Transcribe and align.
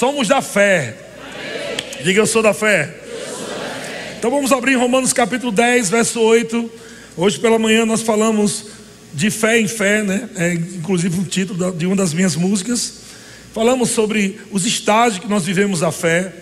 somos 0.00 0.28
da 0.28 0.40
fé. 0.40 0.96
Diga 2.02 2.20
eu 2.20 2.26
sou 2.26 2.42
da 2.42 2.54
fé. 2.54 2.88
Então 4.18 4.30
vamos 4.30 4.50
abrir 4.50 4.74
Romanos 4.76 5.12
capítulo 5.12 5.52
10, 5.52 5.90
verso 5.90 6.18
8. 6.22 6.70
Hoje 7.18 7.38
pela 7.38 7.58
manhã 7.58 7.84
nós 7.84 8.00
falamos 8.00 8.68
de 9.12 9.30
fé 9.30 9.60
em 9.60 9.68
fé, 9.68 10.02
né? 10.02 10.26
É 10.36 10.54
inclusive 10.54 11.20
o 11.20 11.24
título 11.24 11.70
de 11.72 11.84
uma 11.84 11.94
das 11.94 12.14
minhas 12.14 12.34
músicas. 12.34 12.94
Falamos 13.52 13.90
sobre 13.90 14.40
os 14.50 14.64
estágios 14.64 15.18
que 15.18 15.28
nós 15.28 15.44
vivemos 15.44 15.82
a 15.82 15.92
fé, 15.92 16.32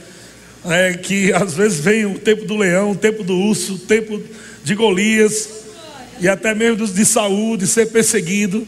é, 0.65 0.93
que 0.93 1.33
às 1.33 1.55
vezes 1.55 1.81
vem 1.81 2.07
o 2.07 2.17
tempo 2.17 2.45
do 2.45 2.57
leão, 2.57 2.93
o 2.93 2.97
tempo 2.97 3.25
do 3.25 3.35
urso, 3.35 3.75
o 3.75 3.79
tempo 3.81 4.23
de 4.63 4.77
Golias, 4.77 5.49
e 6.21 6.29
até 6.29 6.55
mesmo 6.55 6.87
de 6.87 7.05
saúde, 7.05 7.67
ser 7.67 7.87
perseguido. 7.87 8.65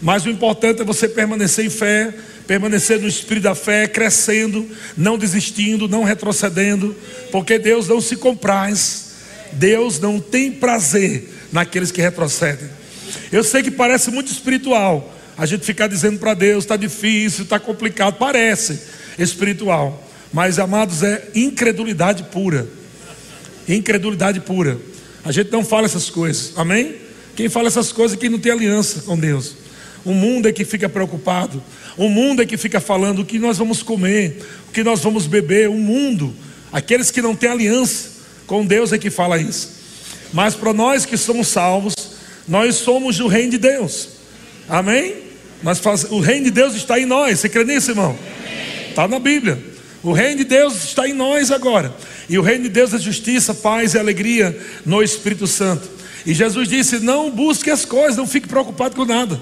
Mas 0.00 0.24
o 0.24 0.30
importante 0.30 0.80
é 0.80 0.84
você 0.84 1.08
permanecer 1.08 1.66
em 1.66 1.70
fé, 1.70 2.14
permanecer 2.46 3.00
no 3.00 3.08
espírito 3.08 3.44
da 3.44 3.54
fé, 3.54 3.86
crescendo, 3.86 4.68
não 4.96 5.16
desistindo, 5.16 5.88
não 5.88 6.04
retrocedendo, 6.04 6.94
porque 7.30 7.58
Deus 7.58 7.88
não 7.88 8.00
se 8.00 8.16
compraz, 8.16 9.12
Deus 9.52 10.00
não 10.00 10.20
tem 10.20 10.52
prazer 10.52 11.28
naqueles 11.52 11.90
que 11.90 12.00
retrocedem. 12.00 12.68
Eu 13.30 13.44
sei 13.44 13.62
que 13.62 13.70
parece 13.70 14.10
muito 14.10 14.30
espiritual, 14.30 15.14
a 15.36 15.46
gente 15.46 15.64
ficar 15.64 15.86
dizendo 15.86 16.18
para 16.18 16.34
Deus: 16.34 16.64
está 16.64 16.76
difícil, 16.76 17.44
está 17.44 17.58
complicado, 17.58 18.16
parece 18.18 18.80
espiritual, 19.18 20.08
mas 20.32 20.58
amados, 20.58 21.02
é 21.02 21.30
incredulidade 21.34 22.24
pura. 22.24 22.66
Incredulidade 23.68 24.40
pura. 24.40 24.78
A 25.24 25.30
gente 25.30 25.52
não 25.52 25.64
fala 25.64 25.86
essas 25.86 26.10
coisas, 26.10 26.52
amém? 26.56 26.96
Quem 27.36 27.48
fala 27.48 27.68
essas 27.68 27.92
coisas 27.92 28.16
é 28.16 28.20
quem 28.20 28.28
não 28.28 28.38
tem 28.38 28.52
aliança 28.52 29.02
com 29.02 29.16
Deus. 29.16 29.54
O 30.04 30.12
mundo 30.12 30.48
é 30.48 30.52
que 30.52 30.64
fica 30.64 30.88
preocupado, 30.88 31.62
o 31.96 32.08
mundo 32.08 32.42
é 32.42 32.46
que 32.46 32.56
fica 32.56 32.80
falando 32.80 33.20
o 33.20 33.24
que 33.24 33.38
nós 33.38 33.58
vamos 33.58 33.82
comer, 33.82 34.42
o 34.68 34.72
que 34.72 34.82
nós 34.82 35.00
vamos 35.00 35.26
beber. 35.26 35.68
O 35.68 35.74
mundo, 35.74 36.34
aqueles 36.72 37.10
que 37.10 37.20
não 37.20 37.34
têm 37.34 37.50
aliança 37.50 38.10
com 38.46 38.64
Deus 38.64 38.92
é 38.92 38.98
que 38.98 39.10
fala 39.10 39.38
isso. 39.38 39.82
Mas 40.32 40.54
para 40.54 40.72
nós 40.72 41.04
que 41.04 41.16
somos 41.16 41.48
salvos, 41.48 41.94
nós 42.48 42.76
somos 42.76 43.18
do 43.18 43.26
reino 43.26 43.50
de 43.52 43.58
Deus. 43.58 44.08
Amém? 44.68 45.16
Mas 45.62 45.78
faz, 45.78 46.04
o 46.04 46.18
reino 46.18 46.46
de 46.46 46.50
Deus 46.50 46.74
está 46.74 46.98
em 46.98 47.06
nós. 47.06 47.40
Você 47.40 47.48
crê 47.48 47.64
nisso, 47.64 47.90
irmão? 47.90 48.18
Está 48.88 49.06
na 49.06 49.18
Bíblia. 49.18 49.62
O 50.02 50.12
reino 50.12 50.38
de 50.38 50.44
Deus 50.44 50.84
está 50.84 51.06
em 51.06 51.12
nós 51.12 51.50
agora. 51.50 51.94
E 52.28 52.38
o 52.38 52.42
reino 52.42 52.64
de 52.64 52.70
Deus 52.70 52.92
é 52.92 52.98
justiça, 52.98 53.54
paz 53.54 53.94
e 53.94 53.98
alegria 53.98 54.58
no 54.84 55.02
Espírito 55.02 55.46
Santo. 55.46 55.88
E 56.26 56.34
Jesus 56.34 56.68
disse: 56.68 56.98
Não 56.98 57.30
busque 57.30 57.70
as 57.70 57.84
coisas, 57.84 58.16
não 58.16 58.26
fique 58.26 58.48
preocupado 58.48 58.96
com 58.96 59.04
nada. 59.04 59.40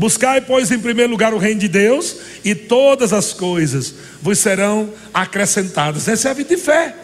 Buscai, 0.00 0.40
pois, 0.40 0.70
em 0.70 0.78
primeiro 0.78 1.10
lugar 1.10 1.34
o 1.34 1.36
reino 1.36 1.60
de 1.60 1.68
Deus, 1.68 2.16
e 2.42 2.54
todas 2.54 3.12
as 3.12 3.34
coisas 3.34 3.94
vos 4.22 4.38
serão 4.38 4.88
acrescentadas. 5.12 6.08
Essa 6.08 6.28
é 6.28 6.30
a 6.30 6.34
vida 6.34 6.56
de 6.56 6.62
fé. 6.62 6.94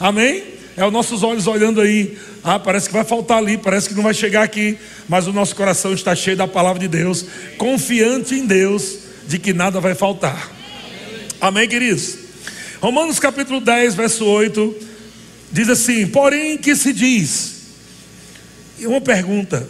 Amém? 0.00 0.42
É 0.76 0.84
os 0.84 0.92
nossos 0.92 1.22
olhos 1.22 1.46
olhando 1.46 1.80
aí. 1.80 2.18
Ah, 2.42 2.58
parece 2.58 2.88
que 2.88 2.92
vai 2.92 3.04
faltar 3.04 3.38
ali, 3.38 3.56
parece 3.56 3.88
que 3.88 3.94
não 3.94 4.02
vai 4.02 4.12
chegar 4.12 4.42
aqui. 4.42 4.76
Mas 5.08 5.28
o 5.28 5.32
nosso 5.32 5.54
coração 5.54 5.92
está 5.92 6.16
cheio 6.16 6.36
da 6.36 6.48
palavra 6.48 6.80
de 6.80 6.88
Deus, 6.88 7.24
confiante 7.56 8.34
em 8.34 8.44
Deus 8.44 8.98
de 9.28 9.38
que 9.38 9.52
nada 9.52 9.78
vai 9.78 9.94
faltar. 9.94 10.50
Amém, 11.40 11.68
queridos? 11.68 12.16
Romanos 12.80 13.20
capítulo 13.20 13.60
10, 13.60 13.94
verso 13.94 14.24
8, 14.24 14.74
diz 15.52 15.68
assim: 15.68 16.08
Porém, 16.08 16.58
que 16.58 16.74
se 16.74 16.92
diz? 16.92 17.54
E 18.80 18.86
uma 18.88 19.00
pergunta: 19.00 19.68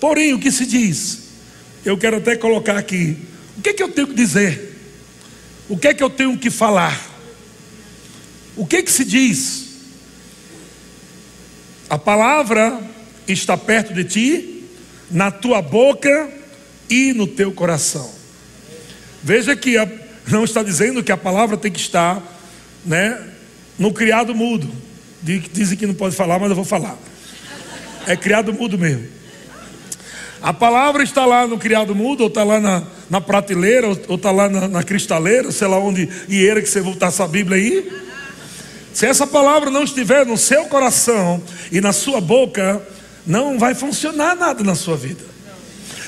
Porém, 0.00 0.32
o 0.32 0.38
que 0.38 0.50
se 0.50 0.64
diz? 0.64 1.19
Eu 1.84 1.96
quero 1.96 2.18
até 2.18 2.36
colocar 2.36 2.76
aqui: 2.76 3.16
O 3.56 3.62
que 3.62 3.70
é 3.70 3.72
que 3.72 3.82
eu 3.82 3.88
tenho 3.88 4.08
que 4.08 4.14
dizer? 4.14 4.76
O 5.68 5.76
que 5.76 5.88
é 5.88 5.94
que 5.94 6.02
eu 6.02 6.10
tenho 6.10 6.36
que 6.36 6.50
falar? 6.50 7.08
O 8.56 8.66
que 8.66 8.76
é 8.76 8.82
que 8.82 8.90
se 8.90 9.04
diz? 9.04 9.68
A 11.88 11.98
palavra 11.98 12.80
está 13.26 13.56
perto 13.56 13.94
de 13.94 14.04
ti, 14.04 14.64
na 15.10 15.30
tua 15.30 15.62
boca 15.62 16.28
e 16.88 17.12
no 17.12 17.26
teu 17.26 17.52
coração. 17.52 18.12
Veja 19.22 19.54
que 19.56 19.76
a, 19.76 19.88
não 20.28 20.44
está 20.44 20.62
dizendo 20.62 21.02
que 21.02 21.12
a 21.12 21.16
palavra 21.16 21.56
tem 21.56 21.70
que 21.70 21.80
estar 21.80 22.22
né, 22.84 23.20
no 23.78 23.92
criado 23.92 24.34
mudo. 24.34 24.70
Dizem 25.22 25.76
que 25.76 25.86
não 25.86 25.94
pode 25.94 26.16
falar, 26.16 26.38
mas 26.38 26.50
eu 26.50 26.56
vou 26.56 26.64
falar. 26.64 26.96
É 28.06 28.16
criado 28.16 28.52
mudo 28.52 28.78
mesmo. 28.78 29.06
A 30.42 30.54
palavra 30.54 31.02
está 31.02 31.26
lá 31.26 31.46
no 31.46 31.58
criado 31.58 31.94
mudo, 31.94 32.22
ou 32.22 32.28
está 32.28 32.42
lá 32.42 32.58
na, 32.58 32.82
na 33.10 33.20
prateleira, 33.20 33.88
ou 34.08 34.16
está 34.16 34.30
lá 34.30 34.48
na, 34.48 34.68
na, 34.68 34.82
cristaleira, 34.82 35.52
sei 35.52 35.68
lá 35.68 35.78
onde, 35.78 36.08
ieira 36.28 36.62
que 36.62 36.68
você 36.68 36.80
voltar 36.80 37.08
essa 37.08 37.28
Bíblia 37.28 37.58
aí. 37.58 37.92
Se 38.92 39.06
essa 39.06 39.26
palavra 39.26 39.70
não 39.70 39.84
estiver 39.84 40.24
no 40.24 40.38
seu 40.38 40.64
coração 40.64 41.42
e 41.70 41.80
na 41.80 41.92
sua 41.92 42.20
boca, 42.20 42.82
não 43.26 43.58
vai 43.58 43.74
funcionar 43.74 44.34
nada 44.34 44.64
na 44.64 44.74
sua 44.74 44.96
vida. 44.96 45.24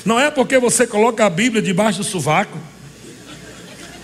Não 0.04 0.18
é 0.18 0.30
porque 0.30 0.58
você 0.58 0.86
coloca 0.86 1.24
a 1.24 1.30
Bíblia 1.30 1.62
debaixo 1.62 1.98
do 1.98 2.04
sovaco 2.04 2.58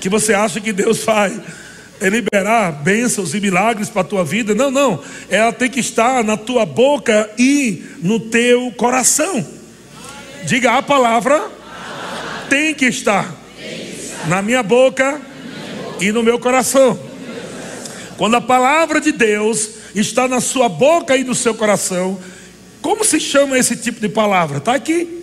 que 0.00 0.08
você 0.08 0.32
acha 0.32 0.60
que 0.60 0.72
Deus 0.72 1.02
vai 1.02 1.40
liberar 2.00 2.70
bênçãos 2.70 3.34
e 3.34 3.40
milagres 3.40 3.88
para 3.88 4.02
a 4.02 4.04
tua 4.04 4.24
vida. 4.24 4.54
Não, 4.54 4.70
não. 4.70 5.02
Ela 5.28 5.52
tem 5.52 5.68
que 5.68 5.80
estar 5.80 6.22
na 6.22 6.36
tua 6.36 6.64
boca 6.64 7.28
e 7.36 7.82
no 8.00 8.20
teu 8.20 8.70
coração. 8.76 9.57
Diga 10.48 10.78
a 10.78 10.82
palavra 10.82 11.46
tem 12.48 12.72
que 12.72 12.86
estar 12.86 13.30
na 14.28 14.40
minha 14.40 14.62
boca 14.62 15.20
e 16.00 16.10
no 16.10 16.22
meu 16.22 16.38
coração. 16.38 16.98
Quando 18.16 18.36
a 18.36 18.40
palavra 18.40 18.98
de 18.98 19.12
Deus 19.12 19.68
está 19.94 20.26
na 20.26 20.40
sua 20.40 20.66
boca 20.66 21.14
e 21.18 21.22
no 21.22 21.34
seu 21.34 21.54
coração, 21.54 22.18
como 22.80 23.04
se 23.04 23.20
chama 23.20 23.58
esse 23.58 23.76
tipo 23.76 24.00
de 24.00 24.08
palavra? 24.08 24.56
Está 24.56 24.74
aqui. 24.74 25.22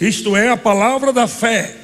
Isto 0.00 0.34
é 0.34 0.48
a 0.48 0.56
palavra 0.56 1.12
da 1.12 1.28
fé. 1.28 1.76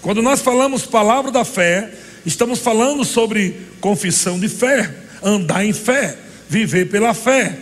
Quando 0.00 0.22
nós 0.22 0.40
falamos 0.40 0.86
palavra 0.86 1.32
da 1.32 1.44
fé, 1.44 1.90
estamos 2.24 2.60
falando 2.60 3.04
sobre 3.04 3.66
confissão 3.80 4.38
de 4.38 4.48
fé, 4.48 4.94
andar 5.20 5.64
em 5.64 5.72
fé, 5.72 6.16
viver 6.48 6.88
pela 6.88 7.12
fé. 7.14 7.58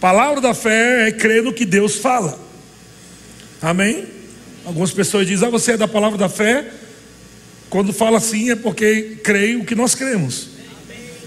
Palavra 0.00 0.40
da 0.40 0.54
fé 0.54 1.08
é 1.08 1.10
crer 1.10 1.42
no 1.42 1.52
que 1.52 1.64
Deus 1.64 1.96
fala. 1.96 2.43
Amém? 3.64 4.04
Algumas 4.62 4.90
pessoas 4.90 5.26
dizem: 5.26 5.48
Ah, 5.48 5.50
você 5.50 5.72
é 5.72 5.76
da 5.78 5.88
palavra 5.88 6.18
da 6.18 6.28
fé? 6.28 6.70
Quando 7.70 7.94
fala 7.94 8.18
assim 8.18 8.50
é 8.50 8.56
porque 8.56 9.18
creio 9.22 9.62
o 9.62 9.64
que 9.64 9.74
nós 9.74 9.94
cremos 9.94 10.50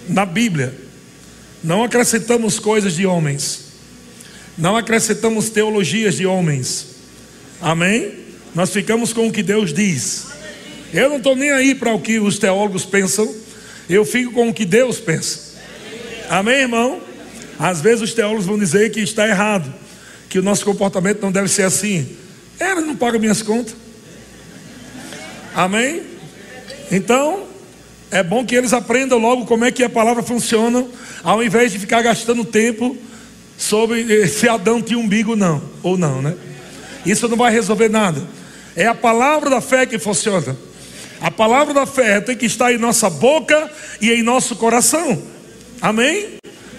na 0.08 0.24
Bíblia. 0.24 0.72
Não 1.64 1.84
acrescentamos 1.84 2.60
coisas 2.60 2.94
de 2.94 3.08
homens. 3.08 3.66
Não 4.56 4.78
acrescentamos 4.78 5.50
teologias 5.50 6.16
de 6.16 6.28
homens. 6.28 6.98
Amém? 7.60 8.14
Nós 8.54 8.70
ficamos 8.70 9.12
com 9.12 9.28
o 9.28 9.32
que 9.32 9.42
Deus 9.42 9.74
diz. 9.74 10.28
Eu 10.94 11.10
não 11.10 11.18
estou 11.18 11.36
nem 11.36 11.50
aí 11.50 11.74
para 11.74 11.92
o 11.92 12.00
que 12.00 12.20
os 12.20 12.38
teólogos 12.38 12.86
pensam. 12.86 13.34
Eu 13.90 14.06
fico 14.06 14.32
com 14.32 14.50
o 14.50 14.54
que 14.54 14.64
Deus 14.64 15.00
pensa. 15.00 15.58
Amém, 16.30 16.62
irmão? 16.62 17.02
Às 17.58 17.82
vezes 17.82 18.02
os 18.02 18.14
teólogos 18.14 18.46
vão 18.46 18.60
dizer 18.60 18.92
que 18.92 19.00
está 19.00 19.28
errado, 19.28 19.74
que 20.30 20.38
o 20.38 20.44
nosso 20.44 20.64
comportamento 20.64 21.20
não 21.24 21.32
deve 21.32 21.48
ser 21.48 21.64
assim. 21.64 22.08
Ela 22.60 22.82
não 22.82 22.96
paga 22.96 23.20
minhas 23.20 23.42
contas. 23.42 23.76
Amém? 25.56 26.04
Então, 26.92 27.46
é 28.10 28.24
bom 28.24 28.46
que 28.46 28.56
eles 28.56 28.74
aprendam 28.74 29.18
logo 29.18 29.46
como 29.46 29.66
é 29.66 29.72
que 29.72 29.84
a 29.84 29.90
palavra 29.90 30.24
funciona, 30.24 30.86
ao 31.24 31.44
invés 31.44 31.72
de 31.72 31.80
ficar 31.80 32.02
gastando 32.02 32.46
tempo 32.46 32.98
sobre 33.58 34.28
se 34.28 34.48
Adão 34.48 34.82
tinha 34.82 35.00
umbigo 35.00 35.36
não, 35.36 35.62
ou 35.82 35.98
não, 35.98 36.22
né? 36.22 36.36
Isso 37.06 37.28
não 37.28 37.38
vai 37.38 37.52
resolver 37.52 37.90
nada. 37.90 38.22
É 38.76 38.86
a 38.86 38.96
palavra 38.96 39.50
da 39.50 39.62
fé 39.62 39.86
que 39.86 39.98
funciona. 39.98 40.56
A 41.20 41.32
palavra 41.32 41.74
da 41.74 41.86
fé 41.86 42.22
tem 42.22 42.36
que 42.36 42.46
estar 42.46 42.72
em 42.72 42.78
nossa 42.78 43.10
boca 43.10 43.72
e 44.00 44.12
em 44.12 44.22
nosso 44.22 44.56
coração. 44.56 45.22
Amém? 45.82 46.38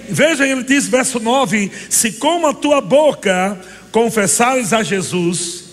Veja, 0.08 0.46
ele 0.46 0.62
diz, 0.62 0.86
verso 0.86 1.18
9: 1.18 1.70
Se 1.90 2.12
com 2.12 2.46
a 2.46 2.54
tua 2.54 2.80
boca 2.80 3.58
confessares 3.90 4.72
a 4.72 4.82
Jesus, 4.82 5.64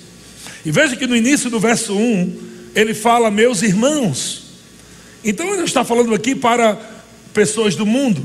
e 0.65 0.71
veja 0.71 0.95
que 0.95 1.05
no 1.05 1.15
início 1.15 1.49
do 1.49 1.59
verso 1.59 1.95
1, 1.95 2.37
ele 2.73 2.93
fala, 2.93 3.29
meus 3.29 3.61
irmãos. 3.61 4.45
Então 5.23 5.47
ele 5.47 5.57
não 5.57 5.65
está 5.65 5.85
falando 5.85 6.13
aqui 6.13 6.33
para 6.33 6.75
pessoas 7.33 7.75
do 7.75 7.85
mundo, 7.85 8.23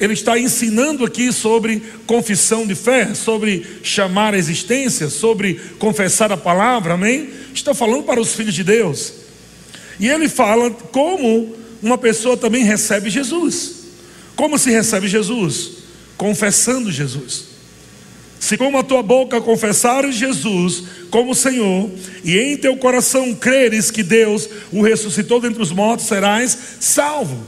ele 0.00 0.14
está 0.14 0.38
ensinando 0.38 1.04
aqui 1.04 1.32
sobre 1.32 1.82
confissão 2.06 2.66
de 2.66 2.74
fé, 2.74 3.14
sobre 3.14 3.64
chamar 3.82 4.34
a 4.34 4.38
existência, 4.38 5.08
sobre 5.08 5.60
confessar 5.78 6.32
a 6.32 6.36
palavra, 6.36 6.94
amém? 6.94 7.30
Está 7.54 7.74
falando 7.74 8.02
para 8.04 8.20
os 8.20 8.34
filhos 8.34 8.54
de 8.54 8.64
Deus. 8.64 9.12
E 10.00 10.08
ele 10.08 10.28
fala 10.28 10.70
como 10.70 11.54
uma 11.82 11.98
pessoa 11.98 12.36
também 12.36 12.64
recebe 12.64 13.10
Jesus. 13.10 13.82
Como 14.34 14.58
se 14.58 14.70
recebe 14.70 15.06
Jesus? 15.06 15.70
Confessando 16.16 16.90
Jesus. 16.90 17.51
Se 18.42 18.56
com 18.56 18.76
a 18.76 18.82
tua 18.82 19.04
boca 19.04 19.40
confessares 19.40 20.16
Jesus 20.16 20.82
como 21.10 21.32
Senhor, 21.32 21.88
e 22.24 22.36
em 22.36 22.56
teu 22.56 22.76
coração 22.76 23.32
creres 23.36 23.88
que 23.88 24.02
Deus 24.02 24.48
o 24.72 24.82
ressuscitou 24.82 25.40
dentre 25.40 25.62
os 25.62 25.70
mortos, 25.70 26.06
serás 26.06 26.58
salvo. 26.80 27.46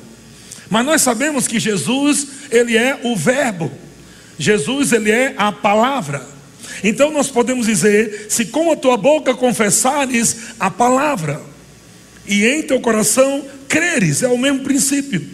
Mas 0.71 0.87
nós 0.87 1.03
sabemos 1.03 1.49
que 1.49 1.59
Jesus, 1.59 2.29
ele 2.49 2.77
é 2.77 3.01
o 3.03 3.17
verbo. 3.17 3.73
Jesus, 4.39 4.93
ele 4.93 5.11
é 5.11 5.35
a 5.37 5.51
palavra. 5.51 6.25
Então 6.85 7.11
nós 7.11 7.29
podemos 7.29 7.67
dizer: 7.67 8.27
se 8.29 8.45
com 8.45 8.71
a 8.71 8.77
tua 8.77 8.97
boca 8.97 9.35
confessares 9.35 10.37
a 10.61 10.71
palavra, 10.71 11.43
e 12.25 12.47
em 12.47 12.63
teu 12.63 12.79
coração 12.81 13.45
creres, 13.67 14.23
é 14.23 14.29
o 14.29 14.39
mesmo 14.39 14.61
princípio. 14.61 15.27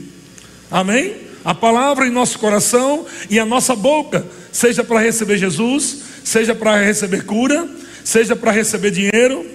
Amém? 0.71 1.17
A 1.45 1.55
palavra 1.55 2.06
em 2.06 2.11
nosso 2.11 2.39
coração 2.39 3.05
e 3.29 3.39
a 3.39 3.45
nossa 3.45 3.77
boca, 3.77 4.25
seja 4.52 4.85
para 4.85 5.00
receber 5.00 5.38
Jesus, 5.38 5.99
seja 6.25 6.55
para 6.55 6.82
receber 6.82 7.25
cura, 7.25 7.69
seja 8.05 8.35
para 8.35 8.50
receber 8.50 8.91
dinheiro, 8.91 9.47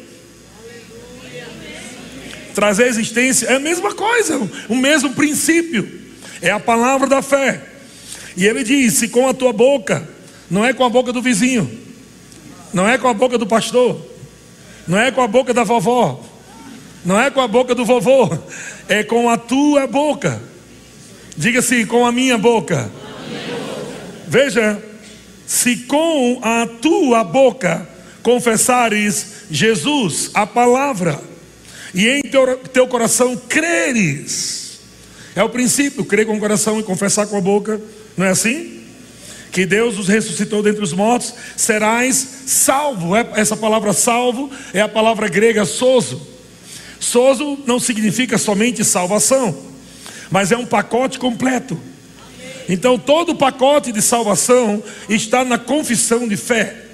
trazer 2.54 2.88
existência, 2.88 3.48
é 3.48 3.56
a 3.56 3.60
mesma 3.60 3.94
coisa, 3.94 4.40
o 4.70 4.76
mesmo 4.76 5.14
princípio, 5.14 6.02
é 6.42 6.50
a 6.50 6.60
palavra 6.60 7.08
da 7.08 7.22
fé. 7.22 7.62
E 8.38 8.46
ele 8.46 8.64
diz: 8.64 8.94
se 8.94 9.10
com 9.10 9.28
a 9.28 9.34
tua 9.34 9.52
boca, 9.54 10.08
não 10.50 10.66
é 10.66 10.74
com 10.74 10.84
a 10.84 10.90
boca 10.90 11.12
do 11.12 11.22
vizinho, 11.22 11.70
não 12.74 12.88
é 12.88 12.98
com 12.98 13.08
a 13.08 13.14
boca 13.14 13.38
do 13.38 13.46
pastor, 13.46 14.02
não 14.88 14.98
é 14.98 15.12
com 15.12 15.22
a 15.22 15.28
boca 15.28 15.54
da 15.54 15.64
vovó, 15.64 16.24
não 17.04 17.20
é 17.20 17.30
com 17.30 17.42
a 17.42 17.48
boca 17.48 17.76
do 17.76 17.86
vovô, 17.86 18.38
é 18.88 19.04
com 19.04 19.30
a 19.30 19.38
tua 19.38 19.86
boca. 19.86 20.42
Diga 21.38 21.60
assim: 21.60 21.86
com 21.86 22.06
a 22.06 22.12
minha 22.12 22.38
boca. 22.38 22.90
Veja, 24.36 24.84
se 25.48 25.78
com 25.78 26.42
a 26.42 26.68
tua 26.68 27.24
boca 27.24 27.88
confessares 28.22 29.28
Jesus, 29.50 30.30
a 30.34 30.46
palavra, 30.46 31.22
e 31.94 32.06
em 32.06 32.22
teu, 32.22 32.58
teu 32.58 32.86
coração 32.86 33.38
creres, 33.48 34.82
é 35.38 35.42
o 35.42 35.48
princípio, 35.48 36.04
crer 36.04 36.26
com 36.26 36.36
o 36.36 36.40
coração 36.42 36.78
e 36.78 36.84
confessar 36.84 37.28
com 37.28 37.38
a 37.38 37.42
boca, 37.42 37.80
não 38.18 38.26
é 38.26 38.30
assim? 38.32 38.82
Que 39.54 39.66
Deus 39.66 39.98
os 39.98 40.10
ressuscitou 40.10 40.62
dentre 40.62 40.84
os 40.84 40.92
mortos, 40.92 41.34
serás 41.56 42.18
salvo. 42.46 43.16
É, 43.16 43.26
essa 43.36 43.56
palavra 43.56 43.94
salvo 43.94 44.52
é 44.74 44.82
a 44.82 44.90
palavra 44.90 45.30
grega 45.30 45.64
soso. 45.64 46.28
Soso 47.00 47.58
não 47.66 47.80
significa 47.80 48.38
somente 48.38 48.84
salvação, 48.84 49.58
mas 50.30 50.52
é 50.52 50.58
um 50.58 50.66
pacote 50.66 51.20
completo. 51.20 51.80
Então, 52.68 52.98
todo 52.98 53.34
o 53.34 53.36
pacote 53.36 53.92
de 53.92 54.02
salvação 54.02 54.84
está 55.08 55.46
na 55.46 55.58
confissão 55.58 56.28
de 56.28 56.36
fé. 56.36 56.86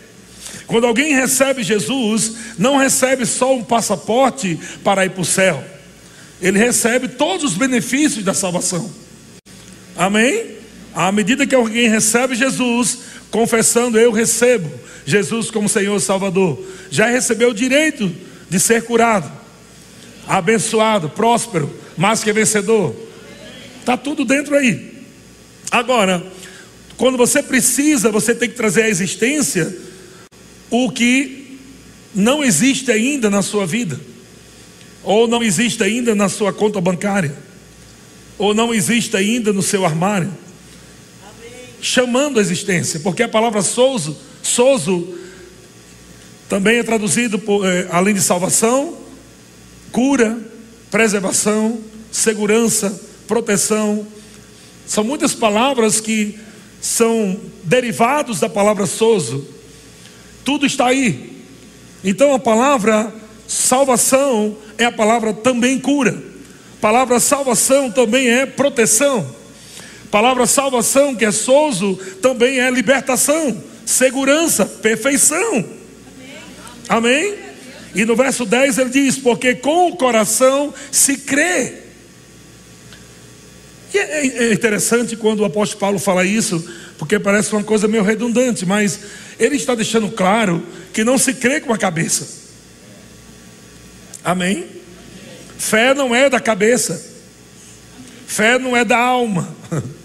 Quando 0.68 0.88
alguém 0.88 1.14
recebe 1.14 1.64
Jesus, 1.64 2.34
não 2.58 2.78
recebe 2.78 3.26
só 3.26 3.54
um 3.54 3.64
passaporte 3.64 4.60
para 4.84 5.06
ir 5.06 5.12
para 5.12 5.22
o 5.22 5.26
céu, 5.26 5.64
ele 6.42 6.58
recebe 6.58 7.08
todos 7.08 7.52
os 7.52 7.58
benefícios 7.58 8.24
da 8.24 8.34
salvação. 8.34 8.90
Amém? 9.96 10.56
À 10.94 11.12
medida 11.12 11.46
que 11.46 11.56
alguém 11.56 11.90
recebe 11.90 12.36
Jesus, 12.36 13.00
confessando, 13.30 14.00
eu 14.00 14.12
recebo 14.12 14.70
Jesus 15.06 15.52
como 15.52 15.70
Senhor 15.70 15.96
e 15.96 16.02
Salvador, 16.02 16.66
já 16.90 17.06
recebeu 17.06 17.50
o 17.50 17.54
direito 17.54 18.12
de 18.50 18.60
ser 18.60 18.84
curado, 18.84 19.32
abençoado, 20.28 21.10
próspero, 21.10 21.70
mais 21.98 22.24
que 22.24 22.34
vencedor. 22.34 22.96
Está 23.80 23.96
tudo 23.96 24.26
dentro 24.26 24.56
aí. 24.56 24.91
Agora, 25.72 26.24
quando 26.98 27.18
você 27.18 27.42
precisa, 27.42 28.12
você 28.12 28.36
tem 28.36 28.50
que 28.50 28.56
trazer 28.56 28.84
à 28.84 28.90
existência 28.90 29.76
o 30.70 30.92
que 30.92 31.58
não 32.14 32.44
existe 32.44 32.92
ainda 32.92 33.30
na 33.30 33.42
sua 33.42 33.66
vida, 33.66 34.00
ou 35.04 35.28
não 35.28 35.42
existe 35.42 35.82
ainda 35.82 36.14
na 36.14 36.30
sua 36.30 36.52
conta 36.52 36.80
bancária, 36.80 37.34
ou 38.38 38.54
não 38.54 38.74
existe 38.74 39.16
ainda 39.16 39.54
no 39.54 39.64
seu 39.64 39.86
armário 39.86 40.32
chamando 41.82 42.38
a 42.38 42.42
existência, 42.42 43.00
porque 43.00 43.24
a 43.24 43.28
palavra 43.28 43.64
souzo, 43.64 44.16
souzo 44.44 45.18
também 46.48 46.78
é 46.78 46.84
traduzido 46.84 47.40
por, 47.40 47.66
é, 47.66 47.88
além 47.90 48.14
de 48.14 48.22
salvação, 48.22 48.98
cura, 49.92 50.38
preservação, 50.92 51.80
segurança, 52.12 53.02
proteção. 53.28 54.06
São 54.86 55.04
muitas 55.04 55.34
palavras 55.34 56.00
que 56.00 56.38
são 56.82 57.40
derivados 57.64 58.40
da 58.40 58.50
palavra 58.50 58.86
souzo. 58.86 59.48
Tudo 60.44 60.66
está 60.66 60.88
aí. 60.88 61.44
Então 62.04 62.34
a 62.34 62.40
palavra 62.40 63.14
salvação 63.48 64.58
é 64.78 64.86
a 64.86 64.92
palavra 64.92 65.34
também 65.34 65.80
cura. 65.80 66.22
A 66.78 66.82
palavra 66.82 67.20
salvação 67.20 67.92
também 67.92 68.28
é 68.28 68.46
proteção 68.46 69.42
palavra 70.12 70.46
salvação, 70.46 71.16
que 71.16 71.24
é 71.24 71.32
souzo, 71.32 71.96
também 72.22 72.60
é 72.60 72.70
libertação, 72.70 73.58
segurança, 73.86 74.66
perfeição. 74.66 75.66
Amém? 76.90 77.26
Amém? 77.30 77.36
E 77.96 78.04
no 78.06 78.16
verso 78.16 78.46
10 78.46 78.78
ele 78.78 78.90
diz: 78.90 79.18
Porque 79.18 79.56
com 79.56 79.90
o 79.90 79.96
coração 79.96 80.74
se 80.92 81.18
crê. 81.18 81.81
E 83.94 83.98
é, 83.98 84.28
é 84.50 84.54
interessante 84.54 85.16
quando 85.16 85.42
o 85.42 85.46
apóstolo 85.46 85.80
Paulo 85.80 86.00
fala 86.00 86.26
isso, 86.26 86.64
porque 86.98 87.20
parece 87.20 87.52
uma 87.54 87.64
coisa 87.64 87.88
meio 87.88 88.04
redundante, 88.04 88.66
mas 88.66 89.00
ele 89.40 89.56
está 89.56 89.76
deixando 89.76 90.10
claro 90.10 90.66
que 90.94 91.04
não 91.04 91.18
se 91.18 91.34
crê 91.34 91.60
com 91.60 91.74
a 91.74 91.78
cabeça. 91.78 92.28
Amém? 94.24 94.68
Fé 95.58 95.94
não 95.94 96.16
é 96.16 96.30
da 96.30 96.40
cabeça, 96.40 97.04
fé 98.26 98.58
não 98.58 98.76
é 98.76 98.86
da 98.86 98.98
alma. 98.98 99.56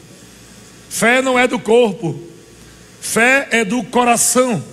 Fé 0.88 1.20
não 1.20 1.38
é 1.38 1.46
do 1.46 1.58
corpo, 1.58 2.18
fé 3.02 3.48
é 3.50 3.64
do 3.66 3.82
coração. 3.82 4.64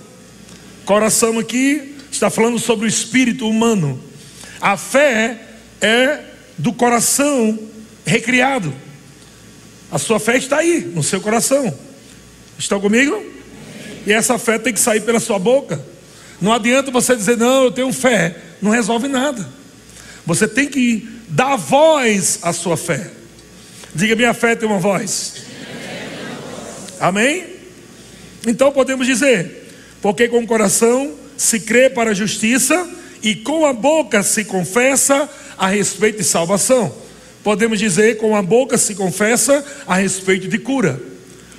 Coração 0.86 1.38
aqui 1.38 1.96
está 2.10 2.30
falando 2.30 2.58
sobre 2.58 2.86
o 2.86 2.88
espírito 2.88 3.46
humano. 3.46 4.02
A 4.58 4.76
fé 4.78 5.38
é 5.82 6.20
do 6.56 6.72
coração 6.72 7.58
recriado. 8.06 8.72
A 9.94 9.98
sua 9.98 10.18
fé 10.18 10.36
está 10.36 10.56
aí, 10.56 10.80
no 10.92 11.04
seu 11.04 11.20
coração. 11.20 11.72
Estão 12.58 12.80
comigo? 12.80 13.24
E 14.04 14.12
essa 14.12 14.36
fé 14.40 14.58
tem 14.58 14.72
que 14.72 14.80
sair 14.80 15.00
pela 15.02 15.20
sua 15.20 15.38
boca. 15.38 15.80
Não 16.40 16.52
adianta 16.52 16.90
você 16.90 17.14
dizer, 17.14 17.36
não, 17.36 17.66
eu 17.66 17.70
tenho 17.70 17.92
fé. 17.92 18.36
Não 18.60 18.72
resolve 18.72 19.06
nada. 19.06 19.48
Você 20.26 20.48
tem 20.48 20.66
que 20.66 21.08
dar 21.28 21.54
voz 21.54 22.40
à 22.42 22.52
sua 22.52 22.76
fé. 22.76 23.08
Diga, 23.94 24.16
minha 24.16 24.34
fé 24.34 24.56
tem 24.56 24.68
uma 24.68 24.80
voz. 24.80 25.34
Amém? 26.98 27.46
Então 28.48 28.72
podemos 28.72 29.06
dizer: 29.06 29.70
porque 30.02 30.26
com 30.26 30.40
o 30.40 30.46
coração 30.46 31.14
se 31.36 31.60
crê 31.60 31.88
para 31.88 32.10
a 32.10 32.14
justiça 32.14 32.90
e 33.22 33.36
com 33.36 33.64
a 33.64 33.72
boca 33.72 34.24
se 34.24 34.44
confessa 34.44 35.30
a 35.56 35.68
respeito 35.68 36.18
de 36.18 36.24
salvação. 36.24 37.03
Podemos 37.44 37.78
dizer: 37.78 38.16
com 38.16 38.34
a 38.34 38.42
boca 38.42 38.78
se 38.78 38.94
confessa 38.94 39.62
a 39.86 39.94
respeito 39.96 40.48
de 40.48 40.58
cura, 40.58 40.98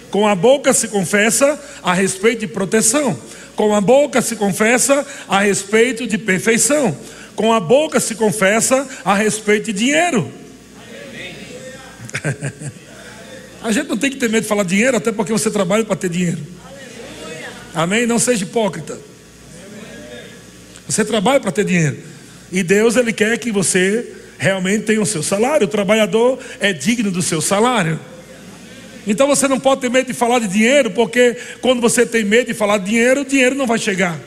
com 0.10 0.28
a 0.28 0.34
boca 0.34 0.74
se 0.74 0.88
confessa 0.88 1.58
a 1.84 1.94
respeito 1.94 2.40
de 2.40 2.48
proteção, 2.48 3.18
com 3.56 3.74
a 3.74 3.80
boca 3.80 4.20
se 4.22 4.36
confessa 4.36 5.06
a 5.30 5.40
respeito 5.40 6.08
de 6.08 6.18
perfeição, 6.18 6.98
com 7.36 7.54
a 7.54 7.60
boca 7.60 8.00
se 8.00 8.16
confessa 8.16 8.88
a 9.06 9.14
respeito 9.14 9.68
de 9.68 9.74
dinheiro. 9.74 10.30
A 13.62 13.72
gente 13.72 13.88
não 13.88 13.98
tem 13.98 14.12
que 14.12 14.18
ter 14.18 14.30
medo 14.30 14.44
de 14.44 14.48
falar 14.48 14.64
dinheiro, 14.64 14.96
até 14.96 15.12
porque 15.12 15.32
você 15.32 15.50
trabalha 15.50 15.84
para 15.84 15.96
ter 15.96 16.08
dinheiro. 16.08 16.38
Amém? 17.74 18.06
Não 18.06 18.20
seja 18.20 18.44
hipócrita. 18.44 18.96
Você 20.88 21.04
trabalha 21.04 21.40
para 21.40 21.52
ter 21.52 21.66
dinheiro. 21.66 21.98
E 22.52 22.62
Deus, 22.62 22.96
Ele 22.96 23.12
quer 23.12 23.40
que 23.40 23.52
você 23.52 24.25
realmente 24.38 24.84
tenha 24.84 25.02
o 25.02 25.06
seu 25.06 25.24
salário. 25.24 25.66
O 25.66 25.70
trabalhador 25.70 26.40
é 26.60 26.74
digno 26.74 27.12
do 27.12 27.22
seu 27.22 27.42
salário. 27.42 28.00
Então 29.08 29.28
você 29.28 29.48
não 29.48 29.60
pode 29.60 29.82
ter 29.82 29.90
medo 29.90 30.08
de 30.08 30.14
falar 30.14 30.40
de 30.40 30.48
dinheiro, 30.48 30.92
porque 30.92 31.38
quando 31.62 31.80
você 31.80 32.06
tem 32.06 32.24
medo 32.24 32.48
de 32.48 32.54
falar 32.54 32.80
de 32.80 32.86
dinheiro, 32.86 33.22
o 33.22 33.26
dinheiro 33.26 33.56
não 33.56 33.68
vai 33.68 33.78
chegar. 33.78 34.20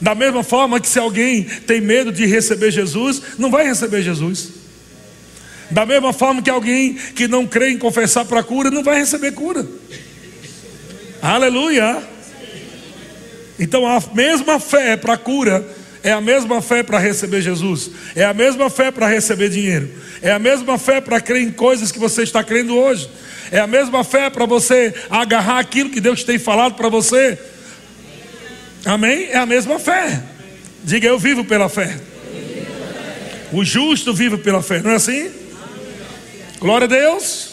Da 0.00 0.14
mesma 0.14 0.42
forma 0.42 0.80
que 0.80 0.88
se 0.88 0.98
alguém 0.98 1.44
tem 1.44 1.80
medo 1.80 2.10
de 2.10 2.24
receber 2.24 2.70
Jesus, 2.70 3.20
não 3.38 3.50
vai 3.50 3.66
receber 3.66 4.02
Jesus. 4.02 4.48
Da 5.70 5.84
mesma 5.84 6.12
forma 6.12 6.40
que 6.40 6.48
alguém 6.50 6.94
que 6.94 7.28
não 7.28 7.46
crê 7.46 7.70
em 7.70 7.78
confessar 7.78 8.24
para 8.24 8.42
cura 8.42 8.70
não 8.70 8.82
vai 8.82 8.98
receber 8.98 9.32
cura. 9.32 9.66
Aleluia. 11.20 12.02
Então 13.58 13.86
a 13.86 14.02
mesma 14.14 14.58
fé 14.58 14.96
para 14.96 15.18
cura 15.18 15.68
é 16.02 16.12
a 16.12 16.20
mesma 16.20 16.62
fé 16.62 16.82
para 16.82 16.98
receber 16.98 17.42
Jesus, 17.42 17.90
é 18.14 18.24
a 18.24 18.32
mesma 18.32 18.70
fé 18.70 18.90
para 18.90 19.06
receber 19.06 19.48
dinheiro, 19.48 19.90
é 20.22 20.30
a 20.30 20.38
mesma 20.38 20.78
fé 20.78 21.00
para 21.00 21.20
crer 21.20 21.42
em 21.42 21.50
coisas 21.50 21.92
que 21.92 21.98
você 21.98 22.22
está 22.22 22.42
crendo 22.42 22.76
hoje, 22.76 23.10
é 23.50 23.58
a 23.58 23.66
mesma 23.66 24.02
fé 24.04 24.30
para 24.30 24.46
você 24.46 24.94
agarrar 25.10 25.58
aquilo 25.58 25.90
que 25.90 26.00
Deus 26.00 26.24
tem 26.24 26.38
falado 26.38 26.74
para 26.74 26.88
você. 26.88 27.38
Amém? 28.84 29.28
É 29.30 29.36
a 29.36 29.44
mesma 29.44 29.78
fé. 29.78 30.22
Diga 30.84 31.08
eu 31.08 31.18
vivo 31.18 31.44
pela 31.44 31.68
fé. 31.68 31.98
O 33.52 33.64
justo 33.64 34.14
vive 34.14 34.38
pela 34.38 34.62
fé, 34.62 34.80
não 34.80 34.92
é 34.92 34.94
assim? 34.94 35.30
Glória 36.60 36.84
a 36.84 36.88
Deus. 36.88 37.50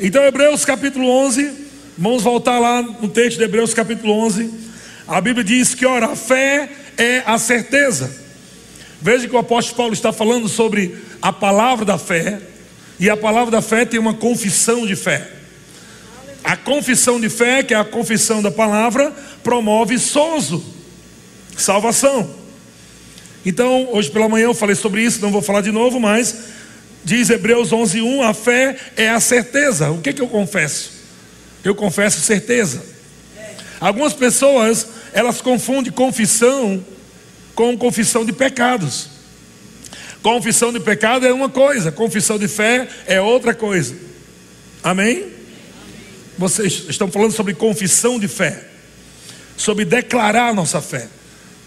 Então, 0.00 0.24
Hebreus 0.24 0.64
capítulo 0.64 1.08
11, 1.08 1.52
vamos 1.96 2.22
voltar 2.22 2.58
lá 2.58 2.82
no 2.82 3.08
texto 3.08 3.38
de 3.38 3.44
Hebreus 3.44 3.72
capítulo 3.72 4.12
11. 4.12 4.50
A 5.06 5.20
Bíblia 5.20 5.44
diz 5.44 5.74
que, 5.74 5.86
ora, 5.86 6.06
a 6.06 6.16
fé 6.16 6.68
é 6.96 7.22
a 7.26 7.38
certeza. 7.38 8.10
Veja 9.00 9.28
que 9.28 9.34
o 9.34 9.38
apóstolo 9.38 9.76
Paulo 9.76 9.92
está 9.92 10.12
falando 10.12 10.48
sobre 10.48 10.96
a 11.20 11.32
palavra 11.32 11.84
da 11.84 11.98
fé, 11.98 12.40
e 12.98 13.10
a 13.10 13.16
palavra 13.16 13.50
da 13.50 13.60
fé 13.60 13.84
tem 13.84 13.98
uma 13.98 14.14
confissão 14.14 14.86
de 14.86 14.96
fé. 14.96 15.30
A 16.42 16.56
confissão 16.56 17.20
de 17.20 17.28
fé, 17.28 17.62
que 17.62 17.74
é 17.74 17.76
a 17.76 17.84
confissão 17.84 18.42
da 18.42 18.50
palavra, 18.50 19.12
promove 19.42 19.98
sozo, 19.98 20.64
salvação. 21.56 22.30
Então, 23.44 23.88
hoje 23.92 24.10
pela 24.10 24.28
manhã 24.28 24.44
eu 24.44 24.54
falei 24.54 24.76
sobre 24.76 25.02
isso, 25.02 25.20
não 25.20 25.30
vou 25.30 25.42
falar 25.42 25.60
de 25.60 25.70
novo, 25.70 26.00
mas 26.00 26.34
diz 27.04 27.28
Hebreus 27.30 27.72
11:1, 27.72 28.22
a 28.22 28.32
fé 28.32 28.76
é 28.96 29.08
a 29.10 29.20
certeza. 29.20 29.90
O 29.90 30.00
que 30.00 30.12
que 30.12 30.22
eu 30.22 30.28
confesso? 30.28 30.92
Eu 31.62 31.74
confesso 31.74 32.20
certeza. 32.20 32.82
Algumas 33.80 34.12
pessoas, 34.12 34.86
elas 35.14 35.40
confundem 35.40 35.92
confissão 35.92 36.84
com 37.54 37.78
confissão 37.78 38.24
de 38.24 38.32
pecados. 38.32 39.08
Confissão 40.20 40.72
de 40.72 40.80
pecado 40.80 41.24
é 41.24 41.32
uma 41.32 41.48
coisa, 41.48 41.92
confissão 41.92 42.36
de 42.36 42.48
fé 42.48 42.88
é 43.06 43.20
outra 43.20 43.54
coisa. 43.54 43.94
Amém? 44.82 45.26
Vocês 46.36 46.86
estão 46.88 47.08
falando 47.10 47.30
sobre 47.30 47.54
confissão 47.54 48.18
de 48.18 48.26
fé, 48.26 48.64
sobre 49.56 49.84
declarar 49.84 50.52
nossa 50.52 50.82
fé, 50.82 51.08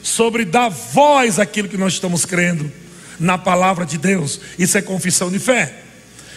sobre 0.03 0.43
dar 0.43 0.67
voz 0.67 1.39
àquilo 1.39 1.69
que 1.69 1.77
nós 1.77 1.93
estamos 1.93 2.25
crendo 2.25 2.69
na 3.17 3.37
palavra 3.37 3.85
de 3.85 3.97
Deus. 3.97 4.41
Isso 4.59 4.77
é 4.77 4.81
confissão 4.81 5.31
de 5.31 5.39
fé. 5.39 5.73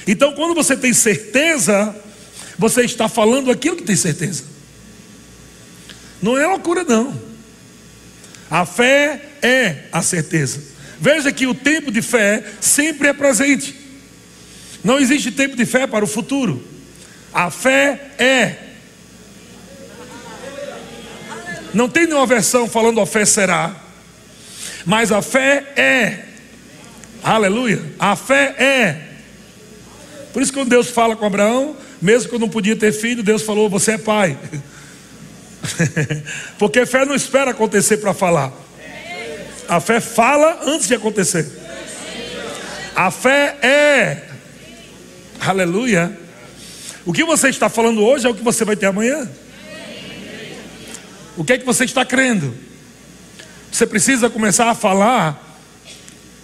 Então, 0.06 0.32
quando 0.32 0.54
você 0.54 0.76
tem 0.76 0.94
certeza, 0.94 1.94
você 2.56 2.82
está 2.82 3.08
falando 3.08 3.50
aquilo 3.50 3.76
que 3.76 3.82
tem 3.82 3.96
certeza. 3.96 4.44
Não 6.22 6.36
é 6.36 6.46
loucura, 6.46 6.84
não. 6.84 7.14
A 8.50 8.66
fé 8.66 9.22
é 9.42 9.84
a 9.92 10.02
certeza. 10.02 10.60
Veja 11.00 11.32
que 11.32 11.46
o 11.46 11.54
tempo 11.54 11.90
de 11.90 12.02
fé 12.02 12.44
sempre 12.60 13.08
é 13.08 13.12
presente. 13.12 13.74
Não 14.82 14.98
existe 14.98 15.30
tempo 15.30 15.56
de 15.56 15.64
fé 15.64 15.86
para 15.86 16.04
o 16.04 16.08
futuro. 16.08 16.62
A 17.32 17.50
fé 17.50 18.10
é. 18.18 18.56
Não 21.72 21.88
tem 21.88 22.06
nenhuma 22.06 22.26
versão 22.26 22.68
falando 22.68 23.00
a 23.00 23.06
fé 23.06 23.24
será. 23.24 23.74
Mas 24.84 25.12
a 25.12 25.22
fé 25.22 25.72
é. 25.76 26.24
Aleluia. 27.22 27.82
A 27.98 28.16
fé 28.16 28.54
é. 28.58 29.10
Por 30.32 30.42
isso, 30.42 30.52
quando 30.52 30.68
Deus 30.68 30.88
fala 30.88 31.16
com 31.16 31.24
Abraão, 31.24 31.76
mesmo 32.00 32.28
que 32.28 32.34
eu 32.34 32.38
não 32.38 32.48
podia 32.48 32.76
ter 32.76 32.92
filho, 32.92 33.22
Deus 33.22 33.42
falou: 33.42 33.68
Você 33.68 33.92
é 33.92 33.98
pai. 33.98 34.36
Porque 36.58 36.86
fé 36.86 37.04
não 37.04 37.14
espera 37.14 37.50
acontecer 37.50 37.98
para 37.98 38.14
falar. 38.14 38.52
A 39.68 39.80
fé 39.80 40.00
fala 40.00 40.60
antes 40.64 40.88
de 40.88 40.94
acontecer. 40.94 41.46
A 42.94 43.10
fé 43.10 43.56
é. 43.62 44.24
Aleluia. 45.40 46.18
O 47.06 47.12
que 47.12 47.24
você 47.24 47.48
está 47.48 47.68
falando 47.68 48.02
hoje 48.02 48.26
é 48.26 48.30
o 48.30 48.34
que 48.34 48.42
você 48.42 48.64
vai 48.64 48.76
ter 48.76 48.86
amanhã. 48.86 49.28
O 51.36 51.44
que 51.44 51.52
é 51.54 51.58
que 51.58 51.64
você 51.64 51.84
está 51.84 52.04
crendo? 52.04 52.54
Você 53.70 53.86
precisa 53.86 54.28
começar 54.28 54.68
a 54.68 54.74
falar 54.74 55.58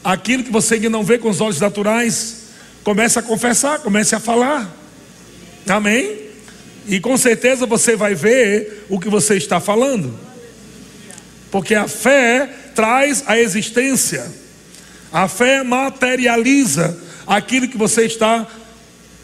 aquilo 0.02 0.44
que 0.44 0.52
você 0.52 0.74
ainda 0.74 0.88
não 0.88 1.02
vê 1.02 1.18
com 1.18 1.28
os 1.28 1.40
olhos 1.40 1.60
naturais. 1.60 2.44
Comece 2.84 3.18
a 3.18 3.22
confessar, 3.22 3.80
comece 3.80 4.14
a 4.14 4.20
falar. 4.20 4.70
Amém? 5.68 6.25
E 6.88 7.00
com 7.00 7.16
certeza 7.16 7.66
você 7.66 7.96
vai 7.96 8.14
ver 8.14 8.84
o 8.88 8.98
que 9.00 9.08
você 9.08 9.36
está 9.36 9.60
falando. 9.60 10.18
Porque 11.50 11.74
a 11.74 11.88
fé 11.88 12.48
traz 12.74 13.24
a 13.26 13.38
existência. 13.38 14.26
A 15.12 15.28
fé 15.28 15.62
materializa 15.62 16.98
aquilo 17.26 17.68
que 17.68 17.76
você 17.78 18.04
está 18.04 18.46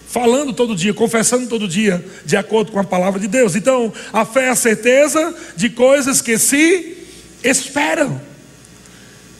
falando 0.08 0.52
todo 0.52 0.76
dia, 0.76 0.92
confessando 0.92 1.46
todo 1.46 1.66
dia, 1.66 2.04
de 2.24 2.36
acordo 2.36 2.72
com 2.72 2.78
a 2.78 2.84
palavra 2.84 3.18
de 3.18 3.28
Deus. 3.28 3.56
Então, 3.56 3.92
a 4.12 4.24
fé 4.24 4.44
é 4.44 4.48
a 4.50 4.54
certeza 4.54 5.34
de 5.56 5.70
coisas 5.70 6.20
que 6.20 6.36
se 6.38 6.98
esperam. 7.42 8.20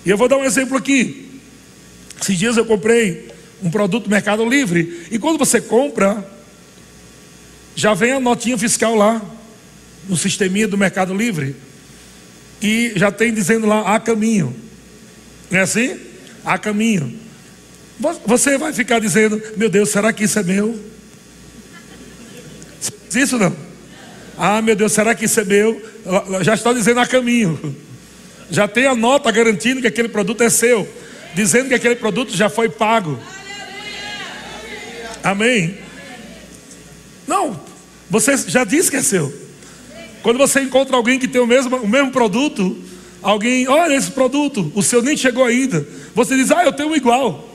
E 0.05 0.11
eu 0.11 0.17
vou 0.17 0.29
dar 0.29 0.38
um 0.38 0.45
exemplo 0.45 0.76
aqui. 0.76 1.41
Esses 2.21 2.38
dias 2.38 2.57
eu 2.57 2.64
comprei 2.64 3.29
um 3.62 3.71
produto 3.71 4.05
do 4.05 4.11
Mercado 4.11 4.45
Livre. 4.45 5.07
E 5.11 5.19
quando 5.19 5.38
você 5.38 5.61
compra, 5.61 6.26
já 7.75 7.95
vem 7.95 8.12
a 8.12 8.21
notinha 8.21 8.57
fiscal 8.59 8.95
lá, 8.95 9.21
no 10.09 10.17
sisteminha 10.17 10.69
do 10.69 10.76
Mercado 10.76 11.14
Livre. 11.14 11.57
E 12.61 12.93
já 12.97 13.11
tem 13.11 13.33
dizendo 13.33 13.67
lá, 13.67 13.95
há 13.95 14.00
caminho. 14.00 14.55
Não 15.50 15.59
é 15.59 15.62
assim? 15.62 15.99
Há 16.45 16.59
caminho. 16.59 17.19
Você 18.26 18.59
vai 18.59 18.73
ficar 18.73 18.99
dizendo, 18.99 19.41
meu 19.57 19.69
Deus, 19.69 19.91
será 19.91 20.12
que 20.12 20.25
isso 20.25 20.38
é 20.38 20.43
meu? 20.43 20.79
Isso 23.14 23.38
não? 23.38 23.55
Ah, 24.37 24.62
meu 24.62 24.75
Deus, 24.75 24.93
será 24.93 25.14
que 25.14 25.26
isso 25.26 25.41
é 25.41 25.45
meu? 25.45 25.81
Já 26.43 26.55
está 26.55 26.73
dizendo 26.73 27.00
a 27.00 27.07
caminho. 27.07 27.76
Já 28.50 28.67
tem 28.67 28.87
a 28.87 28.95
nota 28.95 29.31
garantindo 29.31 29.81
que 29.81 29.87
aquele 29.87 30.09
produto 30.09 30.43
é 30.43 30.50
seu 30.50 30.88
dizendo 31.35 31.69
que 31.69 31.75
aquele 31.75 31.97
produto 31.97 32.35
já 32.37 32.49
foi 32.49 32.69
pago. 32.69 33.19
Amém? 35.23 35.79
Não, 37.33 37.59
você 38.11 38.37
já 38.37 38.62
disse 38.62 38.91
que 38.91 38.99
é 38.99 39.03
seu. 39.03 39.33
Quando 40.23 40.37
você 40.37 40.61
encontra 40.61 40.95
alguém 40.95 41.19
que 41.19 41.27
tem 41.27 41.41
o 41.41 41.47
mesmo, 41.47 41.79
o 41.79 41.89
mesmo 41.89 42.11
produto, 42.11 42.77
alguém, 43.23 43.67
olha 43.67 43.95
esse 43.95 44.11
produto, 44.11 44.71
o 44.75 44.83
seu 44.83 45.01
nem 45.01 45.17
chegou 45.17 45.47
ainda. 45.47 45.87
Você 46.15 46.37
diz, 46.37 46.51
ah, 46.51 46.62
eu 46.62 46.75
tenho 46.75 46.91
um 46.91 46.95
igual. 46.95 47.49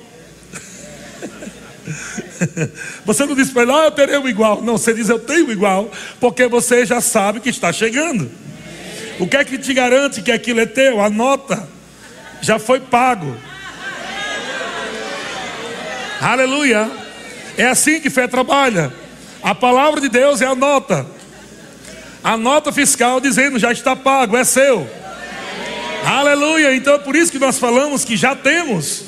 Você 3.06 3.26
não 3.26 3.36
diz 3.36 3.52
para 3.52 3.62
ele, 3.62 3.72
ah, 3.72 3.86
eu 3.86 3.92
terei 3.92 4.18
um 4.18 4.28
igual. 4.28 4.64
Não, 4.64 4.78
você 4.78 4.94
diz, 4.94 5.10
eu 5.10 5.18
tenho 5.18 5.48
um 5.48 5.52
igual, 5.52 5.90
porque 6.20 6.46
você 6.48 6.86
já 6.86 7.00
sabe 7.00 7.40
que 7.40 7.50
está 7.50 7.72
chegando. 7.72 8.30
O 9.20 9.28
que 9.28 9.38
é 9.38 9.46
que 9.46 9.58
te 9.58 9.74
garante 9.74 10.22
que 10.22 10.32
aquilo 10.32 10.60
é 10.60 10.66
teu? 10.66 11.02
A 11.02 11.10
nota 11.10 11.68
já 12.42 12.60
foi 12.60 12.80
pago. 12.80 13.36
Aleluia. 16.20 16.92
É 17.58 17.68
assim 17.68 18.00
que 18.00 18.10
fé 18.10 18.28
trabalha. 18.28 18.92
A 19.48 19.56
palavra 19.56 20.01
de 20.01 20.10
Deus 20.10 20.42
é 20.42 20.46
a 20.46 20.54
nota. 20.54 21.08
A 22.22 22.36
nota 22.36 22.70
fiscal 22.70 23.22
dizendo 23.22 23.58
já 23.58 23.72
está 23.72 23.96
pago, 23.96 24.36
é 24.36 24.44
seu. 24.44 24.86
Aleluia. 26.06 26.75
Então 26.75 26.96
é 26.96 26.98
por 26.98 27.16
isso 27.16 27.32
que 27.32 27.39
nós 27.39 27.58
falamos 27.58 28.04
que 28.04 28.18
já 28.18 28.36
temos. 28.36 29.06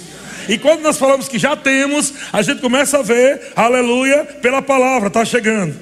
E 0.48 0.58
quando 0.58 0.80
nós 0.80 0.98
falamos 0.98 1.28
que 1.28 1.38
já 1.38 1.58
temos, 1.58 2.14
a 2.32 2.42
gente 2.42 2.62
começa 2.62 3.00
a 3.00 3.02
ver, 3.02 3.52
aleluia, 3.54 4.24
pela 4.42 4.62
palavra, 4.62 5.10
está 5.10 5.26
chegando. 5.26 5.78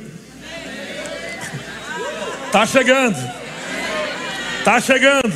Está 2.47 2.65
chegando. 2.65 3.31
Está 4.57 4.81
chegando. 4.81 5.33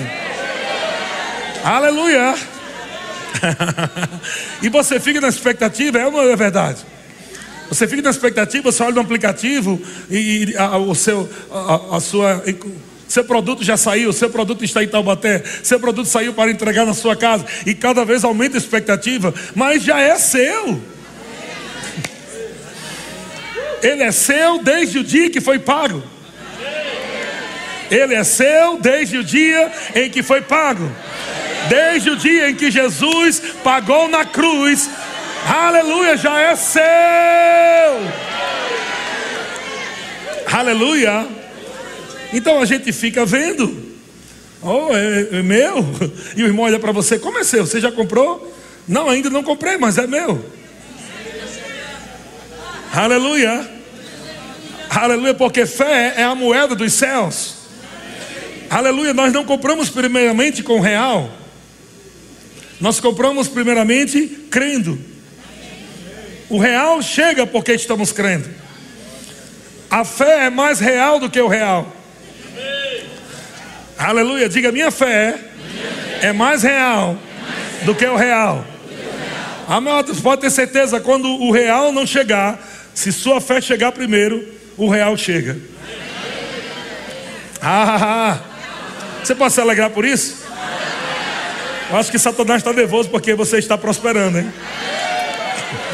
Aleluia. 1.64 2.34
e 4.64 4.70
você 4.70 5.00
fica 5.00 5.22
na 5.22 5.28
expectativa, 5.28 6.00
é 6.00 6.08
ou 6.08 6.12
não 6.12 6.22
é 6.24 6.36
verdade? 6.36 6.91
Você 7.72 7.88
fica 7.88 8.02
na 8.02 8.10
expectativa, 8.10 8.70
você 8.70 8.84
olha 8.84 8.96
no 8.96 9.00
aplicativo 9.00 9.82
e, 10.10 10.44
e 10.44 10.58
a, 10.58 10.78
o 10.78 10.94
seu, 10.94 11.30
a, 11.50 11.96
a 11.96 12.00
sua, 12.02 12.44
seu 13.08 13.24
produto 13.24 13.64
já 13.64 13.78
saiu, 13.78 14.12
seu 14.12 14.30
produto 14.30 14.66
está 14.66 14.84
em 14.84 14.90
Taubaté, 14.90 15.42
seu 15.64 15.80
produto 15.80 16.06
saiu 16.06 16.34
para 16.34 16.52
entregar 16.52 16.86
na 16.86 16.94
sua 16.94 17.16
casa 17.16 17.46
e 17.66 17.74
cada 17.74 18.04
vez 18.04 18.26
aumenta 18.26 18.58
a 18.58 18.60
expectativa, 18.60 19.34
mas 19.56 19.84
já 19.84 20.02
é 20.02 20.18
seu. 20.20 20.82
Ele 23.82 24.04
é 24.04 24.12
seu 24.12 24.62
desde 24.62 25.00
o 25.00 25.04
dia 25.06 25.30
que 25.30 25.40
foi 25.40 25.58
pago. 25.58 26.04
Ele 27.90 28.16
é 28.16 28.24
seu 28.26 28.80
desde 28.82 29.18
o 29.18 29.24
dia 29.24 29.72
em 29.96 30.10
que 30.10 30.22
foi 30.22 30.42
pago. 30.42 30.92
Desde 31.70 32.10
o 32.10 32.18
dia 32.18 32.50
em 32.50 32.56
que 32.56 32.70
Jesus 32.70 33.42
pagou 33.64 34.10
na 34.10 34.26
cruz, 34.26 34.90
aleluia, 35.48 36.18
já 36.18 36.40
é 36.40 36.56
seu. 36.56 36.82
Aleluia. 40.52 41.28
Então 42.34 42.62
a 42.62 42.66
gente 42.66 42.92
fica 42.92 43.26
vendo. 43.26 43.92
Oh, 44.62 44.90
é, 44.96 45.40
é 45.40 45.42
meu? 45.42 45.84
E 46.36 46.44
o 46.44 46.48
irmão 46.48 46.66
olha 46.66 46.80
para 46.80 46.92
você: 46.92 47.18
Como 47.18 47.40
é 47.40 47.44
seu? 47.44 47.66
Você 47.66 47.80
já 47.80 47.92
comprou? 47.92 48.54
Não, 48.88 49.10
ainda 49.10 49.30
não 49.30 49.44
comprei, 49.44 49.78
mas 49.78 49.98
é 49.98 50.08
meu. 50.08 50.44
Aleluia. 52.94 53.70
Aleluia, 54.90 55.34
porque 55.34 55.66
fé 55.66 56.16
é 56.18 56.24
a 56.24 56.36
moeda 56.36 56.76
dos 56.76 56.92
céus. 56.94 57.56
Aleluia, 58.70 59.14
nós 59.14 59.32
não 59.32 59.46
compramos 59.46 59.90
primeiramente 59.90 60.62
com 60.62 60.80
real. 60.80 61.32
Nós 62.80 63.00
compramos 63.00 63.48
primeiramente 63.48 64.28
crendo. 64.50 65.00
O 66.52 66.58
real 66.58 67.02
chega 67.02 67.48
porque 67.48 67.72
estamos 67.72 68.12
crendo. 68.12 68.50
A 69.90 70.04
fé 70.04 70.48
é 70.48 70.50
mais 70.50 70.82
real 70.82 71.18
do 71.18 71.30
que 71.30 71.40
o 71.40 71.48
real. 71.48 71.96
Aleluia, 73.98 74.50
diga: 74.50 74.70
minha 74.70 74.92
fé 74.92 75.40
é 76.22 76.34
mais 76.34 76.62
real 76.62 77.18
do 77.84 77.96
que 77.96 78.06
o 78.06 78.18
real. 78.18 78.66
Amados, 79.66 80.20
pode 80.20 80.42
ter 80.42 80.50
certeza, 80.50 81.00
quando 81.00 81.26
o 81.26 81.52
real 81.52 81.94
não 81.94 82.06
chegar, 82.06 82.60
se 82.94 83.14
sua 83.14 83.40
fé 83.40 83.62
chegar 83.62 83.94
primeiro, 83.94 84.46
o 84.76 84.90
real 84.90 85.16
chega. 85.16 85.58
Ah, 87.62 87.96
ah, 87.96 88.32
ah. 88.34 88.40
Você 89.24 89.34
pode 89.34 89.54
se 89.54 89.62
alegrar 89.62 89.92
por 89.92 90.04
isso? 90.04 90.44
Eu 91.90 91.98
acho 91.98 92.12
que 92.12 92.20
Satanás 92.20 92.58
está 92.58 92.74
nervoso 92.74 93.10
porque 93.10 93.34
você 93.36 93.58
está 93.58 93.78
prosperando, 93.78 94.38
hein? 94.38 94.52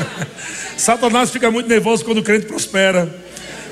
Satanás 0.78 1.30
fica 1.30 1.50
muito 1.50 1.68
nervoso 1.68 2.06
quando 2.06 2.20
o 2.20 2.24
crente 2.24 2.46
prospera. 2.46 3.14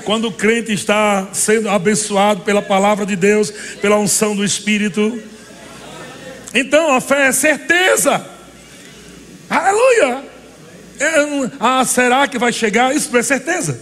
Quando 0.03 0.27
o 0.27 0.31
crente 0.31 0.71
está 0.71 1.29
sendo 1.33 1.69
abençoado 1.69 2.41
pela 2.41 2.61
palavra 2.61 3.05
de 3.05 3.15
Deus, 3.15 3.51
pela 3.81 3.97
unção 3.97 4.35
do 4.35 4.45
Espírito. 4.45 5.21
Então 6.53 6.93
a 6.93 7.01
fé 7.01 7.27
é 7.27 7.31
certeza. 7.31 8.25
Aleluia! 9.49 10.23
É, 10.99 11.49
ah, 11.59 11.83
será 11.85 12.27
que 12.27 12.37
vai 12.37 12.53
chegar? 12.53 12.95
Isso 12.95 13.11
não 13.11 13.19
é 13.19 13.23
certeza. 13.23 13.79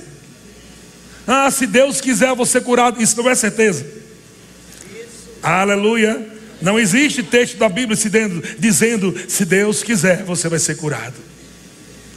Ah, 1.27 1.49
se 1.51 1.67
Deus 1.67 2.01
quiser 2.01 2.33
você 2.35 2.59
curado, 2.59 3.01
isso 3.01 3.21
não 3.21 3.29
é 3.29 3.35
certeza. 3.35 3.85
Aleluia! 5.41 6.25
Não 6.61 6.79
existe 6.79 7.21
texto 7.21 7.57
da 7.57 7.67
Bíblia 7.67 7.97
dizendo, 7.97 8.43
dizendo 8.57 9.15
se 9.27 9.43
Deus 9.43 9.83
quiser 9.83 10.23
você 10.23 10.47
vai 10.47 10.59
ser 10.59 10.77
curado. 10.77 11.32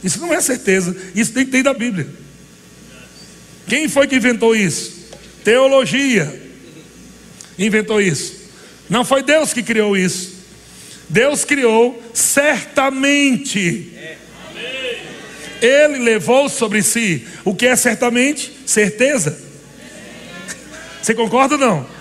Isso 0.03 0.19
não 0.19 0.33
é 0.33 0.39
certeza, 0.41 0.95
isso 1.15 1.33
tem 1.33 1.45
que 1.45 1.51
ter 1.51 1.63
da 1.63 1.73
Bíblia. 1.73 2.07
Quem 3.67 3.89
foi 3.89 4.07
que 4.07 4.15
inventou 4.15 4.55
isso? 4.55 5.09
Teologia 5.43 6.41
inventou 7.57 8.01
isso. 8.01 8.35
Não 8.89 9.03
foi 9.03 9.23
Deus 9.23 9.53
que 9.53 9.63
criou 9.63 9.97
isso. 9.97 10.37
Deus 11.09 11.43
criou 11.43 12.01
certamente. 12.13 13.93
Ele 15.61 15.97
levou 15.99 16.47
sobre 16.49 16.83
si 16.83 17.25
o 17.43 17.55
que 17.55 17.65
é 17.65 17.75
certamente? 17.75 18.53
Certeza. 18.65 19.37
Você 21.01 21.13
concorda 21.13 21.55
ou 21.55 21.59
não? 21.59 21.97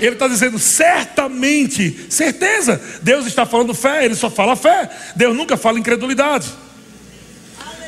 Ele 0.00 0.14
está 0.14 0.26
dizendo 0.26 0.58
certamente, 0.58 2.06
certeza. 2.08 2.80
Deus 3.02 3.26
está 3.26 3.44
falando 3.44 3.74
fé, 3.74 4.04
ele 4.04 4.14
só 4.14 4.30
fala 4.30 4.56
fé. 4.56 4.88
Deus 5.14 5.36
nunca 5.36 5.58
fala 5.58 5.78
incredulidade. 5.78 6.48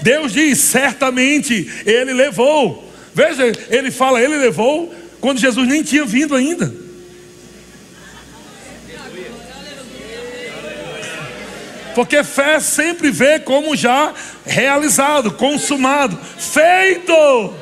Deus 0.03 0.33
diz 0.33 0.59
certamente, 0.59 1.71
ele 1.87 2.13
levou. 2.13 2.91
Veja, 3.15 3.45
ele 3.71 3.91
fala, 3.91 4.21
ele 4.21 4.37
levou, 4.37 4.93
quando 5.21 5.39
Jesus 5.39 5.69
nem 5.69 5.83
tinha 5.83 6.05
vindo 6.05 6.35
ainda. 6.35 6.83
Porque 11.95 12.25
fé 12.25 12.59
sempre 12.59 13.11
vê 13.11 13.39
como 13.39 13.77
já 13.77 14.15
realizado, 14.47 15.33
consumado, 15.33 16.19
feito. 16.39 17.55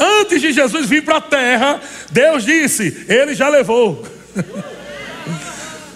Antes 0.00 0.40
de 0.40 0.52
Jesus 0.52 0.88
vir 0.88 1.04
para 1.04 1.16
a 1.16 1.20
terra, 1.20 1.80
Deus 2.10 2.44
disse: 2.44 3.04
Ele 3.08 3.34
já 3.34 3.48
levou 3.48 4.06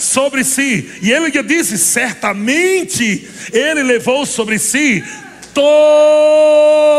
sobre 0.03 0.45
si. 0.45 0.91
E 1.01 1.11
ele 1.13 1.31
disse: 1.43 1.79
Certamente 1.79 3.29
Ele 3.53 3.83
levou 3.83 4.27
sobre 4.27 4.59
si 4.59 5.05
todas. 5.55 6.93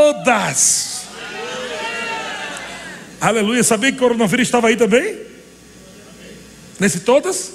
Aleluia. 3.19 3.63
Sabia 3.63 3.91
que 3.91 3.97
o 3.97 3.99
coronavírus 3.99 4.47
estava 4.47 4.69
aí 4.69 4.75
também? 4.75 5.17
Nesse 6.79 7.01
todas? 7.01 7.53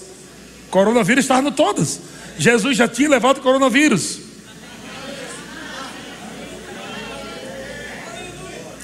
Coronavírus 0.70 1.24
estava 1.24 1.42
no 1.42 1.50
todas. 1.52 2.00
Jesus 2.38 2.76
já 2.76 2.86
tinha 2.86 3.08
levado 3.08 3.38
o 3.38 3.42
coronavírus. 3.42 4.20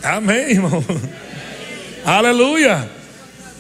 Amém, 0.02 0.50
irmão. 0.50 0.84
Aleluia. 2.04 2.90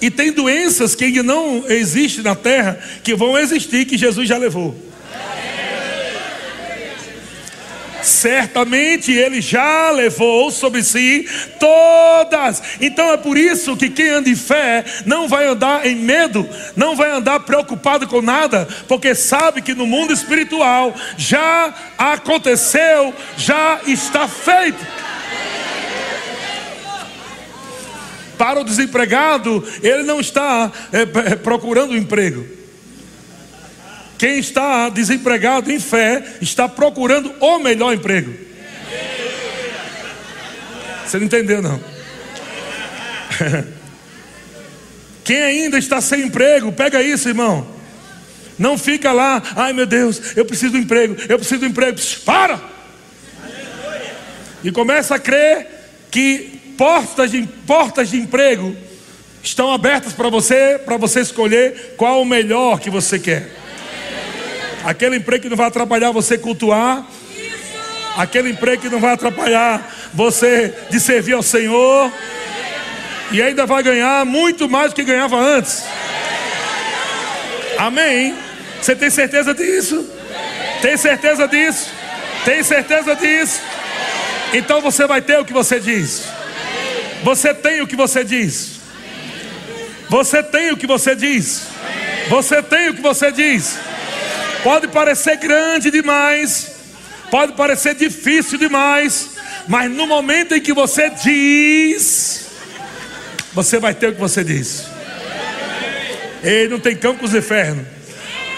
E 0.00 0.10
tem 0.10 0.32
doenças 0.32 0.94
que 0.94 1.22
não 1.22 1.64
existem 1.68 2.22
na 2.22 2.34
terra, 2.34 2.78
que 3.02 3.14
vão 3.14 3.38
existir, 3.38 3.86
que 3.86 3.96
Jesus 3.96 4.28
já 4.28 4.36
levou. 4.36 4.76
certamente 8.04 9.10
ele 9.10 9.40
já 9.40 9.90
levou 9.90 10.50
sobre 10.50 10.82
si 10.82 11.26
todas. 11.58 12.62
Então 12.80 13.12
é 13.12 13.16
por 13.16 13.36
isso 13.36 13.76
que 13.76 13.88
quem 13.88 14.10
anda 14.10 14.28
em 14.28 14.36
fé 14.36 14.84
não 15.06 15.26
vai 15.26 15.46
andar 15.46 15.86
em 15.86 15.96
medo, 15.96 16.48
não 16.76 16.94
vai 16.94 17.10
andar 17.10 17.40
preocupado 17.40 18.06
com 18.06 18.20
nada, 18.20 18.68
porque 18.86 19.14
sabe 19.14 19.62
que 19.62 19.74
no 19.74 19.86
mundo 19.86 20.12
espiritual 20.12 20.94
já 21.16 21.74
aconteceu, 21.98 23.14
já 23.36 23.80
está 23.86 24.28
feito. 24.28 24.84
Para 28.36 28.60
o 28.60 28.64
desempregado, 28.64 29.66
ele 29.82 30.02
não 30.02 30.20
está 30.20 30.70
é, 30.92 31.04
procurando 31.36 31.96
emprego. 31.96 32.46
Quem 34.18 34.38
está 34.38 34.88
desempregado 34.88 35.70
em 35.70 35.78
fé 35.80 36.22
está 36.40 36.68
procurando 36.68 37.34
o 37.40 37.58
melhor 37.58 37.92
emprego. 37.92 38.34
Você 41.04 41.18
não 41.18 41.26
entendeu, 41.26 41.60
não? 41.60 41.80
Quem 45.24 45.42
ainda 45.42 45.78
está 45.78 46.00
sem 46.00 46.22
emprego, 46.22 46.72
pega 46.72 47.02
isso, 47.02 47.28
irmão. 47.28 47.66
Não 48.58 48.78
fica 48.78 49.12
lá, 49.12 49.42
ai 49.56 49.72
meu 49.72 49.86
Deus, 49.86 50.36
eu 50.36 50.44
preciso 50.44 50.72
de 50.72 50.78
um 50.78 50.82
emprego, 50.82 51.16
eu 51.28 51.38
preciso 51.38 51.60
de 51.60 51.66
um 51.66 51.70
emprego. 51.70 51.98
Para! 52.24 52.60
E 54.62 54.70
começa 54.70 55.16
a 55.16 55.18
crer 55.18 55.66
que 56.10 56.53
portas 56.76 57.30
de, 57.30 57.42
portas 57.66 58.10
de 58.10 58.18
emprego 58.18 58.76
estão 59.42 59.72
abertas 59.72 60.12
para 60.12 60.28
você, 60.28 60.80
para 60.84 60.96
você 60.96 61.20
escolher 61.20 61.94
qual 61.96 62.22
o 62.22 62.24
melhor 62.24 62.80
que 62.80 62.90
você 62.90 63.18
quer. 63.18 63.50
Aquele 64.84 65.16
emprego 65.16 65.42
que 65.42 65.48
não 65.48 65.56
vai 65.56 65.66
atrapalhar 65.66 66.10
você 66.12 66.36
cultuar. 66.36 67.06
Aquele 68.16 68.50
emprego 68.50 68.82
que 68.82 68.88
não 68.88 69.00
vai 69.00 69.14
atrapalhar 69.14 69.92
você 70.12 70.74
de 70.90 71.00
servir 71.00 71.32
ao 71.32 71.42
Senhor. 71.42 72.12
E 73.32 73.42
ainda 73.42 73.66
vai 73.66 73.82
ganhar 73.82 74.24
muito 74.24 74.68
mais 74.68 74.92
do 74.92 74.94
que 74.94 75.02
ganhava 75.02 75.36
antes. 75.36 75.84
Amém? 77.78 78.34
Você 78.80 78.94
tem 78.94 79.10
certeza 79.10 79.54
disso? 79.54 80.08
Tem 80.82 80.96
certeza 80.96 81.48
disso? 81.48 81.90
Tem 82.44 82.62
certeza 82.62 83.16
disso? 83.16 83.60
Então 84.52 84.80
você 84.80 85.06
vai 85.06 85.22
ter 85.22 85.38
o 85.38 85.44
que 85.44 85.52
você 85.52 85.80
diz. 85.80 86.24
Você 87.24 87.54
tem 87.54 87.80
o 87.80 87.86
que 87.86 87.96
você 87.96 88.22
diz. 88.22 88.80
Você 90.10 90.42
tem 90.42 90.70
o 90.70 90.76
que 90.76 90.86
você 90.86 91.16
diz. 91.16 91.62
Você 92.28 92.62
tem 92.62 92.90
o 92.90 92.94
que 92.94 93.00
você 93.00 93.32
diz. 93.32 93.78
Pode 94.62 94.88
parecer 94.88 95.36
grande 95.36 95.90
demais, 95.90 96.70
pode 97.30 97.52
parecer 97.52 97.94
difícil 97.94 98.58
demais, 98.58 99.30
mas 99.68 99.90
no 99.90 100.06
momento 100.06 100.54
em 100.54 100.60
que 100.60 100.72
você 100.72 101.10
diz, 101.10 102.46
você 103.52 103.78
vai 103.78 103.94
ter 103.94 104.08
o 104.08 104.14
que 104.14 104.20
você 104.20 104.44
diz. 104.44 104.84
Ei, 106.42 106.68
não 106.68 106.78
tem 106.78 106.94
cão 106.94 107.14
dos 107.14 107.34
infernos. 107.34 107.86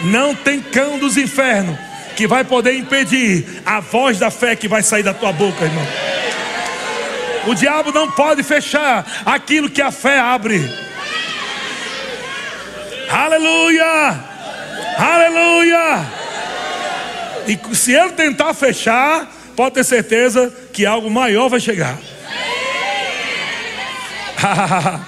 Não 0.03 0.35
tem 0.35 0.61
cão 0.61 0.99
dos 0.99 1.17
infernos 1.17 1.79
que 2.17 2.27
vai 2.27 2.45
poder 2.45 2.75
impedir 2.75 3.63
a 3.65 3.81
voz 3.81 4.19
da 4.19 4.31
fé 4.31 4.57
que 4.57 4.69
vai 4.69 4.83
sair 4.83 5.03
da 5.03 5.15
tua 5.15 5.33
boca, 5.33 5.65
irmão. 5.65 5.87
O 7.47 7.55
diabo 7.55 7.93
não 7.93 8.11
pode 8.11 8.43
fechar 8.43 9.23
aquilo 9.25 9.71
que 9.71 9.81
a 9.81 9.93
fé 9.93 10.19
abre. 10.19 10.61
Aleluia! 13.09 14.25
Aleluia! 14.99 16.07
E 17.47 17.75
se 17.75 17.93
ele 17.93 18.13
tentar 18.13 18.53
fechar, 18.53 19.33
pode 19.55 19.77
ter 19.77 19.85
certeza 19.85 20.53
que 20.73 20.85
algo 20.85 21.09
maior 21.09 21.49
vai 21.49 21.61
chegar. 21.61 21.97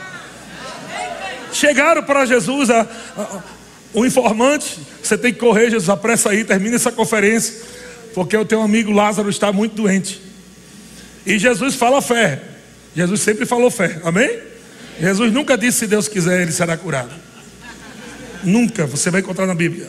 chegaram 1.52 2.02
para 2.02 2.24
Jesus, 2.24 2.70
a, 2.70 2.82
a, 3.16 3.42
o 3.92 4.06
informante, 4.06 4.78
você 5.02 5.18
tem 5.18 5.32
que 5.32 5.40
correr, 5.40 5.70
Jesus, 5.70 5.88
apressa 5.88 6.30
aí, 6.30 6.44
termina 6.44 6.76
essa 6.76 6.92
conferência, 6.92 7.54
porque 8.14 8.36
o 8.36 8.44
teu 8.44 8.62
amigo 8.62 8.92
Lázaro 8.92 9.28
está 9.28 9.52
muito 9.52 9.74
doente. 9.74 10.27
E 11.28 11.38
Jesus 11.38 11.74
fala 11.74 12.00
fé. 12.00 12.40
Jesus 12.96 13.20
sempre 13.20 13.44
falou 13.44 13.70
fé, 13.70 14.00
amém? 14.02 14.40
Jesus 14.98 15.30
nunca 15.30 15.58
disse, 15.58 15.80
se 15.80 15.86
Deus 15.86 16.08
quiser, 16.08 16.40
ele 16.40 16.50
será 16.50 16.74
curado. 16.74 17.14
Nunca, 18.42 18.86
você 18.86 19.10
vai 19.10 19.20
encontrar 19.20 19.46
na 19.46 19.54
Bíblia. 19.54 19.86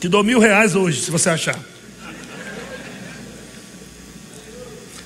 Te 0.00 0.08
dou 0.08 0.24
mil 0.24 0.40
reais 0.40 0.74
hoje, 0.74 1.02
se 1.02 1.10
você 1.12 1.30
achar. 1.30 1.56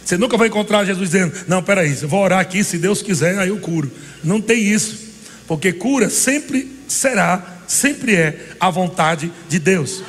Você 0.02 0.16
nunca 0.16 0.38
vai 0.38 0.48
encontrar 0.48 0.84
Jesus 0.84 1.10
dizendo: 1.10 1.32
Não, 1.46 1.62
peraí, 1.62 1.96
eu 2.00 2.08
vou 2.08 2.22
orar 2.22 2.40
aqui, 2.40 2.64
se 2.64 2.78
Deus 2.78 3.02
quiser, 3.02 3.38
aí 3.38 3.48
eu 3.48 3.58
curo. 3.58 3.90
Não 4.24 4.40
tem 4.40 4.62
isso, 4.62 4.98
porque 5.46 5.72
cura 5.72 6.08
sempre 6.08 6.70
será, 6.88 7.60
sempre 7.68 8.16
é 8.16 8.54
a 8.58 8.70
vontade 8.70 9.30
de 9.48 9.58
Deus. 9.58 10.02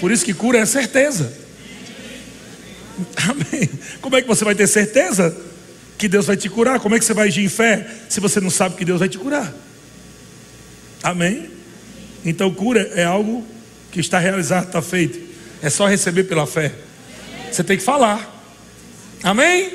Por 0.00 0.12
isso 0.12 0.24
que 0.24 0.32
cura 0.32 0.58
é 0.58 0.66
certeza. 0.66 1.45
Amém. 3.28 3.68
Como 4.00 4.16
é 4.16 4.22
que 4.22 4.28
você 4.28 4.44
vai 4.44 4.54
ter 4.54 4.66
certeza 4.66 5.36
que 5.98 6.08
Deus 6.08 6.26
vai 6.26 6.36
te 6.36 6.48
curar? 6.48 6.80
Como 6.80 6.94
é 6.94 6.98
que 6.98 7.04
você 7.04 7.14
vai 7.14 7.28
agir 7.28 7.44
em 7.44 7.48
fé 7.48 7.86
se 8.08 8.20
você 8.20 8.40
não 8.40 8.50
sabe 8.50 8.76
que 8.76 8.84
Deus 8.84 9.00
vai 9.00 9.08
te 9.08 9.18
curar? 9.18 9.52
Amém? 11.02 11.50
Então, 12.24 12.52
cura 12.52 12.90
é 12.94 13.04
algo 13.04 13.46
que 13.92 14.00
está 14.00 14.18
realizado, 14.18 14.66
está 14.66 14.82
feito. 14.82 15.18
É 15.62 15.70
só 15.70 15.86
receber 15.86 16.24
pela 16.24 16.46
fé. 16.46 16.74
Você 17.50 17.62
tem 17.62 17.76
que 17.76 17.82
falar. 17.82 18.34
Amém? 19.22 19.72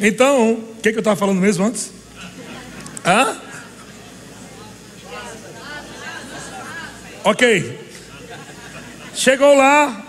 Então, 0.00 0.52
o 0.52 0.74
que, 0.82 0.90
que 0.90 0.98
eu 0.98 1.00
estava 1.00 1.16
falando 1.16 1.40
mesmo 1.40 1.64
antes? 1.64 1.90
Hã? 3.04 3.36
Ok. 7.24 7.80
Chegou 9.14 9.56
lá, 9.56 10.03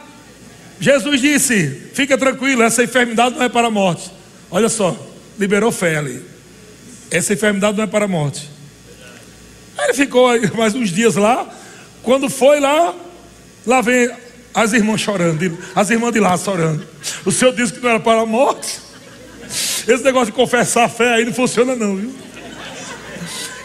Jesus 0.79 1.21
disse: 1.21 1.89
Fica 1.93 2.17
tranquilo, 2.17 2.63
essa 2.63 2.83
enfermidade 2.83 3.35
não 3.35 3.43
é 3.43 3.49
para 3.49 3.67
a 3.67 3.71
morte. 3.71 4.11
Olha 4.51 4.69
só, 4.69 4.97
liberou 5.39 5.71
fé 5.71 5.97
ali. 5.97 6.21
Essa 7.09 7.33
enfermidade 7.33 7.77
não 7.77 7.83
é 7.83 7.88
para 7.88 8.05
a 8.05 8.07
morte. 8.07 8.49
Aí 9.77 9.85
ele 9.85 9.93
ficou 9.93 10.29
mais 10.55 10.75
uns 10.75 10.89
dias 10.89 11.15
lá. 11.15 11.47
Quando 12.01 12.29
foi 12.29 12.59
lá, 12.59 12.93
lá 13.65 13.81
vem 13.81 14.09
as 14.53 14.73
irmãs 14.73 15.01
chorando, 15.01 15.57
as 15.75 15.89
irmãs 15.89 16.13
de 16.13 16.19
lá 16.19 16.38
chorando. 16.38 16.88
O 17.25 17.31
Senhor 17.31 17.53
disse 17.53 17.73
que 17.73 17.79
não 17.81 17.89
era 17.89 17.99
para 17.99 18.21
a 18.21 18.25
morte. 18.25 18.79
Esse 19.88 20.03
negócio 20.03 20.27
de 20.27 20.31
confessar 20.31 20.85
a 20.85 20.89
fé 20.89 21.15
aí 21.15 21.25
não 21.25 21.33
funciona, 21.33 21.75
não, 21.75 21.95
viu? 21.95 22.13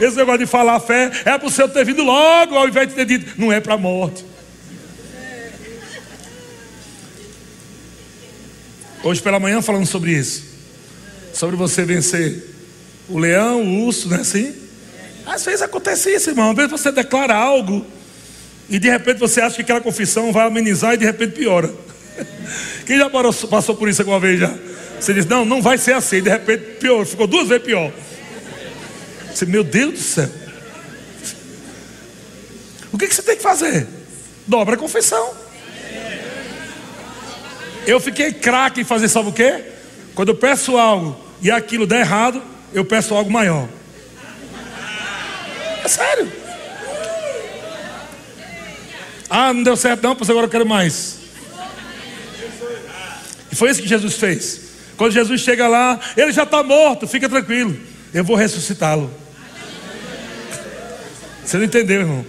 Esse 0.00 0.16
negócio 0.16 0.40
de 0.40 0.46
falar 0.46 0.76
a 0.76 0.80
fé 0.80 1.10
é 1.24 1.36
para 1.36 1.46
o 1.46 1.50
Senhor 1.50 1.68
ter 1.68 1.84
vindo 1.84 2.02
logo, 2.02 2.56
ao 2.56 2.66
invés 2.66 2.88
de 2.88 2.94
ter 2.94 3.04
dito, 3.04 3.34
não 3.38 3.52
é 3.52 3.60
para 3.60 3.74
a 3.74 3.78
morte. 3.78 4.24
Hoje 9.02 9.22
pela 9.22 9.40
manhã 9.40 9.62
falando 9.62 9.86
sobre 9.86 10.12
isso. 10.12 10.44
Sobre 11.32 11.56
você 11.56 11.84
vencer 11.84 12.44
o 13.08 13.18
leão, 13.18 13.62
o 13.62 13.86
urso, 13.86 14.08
não 14.08 14.18
é 14.18 14.20
assim? 14.20 14.54
Às 15.24 15.44
vezes 15.44 15.62
acontece 15.62 16.10
isso, 16.14 16.30
irmão. 16.30 16.50
Às 16.50 16.56
vezes 16.56 16.70
você 16.70 16.92
declara 16.92 17.34
algo 17.34 17.86
e 18.68 18.78
de 18.78 18.90
repente 18.90 19.18
você 19.18 19.40
acha 19.40 19.56
que 19.56 19.62
aquela 19.62 19.80
confissão 19.80 20.32
vai 20.32 20.46
amenizar 20.46 20.94
e 20.94 20.96
de 20.98 21.04
repente 21.04 21.32
piora. 21.32 21.72
Quem 22.86 22.98
já 22.98 23.08
passou 23.48 23.74
por 23.74 23.88
isso 23.88 24.02
alguma 24.02 24.20
vez 24.20 24.38
já? 24.38 24.54
Você 25.00 25.14
diz, 25.14 25.24
não, 25.24 25.44
não 25.46 25.62
vai 25.62 25.78
ser 25.78 25.94
assim, 25.94 26.16
e 26.16 26.20
de 26.20 26.28
repente 26.28 26.76
pior, 26.78 27.06
ficou 27.06 27.26
duas 27.26 27.48
vezes 27.48 27.64
pior. 27.64 27.90
Você, 29.32 29.46
meu 29.46 29.64
Deus 29.64 29.92
do 29.94 29.98
céu. 29.98 30.28
O 32.92 32.98
que, 32.98 33.08
que 33.08 33.14
você 33.14 33.22
tem 33.22 33.36
que 33.36 33.42
fazer? 33.42 33.86
Dobra 34.46 34.74
a 34.74 34.78
confissão. 34.78 35.39
Eu 37.86 37.98
fiquei 38.00 38.32
craque 38.32 38.80
em 38.80 38.84
fazer, 38.84 39.08
sabe 39.08 39.28
o 39.30 39.32
quê? 39.32 39.64
Quando 40.14 40.28
eu 40.28 40.34
peço 40.34 40.76
algo 40.76 41.18
e 41.40 41.50
aquilo 41.50 41.86
der 41.86 42.00
errado, 42.00 42.42
eu 42.72 42.84
peço 42.84 43.14
algo 43.14 43.30
maior. 43.30 43.68
É 45.84 45.88
sério. 45.88 46.30
Ah, 49.28 49.52
não 49.52 49.62
deu 49.62 49.76
certo 49.76 50.02
não, 50.02 50.16
pois 50.16 50.28
agora 50.28 50.46
eu 50.46 50.50
quero 50.50 50.66
mais. 50.66 51.18
E 53.50 53.56
foi 53.56 53.70
isso 53.70 53.82
que 53.82 53.88
Jesus 53.88 54.14
fez. 54.14 54.60
Quando 54.96 55.12
Jesus 55.12 55.40
chega 55.40 55.66
lá, 55.66 55.98
ele 56.16 56.32
já 56.32 56.42
está 56.42 56.62
morto, 56.62 57.06
fica 57.06 57.28
tranquilo. 57.28 57.76
Eu 58.12 58.24
vou 58.24 58.36
ressuscitá-lo. 58.36 59.10
Você 61.44 61.56
não 61.56 61.64
entendeu, 61.64 62.00
irmão? 62.00 62.26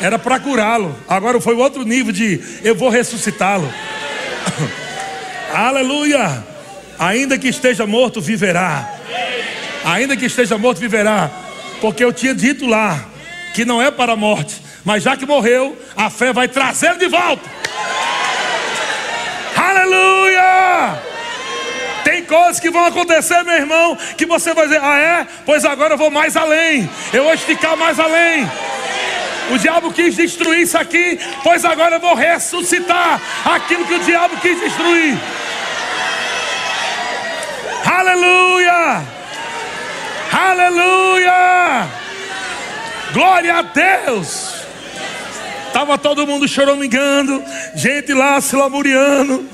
Era 0.00 0.18
para 0.18 0.38
curá-lo. 0.38 0.94
Agora 1.08 1.40
foi 1.40 1.54
outro 1.54 1.82
nível 1.84 2.12
de 2.12 2.40
eu 2.62 2.74
vou 2.74 2.88
ressuscitá-lo. 2.88 3.72
Aleluia! 5.52 6.44
Ainda 6.98 7.38
que 7.38 7.48
esteja 7.48 7.86
morto, 7.86 8.20
viverá. 8.20 8.88
Ainda 9.84 10.16
que 10.16 10.26
esteja 10.26 10.58
morto, 10.58 10.78
viverá. 10.78 11.30
Porque 11.80 12.04
eu 12.04 12.12
tinha 12.12 12.34
dito 12.34 12.66
lá 12.66 13.06
que 13.54 13.64
não 13.64 13.80
é 13.80 13.90
para 13.90 14.12
a 14.12 14.16
morte, 14.16 14.60
mas 14.84 15.02
já 15.02 15.16
que 15.16 15.24
morreu, 15.24 15.76
a 15.96 16.10
fé 16.10 16.32
vai 16.32 16.48
trazê-lo 16.48 16.98
de 16.98 17.08
volta. 17.08 17.48
Aleluia! 19.56 21.02
Tem 22.04 22.24
coisas 22.24 22.58
que 22.58 22.70
vão 22.70 22.84
acontecer, 22.84 23.42
meu 23.44 23.54
irmão, 23.54 23.96
que 24.16 24.26
você 24.26 24.54
vai 24.54 24.66
dizer: 24.66 24.80
Ah, 24.82 24.98
é? 24.98 25.26
Pois 25.44 25.64
agora 25.64 25.94
eu 25.94 25.98
vou 25.98 26.10
mais 26.10 26.36
além. 26.36 26.88
Eu 27.12 27.24
vou 27.24 27.34
esticar 27.34 27.76
mais 27.76 27.98
além. 28.00 28.48
O 29.50 29.58
diabo 29.58 29.92
quis 29.92 30.14
destruir 30.14 30.62
isso 30.62 30.76
aqui, 30.76 31.18
pois 31.42 31.64
agora 31.64 31.96
eu 31.96 32.00
vou 32.00 32.14
ressuscitar 32.14 33.20
aquilo 33.44 33.86
que 33.86 33.94
o 33.94 34.00
diabo 34.00 34.36
quis 34.40 34.60
destruir. 34.60 35.18
Aleluia! 37.84 39.02
Aleluia! 40.30 41.88
Glória 43.12 43.56
a 43.56 43.62
Deus! 43.62 44.58
Estava 45.68 45.96
todo 45.96 46.26
mundo 46.26 46.46
choramingando, 46.46 47.42
gente 47.74 48.12
lá 48.12 48.40
se 48.40 48.54
lamuriando. 48.54 49.48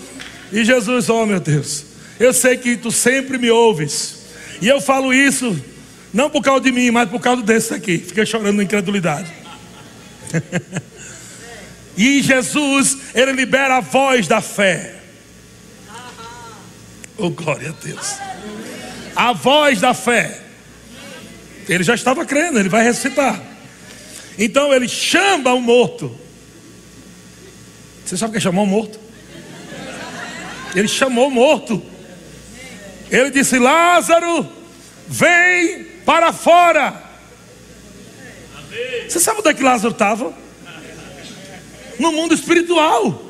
E 0.52 0.64
Jesus, 0.64 1.09
oh 1.09 1.26
meu 1.26 1.38
Deus, 1.38 1.85
eu 2.18 2.33
sei 2.33 2.57
que 2.57 2.76
tu 2.76 2.90
sempre 2.90 3.38
me 3.38 3.50
ouves. 3.50 4.24
E 4.61 4.68
eu 4.68 4.80
falo 4.80 5.12
isso, 5.12 5.57
não 6.12 6.30
por 6.30 6.42
causa 6.42 6.62
de 6.62 6.72
mim, 6.72 6.90
mas 6.90 7.09
por 7.09 7.20
causa 7.20 7.42
desse 7.42 7.74
aqui. 7.74 7.98
Fiquei 7.98 8.24
chorando 8.24 8.62
incredulidade. 8.62 9.43
e 11.97 12.23
Jesus, 12.23 12.99
ele 13.14 13.33
libera 13.33 13.77
a 13.77 13.81
voz 13.81 14.27
da 14.27 14.40
fé. 14.40 15.01
Oh, 17.16 17.31
glória 17.31 17.70
a 17.70 17.85
Deus. 17.85 18.16
A 19.14 19.33
voz 19.33 19.81
da 19.81 19.94
fé. 19.94 20.40
Ele 21.68 21.85
já 21.85 21.94
estava 21.94 22.25
crendo, 22.27 22.59
ele 22.59 22.68
vai 22.68 22.83
ressuscitar. 22.83 23.40
Então 24.38 24.75
ele 24.75 24.88
chama 24.88 25.53
o 25.55 25.61
morto. 25.61 26.18
Você 28.05 28.16
sabe 28.16 28.37
o 28.37 28.40
que 28.40 28.47
é 28.47 28.51
o 28.51 28.66
morto? 28.66 29.01
Ele 30.75 30.88
chamou 30.88 31.29
o 31.29 31.31
morto. 31.31 31.83
Ele 33.11 33.31
disse: 33.31 33.59
Lázaro, 33.59 34.47
vem 35.07 35.85
para 36.05 36.33
fora. 36.33 37.03
Você 39.08 39.20
sabe 39.20 39.40
onde 39.40 39.48
é 39.48 39.54
que 39.54 39.62
Lázaro 39.62 39.92
estava? 39.92 40.32
No 41.98 42.12
mundo 42.12 42.34
espiritual. 42.34 43.22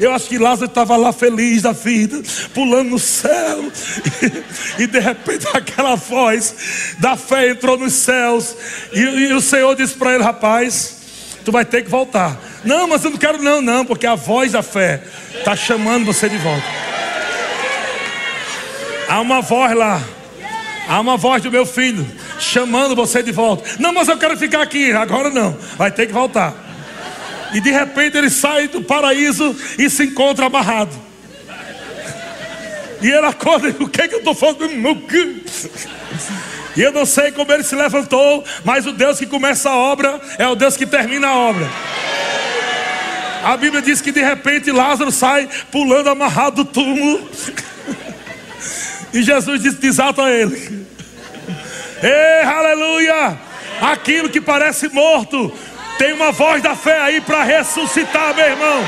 Eu 0.00 0.14
acho 0.14 0.28
que 0.28 0.38
Lázaro 0.38 0.66
estava 0.66 0.96
lá 0.96 1.12
feliz 1.12 1.60
da 1.60 1.72
vida, 1.72 2.22
pulando 2.54 2.88
no 2.88 2.98
céu, 2.98 3.70
e, 4.78 4.84
e, 4.84 4.86
de 4.86 4.98
repente 4.98 5.46
aquela 5.52 5.94
voz 5.94 6.94
da 6.98 7.18
fé 7.18 7.50
entrou 7.50 7.76
nos 7.76 7.92
céus, 7.92 8.56
e, 8.94 8.98
e 8.98 9.32
o 9.34 9.42
Senhor 9.42 9.76
disse 9.76 9.94
para 9.94 10.14
ele: 10.14 10.24
Rapaz, 10.24 10.96
tu 11.44 11.52
vai 11.52 11.66
ter 11.66 11.82
que 11.82 11.90
voltar. 11.90 12.40
Não, 12.64 12.88
mas 12.88 13.04
eu 13.04 13.10
não 13.10 13.18
quero, 13.18 13.42
não, 13.42 13.60
não, 13.60 13.84
porque 13.84 14.06
a 14.06 14.14
voz 14.14 14.52
da 14.52 14.62
fé 14.62 15.02
está 15.34 15.54
chamando 15.54 16.06
você 16.06 16.30
de 16.30 16.38
volta. 16.38 16.64
Há 19.06 19.20
uma 19.20 19.42
voz 19.42 19.76
lá, 19.76 20.02
há 20.88 20.98
uma 20.98 21.18
voz 21.18 21.42
do 21.42 21.50
meu 21.50 21.66
filho 21.66 22.06
chamando 22.40 22.96
você 22.96 23.22
de 23.22 23.32
volta. 23.32 23.64
Não, 23.78 23.92
mas 23.92 24.08
eu 24.08 24.18
quero 24.18 24.36
ficar 24.36 24.62
aqui. 24.62 24.92
Agora 24.92 25.30
não, 25.30 25.56
vai 25.76 25.90
ter 25.90 26.06
que 26.06 26.12
voltar. 26.12 26.54
E 27.52 27.60
de 27.60 27.70
repente 27.70 28.16
ele 28.16 28.30
sai 28.30 28.68
do 28.68 28.82
paraíso 28.82 29.56
e 29.78 29.90
se 29.90 30.04
encontra 30.04 30.46
amarrado. 30.46 30.94
E 33.02 33.08
ele 33.08 33.26
acorda 33.26 33.74
o 33.80 33.88
que, 33.88 34.02
é 34.02 34.08
que 34.08 34.14
eu 34.14 34.18
estou 34.18 34.34
fazendo? 34.34 34.72
E 36.76 36.82
eu 36.82 36.92
não 36.92 37.04
sei 37.04 37.32
como 37.32 37.52
ele 37.52 37.62
se 37.62 37.74
levantou, 37.74 38.44
mas 38.64 38.86
o 38.86 38.92
Deus 38.92 39.18
que 39.18 39.26
começa 39.26 39.70
a 39.70 39.76
obra 39.76 40.20
é 40.38 40.46
o 40.46 40.54
Deus 40.54 40.76
que 40.76 40.86
termina 40.86 41.28
a 41.28 41.36
obra. 41.36 41.68
A 43.42 43.56
Bíblia 43.56 43.80
diz 43.80 44.00
que 44.00 44.12
de 44.12 44.22
repente 44.22 44.70
Lázaro 44.70 45.10
sai 45.10 45.48
pulando 45.72 46.10
amarrado 46.10 46.62
do 46.62 46.64
túmulo. 46.70 47.28
E 49.12 49.22
Jesus 49.22 49.62
disse: 49.62 49.78
desata 49.78 50.30
ele. 50.30 50.79
Ei, 52.02 52.46
aleluia! 52.46 53.38
Aquilo 53.80 54.28
que 54.28 54.40
parece 54.40 54.88
morto, 54.88 55.52
tem 55.98 56.12
uma 56.12 56.32
voz 56.32 56.62
da 56.62 56.74
fé 56.74 56.98
aí 56.98 57.20
para 57.20 57.42
ressuscitar, 57.42 58.34
meu 58.34 58.46
irmão. 58.46 58.84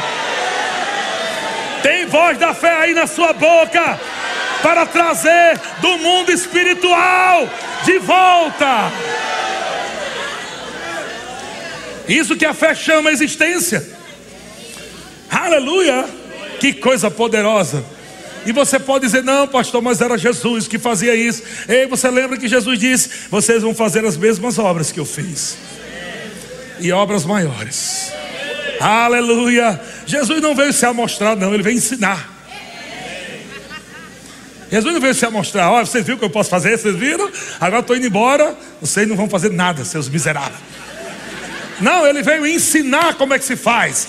Tem 1.83 2.07
voz 2.07 2.39
da 2.39 2.55
fé 2.55 2.73
aí 2.73 2.95
na 2.95 3.07
sua 3.07 3.33
boca 3.33 4.01
para 4.63 4.87
trazer 4.87 5.59
do 5.81 5.99
mundo 5.99 6.31
espiritual 6.31 7.49
de 7.85 7.99
volta. 7.99 8.93
Isso 12.09 12.37
que 12.37 12.47
a 12.47 12.55
fé 12.55 12.75
chama 12.75 13.11
a 13.11 13.13
existência. 13.13 13.87
Aleluia! 15.31 16.07
Que 16.61 16.73
coisa 16.73 17.11
poderosa. 17.11 17.85
E 18.45 18.53
você 18.53 18.79
pode 18.79 19.07
dizer, 19.07 19.23
não, 19.23 19.47
pastor, 19.47 19.81
mas 19.81 20.01
era 20.01 20.19
Jesus 20.19 20.67
que 20.67 20.79
fazia 20.79 21.15
isso. 21.15 21.43
Ei, 21.69 21.87
você 21.87 22.11
lembra 22.11 22.37
que 22.37 22.49
Jesus 22.49 22.79
disse: 22.79 23.11
vocês 23.31 23.63
vão 23.63 23.75
fazer 23.75 24.05
as 24.05 24.17
mesmas 24.17 24.59
obras 24.59 24.91
que 24.91 24.99
eu 24.99 25.07
fiz, 25.07 25.57
e 26.81 26.91
obras 26.93 27.25
maiores. 27.25 28.13
Aleluia. 28.81 29.81
Jesus 30.07 30.41
não 30.41 30.55
veio 30.55 30.73
se 30.73 30.85
amostrar, 30.85 31.37
não, 31.37 31.55
ele 31.55 31.63
veio 31.63 31.77
ensinar. 31.77 32.31
Jesus 34.71 34.95
não 34.95 35.01
veio 35.03 35.15
se 35.15 35.27
amostrar, 35.27 35.71
olha, 35.71 35.85
vocês 35.85 36.03
viram 36.03 36.17
o 36.17 36.19
que 36.19 36.25
eu 36.25 36.31
posso 36.31 36.49
fazer? 36.49 36.79
Vocês 36.79 36.97
viram? 36.97 37.31
Agora 37.61 37.81
estou 37.81 37.95
indo 37.95 38.07
embora, 38.07 38.57
vocês 38.81 39.07
não 39.07 39.15
vão 39.15 39.29
fazer 39.29 39.51
nada, 39.51 39.85
seus 39.85 40.09
miseráveis. 40.09 40.59
Não, 41.79 42.07
ele 42.07 42.23
veio 42.23 42.47
ensinar 42.47 43.15
como 43.15 43.35
é 43.35 43.39
que 43.39 43.45
se 43.45 43.55
faz. 43.55 44.09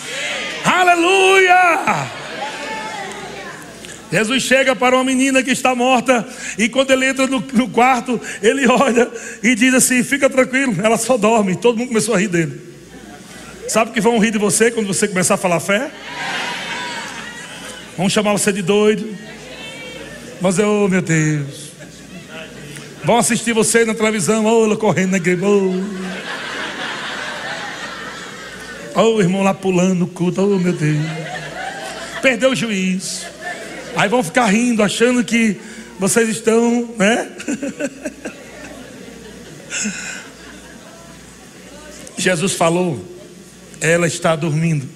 Aleluia! 0.64 2.23
Jesus 4.14 4.44
chega 4.44 4.76
para 4.76 4.96
uma 4.96 5.04
menina 5.04 5.42
que 5.42 5.50
está 5.50 5.74
morta, 5.74 6.24
e 6.56 6.70
quando 6.70 6.92
ele 6.92 7.08
entra 7.08 7.26
no, 7.26 7.44
no, 7.52 7.68
quarto, 7.68 8.22
ele 8.44 8.68
olha 8.68 9.10
e 9.42 9.56
diz 9.56 9.74
assim: 9.74 10.04
Fica 10.04 10.30
tranquilo, 10.30 10.76
ela 10.84 11.00
só 11.00 11.18
dorme. 11.18 11.56
Todo 11.56 11.80
mundo 11.80 11.88
começou 11.88 12.14
a 12.14 12.20
rir 12.20 12.28
dele. 12.28 12.62
Sabe 13.68 13.90
que 13.90 14.00
vão 14.00 14.20
rir 14.20 14.30
de 14.30 14.38
você 14.38 14.70
quando 14.70 14.86
você 14.86 15.08
começar 15.08 15.34
a 15.34 15.38
falar 15.38 15.60
fé? 15.60 15.90
Vão 17.98 18.08
chamar 18.08 18.34
você 18.34 18.54
de 18.54 18.62
doido. 18.62 19.18
Mas 20.40 20.60
eu, 20.60 20.84
oh, 20.84 20.88
meu 20.88 21.02
Deus. 21.02 21.72
Vão 23.04 23.18
assistir 23.18 23.52
você 23.52 23.84
na 23.84 23.96
televisão, 23.96 24.48
ela 24.64 24.78
correndo 24.78 25.10
na 25.12 25.18
igreja. 25.18 25.44
Oh. 25.44 25.84
oh, 28.96 29.16
o 29.16 29.22
irmão 29.22 29.42
lá 29.42 29.56
pulando 29.56 29.96
no 29.96 30.08
culto, 30.08 30.40
oh 30.40 30.60
meu 30.60 30.74
Deus. 30.74 31.02
Perdeu 32.22 32.52
o 32.52 32.56
juízo. 32.56 33.33
Aí 33.96 34.10
vão 34.10 34.24
ficar 34.24 34.48
rindo, 34.48 34.82
achando 34.82 35.24
que 35.24 35.60
vocês 36.00 36.30
estão, 36.30 36.94
né? 36.98 37.32
Jesus 42.18 42.54
falou, 42.54 43.04
ela 43.80 44.08
está 44.08 44.36
dormindo. 44.36 44.88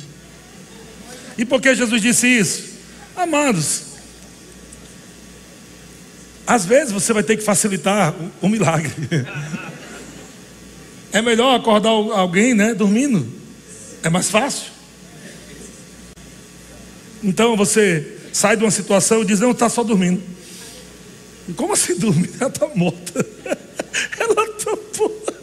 E 1.37 1.45
por 1.45 1.61
que 1.61 1.75
Jesus 1.75 2.01
disse 2.01 2.27
isso? 2.27 2.77
Amados, 3.15 3.83
às 6.45 6.65
vezes 6.65 6.93
você 6.93 7.13
vai 7.13 7.23
ter 7.23 7.37
que 7.37 7.43
facilitar 7.43 8.15
o, 8.41 8.47
milagre. 8.47 8.93
É 11.11 11.21
melhor 11.21 11.55
acordar 11.55 11.89
alguém, 11.89 12.53
né, 12.53 12.73
dormindo. 12.73 13.27
É 14.03 14.09
mais 14.09 14.29
fácil. 14.29 14.71
Então 17.23 17.55
você 17.55 18.16
sai 18.37 18.55
de 18.55 18.63
uma 18.63 18.71
situação 18.71 19.23
e 19.23 19.25
diz: 19.25 19.39
Não, 19.39 19.51
está 19.51 19.67
só 19.67 19.83
dormindo. 19.83 20.21
E 21.49 21.53
como 21.53 21.73
assim 21.73 21.97
dormindo? 21.97 22.35
Ela 22.39 22.49
está 22.49 22.67
morta. 22.75 23.25
Ela 24.19 24.43
está 24.43 24.71
morta. 24.99 25.37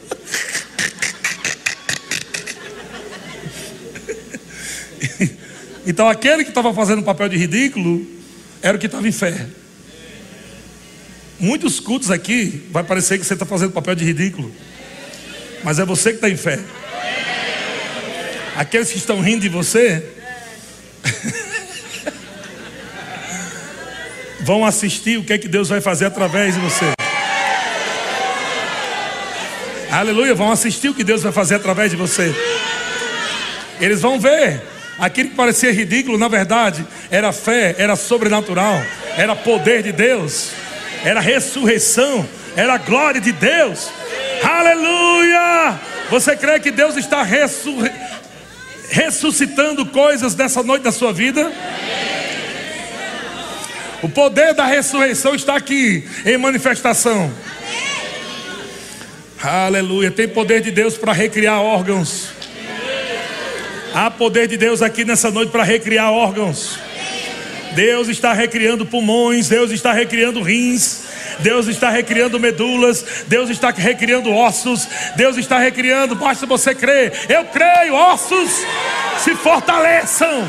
Então 5.87 6.09
aquele 6.09 6.45
que 6.45 6.51
estava 6.51 6.73
fazendo 6.73 7.03
papel 7.03 7.29
de 7.29 7.37
ridículo 7.37 8.07
era 8.63 8.77
o 8.77 8.81
que 8.81 8.87
estava 8.87 9.07
em 9.07 9.13
fé. 9.13 9.47
Muitos 11.39 11.81
cultos 11.81 12.11
aqui 12.11 12.63
vai 12.71 12.85
parecer 12.85 13.19
que 13.19 13.27
você 13.27 13.35
está 13.35 13.45
fazendo 13.45 13.73
papel 13.73 13.95
de 13.95 14.05
ridículo, 14.05 14.51
mas 15.63 15.79
é 15.79 15.85
você 15.85 16.11
que 16.11 16.17
está 16.17 16.31
em 16.31 16.37
fé. 16.37 16.59
Aqueles 18.57 18.91
que 18.93 18.99
estão 18.99 19.21
rindo 19.21 19.41
de 19.41 19.49
você 19.49 20.03
vão 24.45 24.65
assistir 24.65 25.19
o 25.19 25.25
que 25.25 25.33
é 25.33 25.39
que 25.39 25.49
Deus 25.49 25.71
vai 25.71 25.81
fazer 25.81 26.05
através 26.05 26.55
de 26.55 26.61
você. 26.61 26.93
Aleluia, 29.91 30.35
vão 30.35 30.53
assistir 30.53 30.91
o 30.91 30.95
que 30.95 31.03
Deus 31.03 31.23
vai 31.23 31.33
fazer 31.33 31.55
através 31.55 31.91
de 31.91 31.97
você. 31.97 32.35
Eles 33.81 34.03
vão 34.03 34.21
ver 34.21 34.61
aquilo 34.99 35.31
que 35.31 35.35
parecia 35.35 35.73
ridículo, 35.73 36.19
na 36.19 36.29
verdade, 36.29 36.87
era 37.11 37.33
fé, 37.33 37.75
era 37.79 37.97
sobrenatural, 37.97 38.83
era 39.17 39.35
poder 39.35 39.83
de 39.83 39.93
Deus, 39.93 40.51
era 41.03 41.21
ressurreição, 41.21 42.29
era 42.55 42.77
glória 42.77 43.21
de 43.21 43.33
Deus. 43.33 43.89
Aleluia! 44.43 45.81
Você 46.11 46.37
crê 46.37 46.61
que 46.61 46.71
Deus 46.71 46.97
está 46.97 47.23
ressuscitando 48.91 49.87
coisas 49.87 50.37
nessa 50.37 50.63
noite 50.63 50.83
da 50.83 50.93
sua 50.93 51.15
vida? 51.15 51.51
O 54.05 54.09
poder 54.11 54.53
da 54.53 54.67
ressurreição 54.67 55.35
está 55.35 55.57
aqui 55.57 56.07
em 56.27 56.37
manifestação. 56.37 57.33
Aleluia. 59.43 60.11
Tem 60.11 60.29
poder 60.29 60.61
de 60.61 60.71
Deus 60.71 60.99
para 60.99 61.15
recriar 61.15 61.63
órgãos. 61.63 62.29
Há 63.95 64.11
poder 64.11 64.47
de 64.47 64.59
Deus 64.59 64.83
aqui 64.83 65.07
nessa 65.07 65.31
noite 65.31 65.51
para 65.51 65.63
recriar 65.63 66.13
órgãos. 66.13 66.79
Deus 67.75 68.09
está 68.09 68.35
recriando 68.35 68.85
pulmões, 68.85 69.49
Deus 69.49 69.71
está 69.71 69.95
recriando 69.95 70.43
rins, 70.43 71.05
Deus 71.41 71.67
está 71.67 71.89
recriando 71.89 72.39
medulas, 72.39 73.25
Deus 73.27 73.49
está 73.49 73.71
recriando 73.71 74.31
ossos, 74.31 74.87
Deus 75.17 75.39
está 75.39 75.59
recriando, 75.59 76.15
basta 76.15 76.45
você 76.45 76.75
crer. 76.75 77.11
Eu 77.27 77.47
creio, 77.47 77.95
ossos 77.95 78.51
se 79.17 79.35
fortaleçam. 79.35 80.47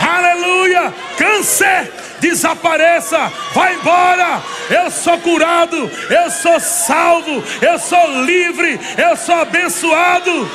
Aleluia! 0.00 0.92
Câncer, 1.16 1.92
desapareça, 2.20 3.32
vai 3.52 3.74
embora. 3.74 4.42
Eu 4.70 4.90
sou 4.90 5.18
curado, 5.18 5.90
eu 6.10 6.30
sou 6.30 6.58
salvo, 6.60 7.42
eu 7.60 7.78
sou 7.78 8.24
livre, 8.24 8.78
eu 8.96 9.16
sou 9.16 9.34
abençoado. 9.34 10.50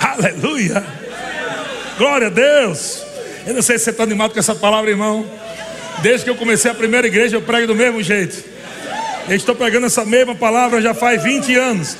Aleluia! 0.00 0.84
Glória 1.96 2.26
a 2.28 2.30
Deus! 2.30 3.02
Eu 3.46 3.54
não 3.54 3.62
sei 3.62 3.78
se 3.78 3.84
você 3.84 3.90
está 3.90 4.02
animado 4.02 4.32
com 4.32 4.38
essa 4.38 4.54
palavra, 4.54 4.90
irmão. 4.90 5.24
Desde 6.02 6.24
que 6.24 6.30
eu 6.30 6.36
comecei 6.36 6.70
a 6.70 6.74
primeira 6.74 7.06
igreja, 7.06 7.36
eu 7.36 7.42
prego 7.42 7.66
do 7.66 7.74
mesmo 7.74 8.02
jeito. 8.02 8.44
Eu 9.28 9.36
estou 9.36 9.54
pregando 9.54 9.86
essa 9.86 10.04
mesma 10.04 10.34
palavra 10.34 10.80
já 10.80 10.94
faz 10.94 11.22
20 11.22 11.54
anos. 11.54 11.96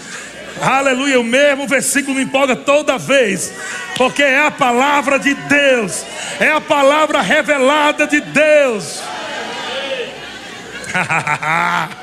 Aleluia, 0.61 1.21
o 1.21 1.25
mesmo 1.25 1.67
versículo 1.67 2.17
me 2.17 2.23
empolga 2.23 2.57
toda 2.57 2.99
vez, 2.99 3.53
porque 3.97 4.23
é 4.23 4.41
a 4.41 4.51
palavra 4.51 5.19
de 5.19 5.35
Deus, 5.35 6.05
é 6.41 6.51
a 6.51 6.61
palavra 6.61 7.21
revelada 7.21 8.07
de 8.07 8.21
Deus. 8.21 9.01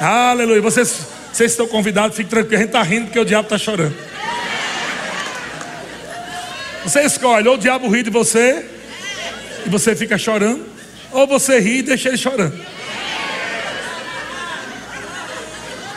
Aleluia, 0.00 0.60
vocês, 0.60 1.06
vocês 1.32 1.52
estão 1.52 1.66
convidados, 1.66 2.16
fiquem 2.16 2.30
tranquilos, 2.30 2.56
a 2.56 2.60
gente 2.60 2.68
está 2.68 2.82
rindo 2.82 3.06
porque 3.06 3.18
o 3.18 3.24
diabo 3.24 3.46
está 3.46 3.58
chorando. 3.58 3.96
Você 6.84 7.02
escolhe, 7.02 7.48
ou 7.48 7.54
o 7.54 7.58
diabo 7.58 7.88
ri 7.88 8.02
de 8.02 8.10
você, 8.10 8.64
e 9.64 9.68
você 9.68 9.94
fica 9.94 10.18
chorando, 10.18 10.66
ou 11.12 11.26
você 11.26 11.58
ri 11.60 11.78
e 11.78 11.82
deixa 11.82 12.08
ele 12.08 12.18
chorando. 12.18 12.71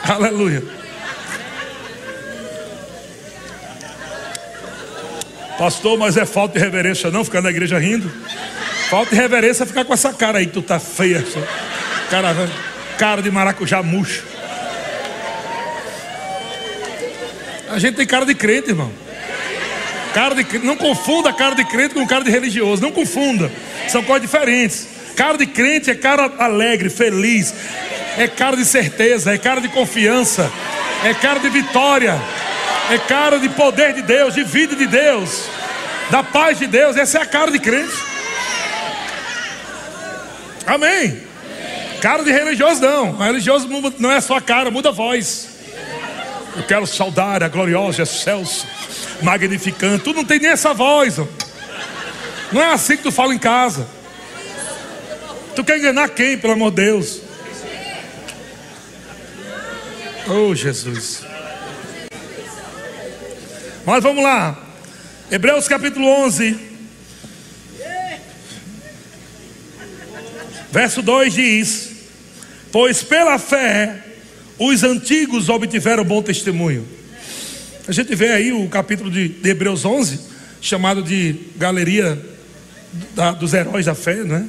Aleluia. 0.08 0.62
Pastor, 5.58 5.98
mas 5.98 6.16
é 6.16 6.26
falta 6.26 6.58
de 6.58 6.64
reverência 6.64 7.10
não 7.10 7.24
ficar 7.24 7.40
na 7.40 7.50
igreja 7.50 7.78
rindo? 7.78 8.10
Falta 8.90 9.10
de 9.10 9.20
reverência 9.20 9.64
é 9.64 9.66
ficar 9.66 9.84
com 9.84 9.94
essa 9.94 10.12
cara 10.12 10.38
aí, 10.38 10.46
tu 10.46 10.60
tá 10.60 10.78
feia. 10.78 11.24
Cara, 12.10 12.34
cara 12.98 13.22
de 13.22 13.30
maracujá 13.30 13.82
murcho. 13.82 14.22
A 17.68 17.78
gente 17.78 17.96
tem 17.96 18.06
cara 18.06 18.24
de 18.24 18.34
crente, 18.34 18.70
irmão. 18.70 18.92
Cara 20.14 20.34
de 20.34 20.58
não 20.60 20.76
confunda 20.76 21.32
cara 21.32 21.54
de 21.54 21.64
crente 21.64 21.94
com 21.94 22.06
cara 22.06 22.22
de 22.22 22.30
religioso, 22.30 22.80
não 22.80 22.92
confunda. 22.92 23.50
São 23.88 24.02
coisas 24.02 24.22
diferentes. 24.22 24.86
Cara 25.16 25.36
de 25.36 25.46
crente 25.46 25.90
é 25.90 25.94
cara 25.94 26.30
alegre, 26.38 26.90
feliz, 26.90 27.52
é 28.16 28.28
cara 28.28 28.56
de 28.56 28.64
certeza, 28.64 29.32
é 29.32 29.38
cara 29.38 29.60
de 29.60 29.68
confiança, 29.68 30.50
é 31.04 31.14
cara 31.14 31.40
de 31.40 31.48
vitória. 31.48 32.20
É 32.88 32.98
cara 32.98 33.38
de 33.40 33.48
poder 33.48 33.94
de 33.94 34.02
Deus, 34.02 34.34
de 34.34 34.44
vida 34.44 34.76
de 34.76 34.86
Deus, 34.86 35.46
da 36.08 36.22
paz 36.22 36.58
de 36.58 36.68
Deus. 36.68 36.96
Essa 36.96 37.18
é 37.18 37.22
a 37.22 37.26
cara 37.26 37.50
de 37.50 37.58
crente. 37.58 37.96
Amém. 40.64 41.20
Cara 42.00 42.22
de 42.22 42.30
religioso 42.30 42.80
não. 42.80 43.16
Religioso 43.16 43.68
não 43.98 44.12
é 44.12 44.20
só 44.20 44.36
a 44.36 44.40
cara, 44.40 44.70
muda 44.70 44.90
a 44.90 44.92
voz. 44.92 45.48
Eu 46.56 46.62
quero 46.62 46.86
saudar 46.86 47.42
a 47.42 47.48
gloriosa, 47.48 48.02
excelsa, 48.02 48.66
magnificante. 49.20 50.04
Tu 50.04 50.12
não 50.12 50.24
tem 50.24 50.38
nem 50.38 50.52
essa 50.52 50.72
voz. 50.72 51.18
Não 52.52 52.62
é 52.62 52.72
assim 52.72 52.96
que 52.96 53.02
tu 53.02 53.10
fala 53.10 53.34
em 53.34 53.38
casa. 53.38 53.88
Tu 55.56 55.64
quer 55.64 55.78
enganar 55.78 56.08
quem, 56.10 56.38
pelo 56.38 56.52
amor 56.52 56.70
de 56.70 56.76
Deus? 56.76 57.25
Oh, 60.28 60.52
Jesus. 60.56 61.22
Mas 63.84 64.02
vamos 64.02 64.24
lá. 64.24 64.60
Hebreus 65.30 65.68
capítulo 65.68 66.04
11. 66.24 66.58
Verso 70.72 71.00
2 71.00 71.32
diz: 71.32 71.90
Pois 72.72 73.04
pela 73.04 73.38
fé 73.38 74.02
os 74.58 74.82
antigos 74.82 75.48
obtiveram 75.48 76.04
bom 76.04 76.20
testemunho. 76.20 76.86
A 77.86 77.92
gente 77.92 78.12
vê 78.16 78.30
aí 78.30 78.52
o 78.52 78.68
capítulo 78.68 79.08
de, 79.08 79.36
Hebreus 79.44 79.84
11, 79.84 80.18
chamado 80.60 81.04
de 81.04 81.36
Galeria 81.54 82.20
da, 83.14 83.30
dos 83.30 83.54
Heróis 83.54 83.86
da 83.86 83.94
Fé, 83.94 84.24
né? 84.24 84.48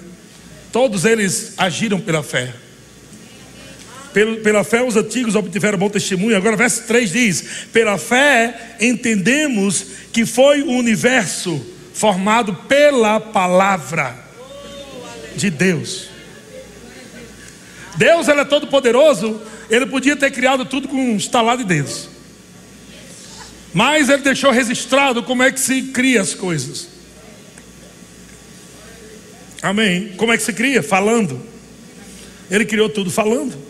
Todos 0.72 1.06
eles 1.06 1.54
agiram 1.56 2.00
pela 2.00 2.24
fé. 2.24 2.52
Pela, 4.14 4.64
fé, 4.64 4.84
os 4.84 4.96
antigos 4.96 5.36
obtiveram 5.36 5.78
bom 5.78 5.90
testemunho. 5.90 6.36
Agora, 6.36 6.56
verso 6.56 6.84
3 6.84 7.12
diz: 7.12 7.44
Pela 7.72 7.98
fé, 7.98 8.76
entendemos 8.80 9.86
que 10.12 10.26
foi 10.26 10.64
o 10.64 10.72
universo 10.72 11.64
formado 11.94 12.54
pela 12.68 13.20
palavra 13.20 14.18
de 15.36 15.50
Deus. 15.50 16.10
Deus 17.96 18.28
ele 18.28 18.42
é 18.42 18.46
todo 18.46 18.68
poderoso, 18.68 19.42
ele 19.70 19.86
podia 19.86 20.16
ter 20.16 20.32
criado 20.32 20.66
tudo 20.66 20.88
com 20.88 20.96
um 20.96 21.18
estalar 21.18 21.58
de 21.58 21.64
dedos. 21.64 22.10
Mas 23.74 24.10
ele 24.10 24.22
deixou 24.22 24.52
registrado 24.52 25.22
como 25.24 25.44
é 25.44 25.52
que 25.52 25.60
se 25.60 25.84
cria 25.84 26.22
as 26.22 26.34
coisas. 26.34 26.88
Amém. 29.62 30.14
Como 30.18 30.32
é 30.32 30.38
que 30.38 30.44
se 30.44 30.54
cria? 30.54 30.82
Falando. 30.82 31.42
Ele 32.50 32.66
criou 32.66 32.90
tudo 32.90 33.12
falando. 33.12 33.67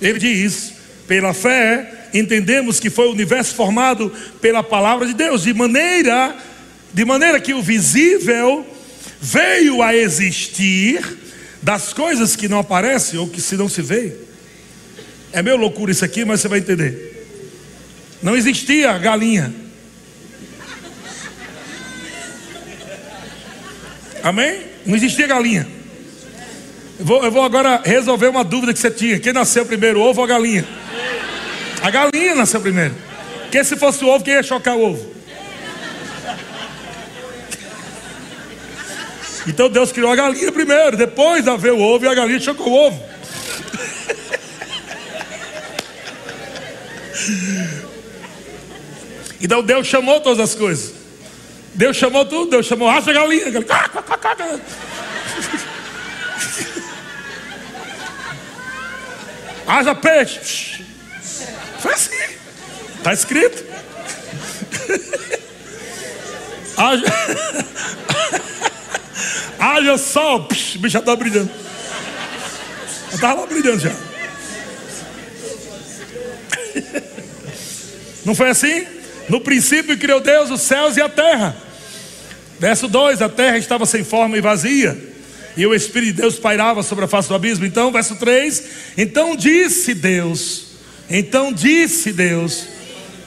Ele 0.00 0.18
diz: 0.18 0.72
pela 1.06 1.34
fé, 1.34 2.08
entendemos 2.14 2.80
que 2.80 2.90
foi 2.90 3.08
o 3.08 3.12
universo 3.12 3.54
formado 3.54 4.12
pela 4.40 4.62
palavra 4.62 5.06
de 5.06 5.14
Deus, 5.14 5.42
de 5.42 5.52
maneira, 5.52 6.36
de 6.92 7.04
maneira 7.04 7.40
que 7.40 7.52
o 7.52 7.62
visível 7.62 8.66
veio 9.20 9.82
a 9.82 9.94
existir 9.94 11.04
das 11.62 11.92
coisas 11.92 12.34
que 12.34 12.48
não 12.48 12.60
aparecem 12.60 13.18
ou 13.18 13.28
que 13.28 13.40
se 13.40 13.56
não 13.56 13.68
se 13.68 13.82
vê. 13.82 14.14
É 15.32 15.42
meio 15.42 15.56
loucura 15.56 15.92
isso 15.92 16.04
aqui, 16.04 16.24
mas 16.24 16.40
você 16.40 16.48
vai 16.48 16.58
entender. 16.58 17.26
Não 18.22 18.36
existia 18.36 18.96
galinha. 18.98 19.52
Amém? 24.22 24.62
Não 24.84 24.96
existia 24.96 25.26
galinha. 25.26 25.79
Vou, 27.00 27.24
eu 27.24 27.30
vou 27.30 27.42
agora 27.42 27.80
resolver 27.84 28.28
uma 28.28 28.44
dúvida 28.44 28.72
que 28.72 28.78
você 28.78 28.90
tinha. 28.90 29.18
Quem 29.18 29.32
nasceu 29.32 29.64
primeiro, 29.64 30.00
ovo 30.00 30.20
ou 30.20 30.24
a 30.24 30.28
galinha? 30.28 30.66
A 31.82 31.90
galinha 31.90 32.34
nasceu 32.34 32.60
primeiro. 32.60 32.94
Porque 33.42 33.64
se 33.64 33.76
fosse 33.76 34.04
o 34.04 34.08
ovo, 34.08 34.22
quem 34.22 34.34
ia 34.34 34.42
chocar 34.42 34.76
o 34.76 34.90
ovo? 34.90 35.10
Então 39.46 39.70
Deus 39.70 39.90
criou 39.90 40.12
a 40.12 40.16
galinha 40.16 40.52
primeiro, 40.52 40.96
depois 40.96 41.44
veio 41.58 41.78
o 41.78 41.82
ovo 41.82 42.04
e 42.04 42.08
a 42.08 42.14
galinha 42.14 42.38
chocou 42.38 42.68
o 42.68 42.86
ovo. 42.86 43.02
Então 49.40 49.62
Deus 49.62 49.86
chamou 49.86 50.20
todas 50.20 50.38
as 50.38 50.54
coisas. 50.54 50.92
Deus 51.74 51.96
chamou 51.96 52.26
tudo, 52.26 52.50
Deus 52.50 52.66
chamou 52.66 52.88
raça 52.90 53.10
galinha. 53.10 53.46
Haja 59.70 59.94
peixe. 59.94 60.84
Foi 61.78 61.94
assim. 61.94 62.16
Está 62.96 63.12
escrito. 63.12 63.64
Haja, 66.76 67.04
Haja 69.60 69.96
sol. 69.96 70.48
Psh, 70.48 70.74
o 70.74 70.78
bicho 70.80 70.92
já 70.94 70.98
está 70.98 71.14
brilhando. 71.14 71.48
Já 73.10 73.14
estava 73.14 73.46
brilhando 73.46 73.78
já. 73.78 73.92
Não 78.24 78.34
foi 78.34 78.50
assim? 78.50 78.84
No 79.28 79.40
princípio 79.40 79.96
criou 79.96 80.20
Deus 80.20 80.50
os 80.50 80.62
céus 80.62 80.96
e 80.96 81.00
a 81.00 81.08
terra. 81.08 81.56
Verso 82.58 82.88
2: 82.88 83.22
A 83.22 83.28
terra 83.28 83.56
estava 83.56 83.86
sem 83.86 84.02
forma 84.02 84.36
e 84.36 84.40
vazia, 84.40 84.98
e 85.56 85.66
o 85.66 85.74
Espírito 85.74 86.14
de 86.14 86.22
Deus 86.22 86.38
pairava 86.38 86.82
sobre 86.82 87.04
a 87.04 87.08
face 87.08 87.28
do 87.28 87.34
abismo. 87.34 87.66
Então, 87.66 87.92
verso 87.92 88.16
3: 88.16 88.64
Então 88.96 89.36
disse 89.36 89.94
Deus, 89.94 90.66
então 91.08 91.52
disse 91.52 92.12
Deus, 92.12 92.66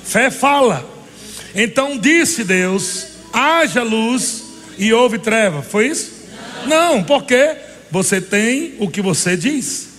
fé 0.03 0.31
fala. 0.31 0.89
Então 1.55 1.97
disse 1.97 2.43
Deus: 2.43 3.07
haja 3.31 3.83
luz 3.83 4.43
e 4.77 4.93
houve 4.93 5.19
treva. 5.19 5.62
Foi 5.62 5.88
isso? 5.88 6.12
Não, 6.65 7.03
porque 7.03 7.55
você 7.91 8.21
tem 8.21 8.75
o 8.79 8.89
que 8.89 9.01
você 9.01 9.36
diz. 9.36 9.89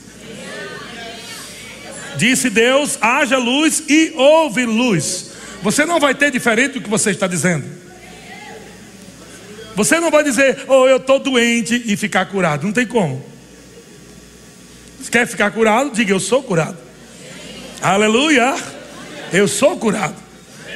Disse 2.16 2.48
Deus: 2.50 2.98
haja 3.00 3.38
luz 3.38 3.82
e 3.88 4.12
houve 4.16 4.64
luz. 4.64 5.30
Você 5.62 5.84
não 5.84 6.00
vai 6.00 6.14
ter 6.14 6.30
diferente 6.30 6.74
do 6.74 6.80
que 6.80 6.90
você 6.90 7.10
está 7.10 7.26
dizendo. 7.26 7.83
Você 9.74 9.98
não 9.98 10.10
vai 10.10 10.22
dizer, 10.22 10.64
oh, 10.68 10.86
eu 10.86 10.98
estou 10.98 11.18
doente 11.18 11.82
e 11.86 11.96
ficar 11.96 12.26
curado. 12.26 12.64
Não 12.64 12.72
tem 12.72 12.86
como. 12.86 13.24
Quer 15.10 15.26
ficar 15.26 15.50
curado, 15.50 15.90
diga, 15.92 16.12
eu 16.12 16.20
sou 16.20 16.42
curado. 16.42 16.76
Aleluia. 17.80 18.56
Eu 19.32 19.46
sou 19.46 19.76
curado. 19.76 20.16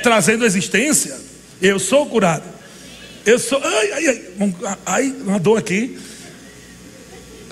Trazendo 0.03 0.45
existência, 0.45 1.17
eu 1.61 1.79
sou 1.79 2.07
curado. 2.07 2.45
Eu 3.27 3.39
sou. 3.39 3.61
Ai, 3.63 3.93
ai, 3.93 4.07
ai. 4.09 4.25
Ai, 4.87 5.15
uma 5.25 5.39
dor 5.39 5.59
aqui. 5.59 5.99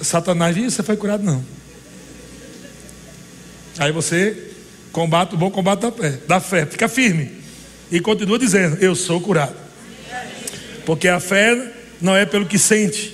Satanás 0.00 0.54
diz: 0.54 0.74
Você 0.74 0.82
foi 0.82 0.96
curado, 0.96 1.24
não. 1.24 1.44
Aí 3.78 3.92
você 3.92 4.52
combate 4.92 5.34
o 5.34 5.38
bom 5.38 5.50
combate 5.50 5.80
da 5.80 5.92
fé, 5.92 6.10
da 6.28 6.40
fé. 6.40 6.66
Fica 6.66 6.88
firme. 6.88 7.32
E 7.90 8.00
continua 8.00 8.38
dizendo: 8.38 8.76
Eu 8.80 8.94
sou 8.94 9.20
curado. 9.20 9.65
Porque 10.86 11.08
a 11.08 11.20
fé 11.20 11.72
não 12.00 12.16
é 12.16 12.24
pelo 12.24 12.46
que 12.46 12.58
sente. 12.58 13.12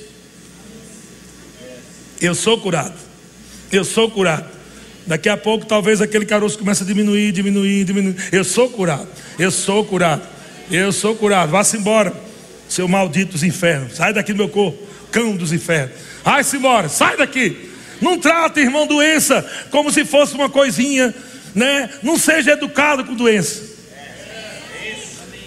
Eu 2.20 2.34
sou 2.34 2.60
curado. 2.60 2.94
Eu 3.72 3.84
sou 3.84 4.10
curado. 4.10 4.48
Daqui 5.06 5.28
a 5.28 5.36
pouco 5.36 5.66
talvez 5.66 6.00
aquele 6.00 6.26
caroço 6.26 6.58
comece 6.58 6.84
a 6.84 6.86
diminuir, 6.86 7.32
diminuir, 7.32 7.84
diminuir. 7.84 8.16
Eu 8.30 8.44
sou 8.44 8.68
curado. 8.68 9.08
Eu 9.38 9.50
sou 9.50 9.84
curado. 9.84 10.22
Eu 10.70 10.92
sou 10.92 11.16
curado. 11.16 11.50
Vá-se 11.50 11.78
embora, 11.78 12.12
seu 12.68 12.86
maldito 12.86 13.32
dos 13.32 13.42
infernos. 13.42 13.96
Sai 13.96 14.12
daqui 14.12 14.32
do 14.32 14.36
meu 14.36 14.48
corpo, 14.48 14.78
cão 15.10 15.34
dos 15.34 15.52
infernos. 15.52 15.96
Vai-se 16.22 16.56
embora, 16.56 16.88
sai 16.88 17.16
daqui. 17.16 17.70
Não 18.00 18.18
trate, 18.18 18.60
irmão, 18.60 18.86
doença 18.86 19.44
como 19.70 19.90
se 19.90 20.04
fosse 20.04 20.34
uma 20.34 20.50
coisinha, 20.50 21.14
né? 21.54 21.90
Não 22.02 22.18
seja 22.18 22.52
educado 22.52 23.04
com 23.04 23.14
doença. 23.14 23.71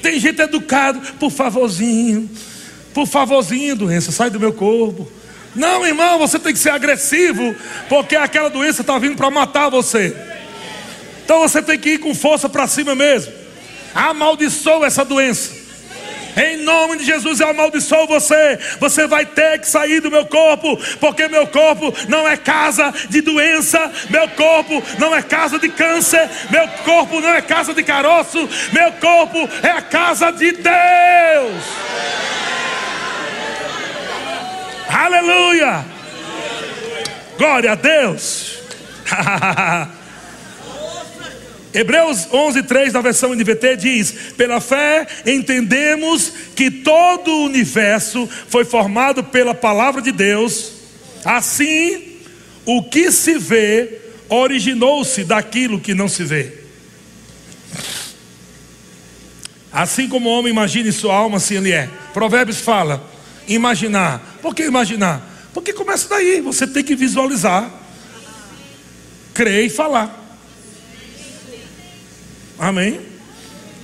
Tem 0.05 0.19
gente 0.19 0.39
educado, 0.39 1.01
por 1.19 1.31
favorzinho, 1.31 2.29
por 2.93 3.07
favorzinho, 3.07 3.75
doença, 3.75 4.11
sai 4.11 4.29
do 4.29 4.39
meu 4.39 4.53
corpo. 4.53 5.11
Não, 5.55 5.83
irmão, 5.83 6.19
você 6.19 6.37
tem 6.37 6.53
que 6.53 6.59
ser 6.59 6.69
agressivo, 6.69 7.55
porque 7.89 8.15
aquela 8.15 8.47
doença 8.47 8.81
está 8.81 8.99
vindo 8.99 9.15
para 9.15 9.31
matar 9.31 9.67
você. 9.67 10.15
Então 11.23 11.39
você 11.39 11.59
tem 11.59 11.79
que 11.79 11.93
ir 11.93 11.97
com 11.97 12.13
força 12.13 12.47
para 12.47 12.67
cima 12.67 12.93
mesmo. 12.93 13.33
Amaldiçoa 13.95 14.85
essa 14.85 15.03
doença. 15.03 15.51
Em 16.35 16.57
nome 16.57 16.97
de 16.97 17.05
Jesus 17.05 17.39
eu 17.39 17.49
amaldiçoo 17.49 18.07
você. 18.07 18.59
Você 18.79 19.07
vai 19.07 19.25
ter 19.25 19.59
que 19.59 19.67
sair 19.67 19.99
do 19.99 20.11
meu 20.11 20.25
corpo, 20.25 20.77
porque 20.99 21.27
meu 21.27 21.47
corpo 21.47 21.93
não 22.07 22.27
é 22.27 22.35
casa 22.35 22.93
de 23.09 23.21
doença, 23.21 23.91
meu 24.09 24.27
corpo 24.29 24.83
não 24.99 25.15
é 25.15 25.21
casa 25.21 25.57
de 25.57 25.69
câncer, 25.69 26.29
meu 26.49 26.67
corpo 26.83 27.21
não 27.21 27.33
é 27.33 27.41
casa 27.41 27.73
de 27.73 27.83
caroço, 27.83 28.49
meu 28.73 28.91
corpo 28.93 29.49
é 29.63 29.69
a 29.69 29.81
casa 29.81 30.31
de 30.31 30.51
Deus. 30.51 31.63
Aleluia! 34.89 35.85
Glória 37.37 37.71
a 37.73 37.75
Deus! 37.75 38.59
Hebreus 41.75 42.25
11, 42.31 42.63
3 42.63 42.93
na 42.93 43.01
versão 43.01 43.35
NVT 43.35 43.75
diz: 43.75 44.11
Pela 44.37 44.61
fé 44.61 45.05
entendemos 45.25 46.31
que 46.55 46.71
todo 46.71 47.29
o 47.29 47.45
universo 47.45 48.29
foi 48.47 48.63
formado 48.63 49.25
pela 49.25 49.53
palavra 49.53 50.01
de 50.01 50.13
Deus, 50.13 50.71
assim, 51.25 52.15
o 52.65 52.81
que 52.81 53.11
se 53.11 53.37
vê 53.37 53.99
originou-se 54.29 55.25
daquilo 55.25 55.81
que 55.81 55.93
não 55.93 56.07
se 56.07 56.23
vê. 56.23 56.53
Assim 59.69 60.07
como 60.07 60.29
o 60.29 60.31
homem 60.31 60.53
imagina 60.53 60.87
em 60.87 60.93
sua 60.93 61.13
alma, 61.13 61.35
assim 61.35 61.57
ele 61.57 61.73
é. 61.73 61.89
Provérbios 62.13 62.61
fala: 62.61 63.05
imaginar. 63.49 64.37
Por 64.41 64.55
que 64.55 64.63
imaginar? 64.63 65.49
Porque 65.53 65.73
começa 65.73 66.07
daí, 66.07 66.39
você 66.39 66.65
tem 66.65 66.85
que 66.85 66.95
visualizar, 66.95 67.69
crer 69.33 69.65
e 69.65 69.69
falar. 69.69 70.24
Amém? 72.57 73.01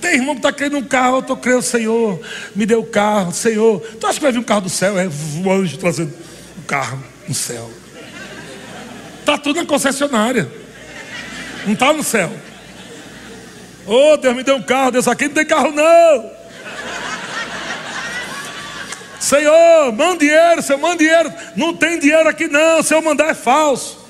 Tem 0.00 0.14
irmão 0.14 0.34
que 0.34 0.40
está 0.40 0.52
querendo 0.52 0.78
um 0.78 0.84
carro, 0.84 1.16
eu 1.16 1.20
estou 1.20 1.36
crendo, 1.36 1.62
Senhor, 1.62 2.20
me 2.56 2.66
deu 2.66 2.80
o 2.80 2.86
carro, 2.86 3.32
Senhor. 3.32 3.80
Tu 3.80 4.06
acha 4.06 4.14
que 4.16 4.22
vai 4.22 4.32
vir 4.32 4.38
um 4.38 4.42
carro 4.42 4.62
do 4.62 4.70
céu? 4.70 4.98
É 4.98 5.06
o 5.06 5.50
anjo 5.52 5.78
trazendo 5.78 6.12
um 6.58 6.62
carro 6.62 7.02
no 7.28 7.34
céu. 7.34 7.70
Está 9.20 9.38
tudo 9.38 9.60
na 9.60 9.66
concessionária. 9.66 10.50
Não 11.64 11.74
está 11.74 11.92
no 11.92 12.02
céu. 12.02 12.32
Oh, 13.86 14.16
Deus 14.16 14.34
me 14.34 14.42
deu 14.42 14.56
um 14.56 14.62
carro, 14.62 14.90
Deus 14.90 15.06
aqui 15.06 15.26
não 15.26 15.34
tem 15.34 15.46
carro 15.46 15.70
não. 15.70 16.30
Senhor, 19.20 19.92
manda 19.92 20.18
dinheiro, 20.18 20.62
Senhor, 20.62 20.80
manda 20.80 20.96
dinheiro. 20.96 21.32
Não 21.54 21.72
tem 21.72 22.00
dinheiro 22.00 22.28
aqui 22.28 22.48
não, 22.48 22.82
se 22.82 22.92
eu 22.92 23.00
mandar 23.00 23.28
é 23.28 23.34
falso. 23.34 24.04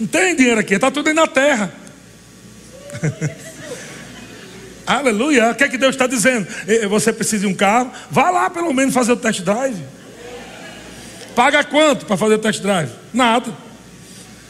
Não 0.00 0.08
tem 0.08 0.34
dinheiro 0.34 0.58
aqui, 0.58 0.74
está 0.74 0.90
tudo 0.90 1.06
aí 1.06 1.14
na 1.14 1.28
terra. 1.28 1.81
Aleluia. 4.86 5.50
O 5.50 5.54
que 5.54 5.64
é 5.64 5.68
que 5.68 5.78
Deus 5.78 5.94
está 5.94 6.06
dizendo? 6.06 6.46
Você 6.88 7.12
precisa 7.12 7.46
de 7.46 7.52
um 7.52 7.54
carro? 7.54 7.92
Vá 8.10 8.30
lá 8.30 8.50
pelo 8.50 8.72
menos 8.72 8.92
fazer 8.92 9.12
o 9.12 9.16
test 9.16 9.40
drive. 9.42 9.82
Paga 11.34 11.64
quanto 11.64 12.04
para 12.04 12.16
fazer 12.16 12.34
o 12.34 12.38
test 12.38 12.60
drive? 12.60 12.90
Nada. 13.12 13.52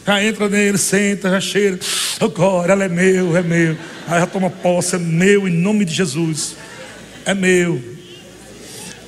Já 0.04 0.22
entra 0.22 0.48
nele, 0.48 0.78
senta, 0.78 1.30
já 1.30 1.40
cheira. 1.40 1.78
Agora 2.20 2.72
ela 2.72 2.84
é 2.84 2.88
meu, 2.88 3.36
é 3.36 3.42
meu. 3.42 3.76
Aí 4.08 4.20
já 4.20 4.26
toma 4.26 4.50
posse, 4.50 4.96
é 4.96 4.98
meu 4.98 5.46
em 5.46 5.52
nome 5.52 5.84
de 5.84 5.94
Jesus. 5.94 6.56
É 7.24 7.34
meu. 7.34 7.80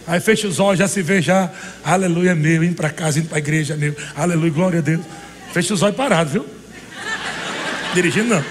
Aí 0.06 0.20
fecha 0.20 0.46
os 0.46 0.60
olhos, 0.60 0.78
já 0.78 0.86
se 0.86 1.02
vê 1.02 1.20
já. 1.20 1.50
Aleluia, 1.82 2.30
é 2.30 2.34
meu. 2.34 2.62
Indo 2.62 2.76
para 2.76 2.90
casa, 2.90 3.18
indo 3.18 3.28
para 3.28 3.38
a 3.38 3.40
igreja, 3.40 3.74
é 3.74 3.76
meu. 3.76 3.96
Aleluia, 4.14 4.52
glória 4.52 4.78
a 4.78 4.82
Deus. 4.82 5.00
Fecha 5.52 5.74
os 5.74 5.82
olhos 5.82 5.96
parado, 5.96 6.30
viu? 6.30 6.46
Dirigindo 7.94 8.28
não. 8.28 8.44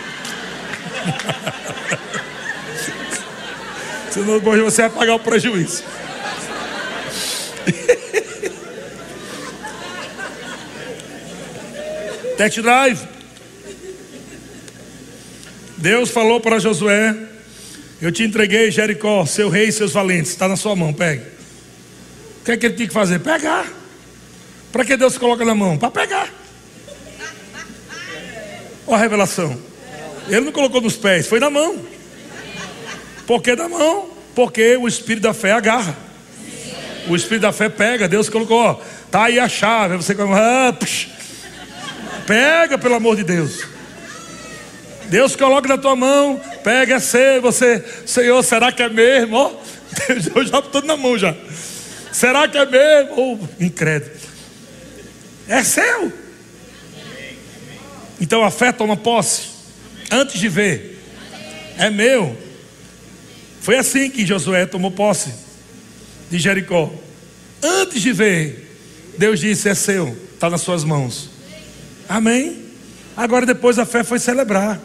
Senão 4.12 4.40
você 4.40 4.82
vai 4.84 4.92
pagar 4.92 5.16
o 5.16 5.20
prejuízo. 5.20 5.84
Test 12.38 12.62
drive. 12.62 13.00
Deus 15.78 16.10
falou 16.12 16.40
para 16.40 16.60
Josué: 16.60 17.16
Eu 18.02 18.12
te 18.12 18.24
entreguei 18.24 18.70
Jericó, 18.70 19.26
seu 19.26 19.50
rei 19.50 19.70
e 19.70 19.72
seus 19.72 19.94
valentes. 19.94 20.32
Está 20.32 20.48
na 20.48 20.56
sua 20.56 20.76
mão, 20.76 20.94
pegue. 20.94 21.24
O 22.42 22.46
que 22.46 22.52
é 22.52 22.58
que 22.58 22.68
ele 22.68 22.76
tinha 22.76 22.88
que 22.88 22.94
fazer? 22.94 23.20
Pegar. 23.20 23.66
Para 24.72 24.86
que 24.86 24.96
Deus 24.98 25.18
coloca 25.18 25.44
na 25.46 25.56
mão? 25.56 25.78
Para 25.78 25.92
pegar. 25.92 26.30
Olha 28.86 28.98
a 28.98 29.00
revelação. 29.00 29.73
Ele 30.28 30.42
não 30.42 30.52
colocou 30.52 30.82
nos 30.82 30.96
pés, 30.96 31.28
foi 31.28 31.40
na 31.40 31.50
mão. 31.50 31.78
Por 33.26 33.42
que 33.42 33.56
na 33.56 33.68
mão? 33.68 34.10
Porque 34.36 34.78
o 34.78 34.88
espírito 34.88 35.24
da 35.24 35.34
fé 35.34 35.52
agarra. 35.52 35.96
O 37.08 37.16
espírito 37.16 37.42
da 37.42 37.52
fé 37.52 37.70
pega. 37.70 38.08
Deus 38.08 38.30
colocou, 38.30 38.58
ó, 38.58 38.80
tá 39.12 39.26
aí 39.26 39.40
a 39.40 39.48
chave. 39.50 39.98
Você 39.98 40.14
ah, 40.14 40.74
pega, 42.26 42.78
pelo 42.78 42.96
amor 42.96 43.16
de 43.16 43.24
Deus. 43.24 43.66
Deus 45.06 45.36
coloca 45.36 45.68
na 45.68 45.78
tua 45.78 45.96
mão, 45.96 46.42
pega, 46.64 46.96
é 46.96 47.00
seu. 47.00 47.42
Você, 47.42 47.84
Senhor, 48.06 48.42
será 48.44 48.72
que 48.72 48.82
é 48.82 48.90
mesmo? 48.90 49.36
Ó, 49.36 49.52
Deus 50.34 50.50
já 50.50 50.62
tudo 50.62 50.88
na 50.88 50.98
mão 50.98 51.18
já. 51.18 51.36
Será 52.12 52.48
que 52.48 52.58
é 52.58 52.66
mesmo? 52.66 53.14
Oh, 53.18 53.64
incrédulo. 53.64 54.12
É 55.48 55.64
seu. 55.64 56.12
Então 58.20 58.44
a 58.44 58.50
fé 58.50 58.72
toma 58.72 58.96
posse 58.96 59.53
antes 60.14 60.40
de 60.40 60.48
ver. 60.48 61.02
É 61.78 61.90
meu. 61.90 62.38
Foi 63.62 63.78
assim 63.78 64.10
que 64.10 64.26
Josué 64.26 64.66
tomou 64.66 64.92
posse 64.92 65.34
de 66.30 66.38
Jericó. 66.38 66.94
Antes 67.62 68.02
de 68.02 68.12
ver, 68.12 68.78
Deus 69.18 69.40
disse: 69.40 69.70
É 69.70 69.76
seu, 69.76 70.18
está 70.34 70.50
nas 70.50 70.62
suas 70.62 70.84
mãos. 70.84 71.30
Amém? 72.08 72.64
Agora 73.16 73.46
depois 73.46 73.80
a 73.80 73.86
fé 73.86 74.04
foi 74.04 74.20
celebrar. 74.20 74.80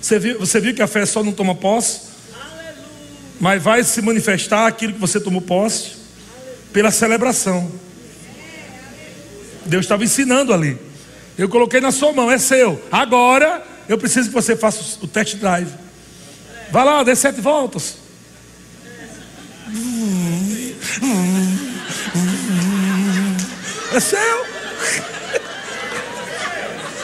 Você 0.00 0.18
viu, 0.18 0.38
você 0.38 0.60
viu 0.60 0.74
que 0.74 0.82
a 0.82 0.86
fé 0.86 1.06
só 1.06 1.22
não 1.22 1.32
toma 1.32 1.54
posse? 1.54 2.12
Mas 3.38 3.62
vai 3.62 3.84
se 3.84 4.00
manifestar 4.02 4.66
aquilo 4.66 4.94
que 4.94 5.00
você 5.00 5.20
tomou 5.20 5.40
posse 5.40 5.92
pela 6.72 6.90
celebração. 6.90 7.70
Deus 9.66 9.84
estava 9.84 10.04
ensinando 10.04 10.52
ali. 10.52 10.76
Eu 11.36 11.48
coloquei 11.48 11.80
na 11.80 11.92
sua 11.92 12.12
mão, 12.12 12.30
é 12.30 12.38
seu. 12.38 12.80
Agora 12.90 13.71
eu 13.88 13.98
preciso 13.98 14.28
que 14.28 14.34
você 14.34 14.56
faça 14.56 14.98
o 15.02 15.06
test 15.06 15.36
drive. 15.36 15.68
Vai 16.70 16.84
lá, 16.84 17.02
dê 17.02 17.14
sete 17.14 17.40
voltas. 17.40 17.96
É 23.92 24.00
seu. 24.00 24.46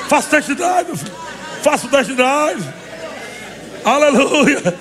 Faça 0.09 0.26
o 0.26 0.31
test 0.31 0.49
drive, 0.55 0.89
Faça 1.62 1.87
o 1.87 1.91
test 1.91 2.11
drive. 2.12 2.64
Aleluia. 3.85 4.74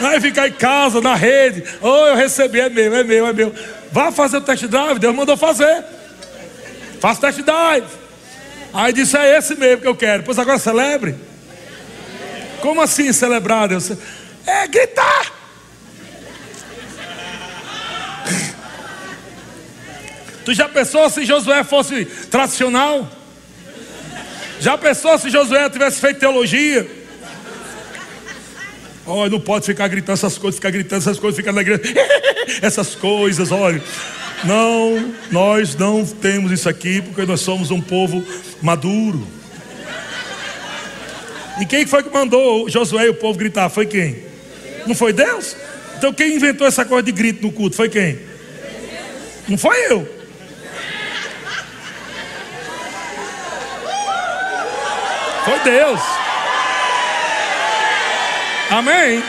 Vai 0.00 0.20
ficar 0.20 0.48
em 0.48 0.52
casa, 0.52 1.00
na 1.00 1.14
rede. 1.14 1.64
Oh, 1.80 2.06
eu 2.06 2.16
recebi, 2.16 2.60
é 2.60 2.68
meu, 2.68 2.94
é 2.94 3.04
meu, 3.04 3.26
é 3.26 3.32
meu. 3.32 3.54
Vá 3.90 4.12
fazer 4.12 4.38
o 4.38 4.40
test 4.40 4.64
drive, 4.66 4.98
Deus 4.98 5.14
mandou 5.14 5.36
fazer. 5.36 5.84
Faça 7.00 7.18
o 7.18 7.22
test 7.22 7.40
drive. 7.42 8.01
Aí 8.72 8.92
disse: 8.92 9.16
É 9.16 9.36
esse 9.36 9.54
mesmo 9.54 9.82
que 9.82 9.88
eu 9.88 9.96
quero. 9.96 10.22
Pois 10.22 10.38
agora 10.38 10.58
celebre. 10.58 11.14
Como 12.60 12.80
assim 12.80 13.12
celebrar, 13.12 13.68
Deus? 13.68 13.90
É 14.46 14.66
gritar. 14.66 15.32
Tu 20.44 20.54
já 20.54 20.68
pensou 20.68 21.08
se 21.08 21.24
Josué 21.24 21.62
fosse 21.62 22.04
tradicional? 22.04 23.08
Já 24.60 24.76
pensou 24.76 25.18
se 25.18 25.30
Josué 25.30 25.68
tivesse 25.70 26.00
feito 26.00 26.20
teologia? 26.20 26.88
Olha, 29.04 29.30
não 29.30 29.40
pode 29.40 29.66
ficar 29.66 29.88
gritando 29.88 30.14
essas 30.14 30.38
coisas, 30.38 30.56
ficar 30.56 30.70
gritando 30.70 31.00
essas 31.00 31.18
coisas, 31.18 31.36
ficar 31.36 31.52
na 31.52 31.60
igreja. 31.60 31.82
essas 32.62 32.94
coisas, 32.94 33.50
olha. 33.50 33.82
Não, 34.44 35.14
nós 35.30 35.76
não 35.76 36.04
temos 36.04 36.50
isso 36.50 36.68
aqui 36.68 37.00
porque 37.00 37.24
nós 37.24 37.40
somos 37.40 37.70
um 37.70 37.80
povo 37.80 38.24
maduro. 38.60 39.26
E 41.60 41.66
quem 41.66 41.86
foi 41.86 42.02
que 42.02 42.10
mandou 42.10 42.68
Josué 42.68 43.06
e 43.06 43.10
o 43.10 43.14
povo 43.14 43.38
gritar? 43.38 43.68
Foi 43.68 43.86
quem? 43.86 44.24
Não 44.86 44.94
foi 44.94 45.12
Deus? 45.12 45.56
Então 45.96 46.12
quem 46.12 46.34
inventou 46.34 46.66
essa 46.66 46.84
coisa 46.84 47.04
de 47.04 47.12
grito 47.12 47.42
no 47.42 47.52
culto? 47.52 47.76
Foi 47.76 47.88
quem? 47.88 48.18
Não 49.48 49.56
foi 49.56 49.76
eu. 49.90 50.22
Foi 55.44 55.58
Deus. 55.60 56.00
Amém. 58.70 59.22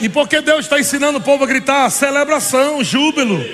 E 0.00 0.08
porque 0.08 0.40
Deus 0.40 0.66
está 0.66 0.78
ensinando 0.78 1.18
o 1.18 1.22
povo 1.22 1.44
a 1.44 1.46
gritar? 1.46 1.90
Celebração, 1.90 2.84
júbilo, 2.84 3.44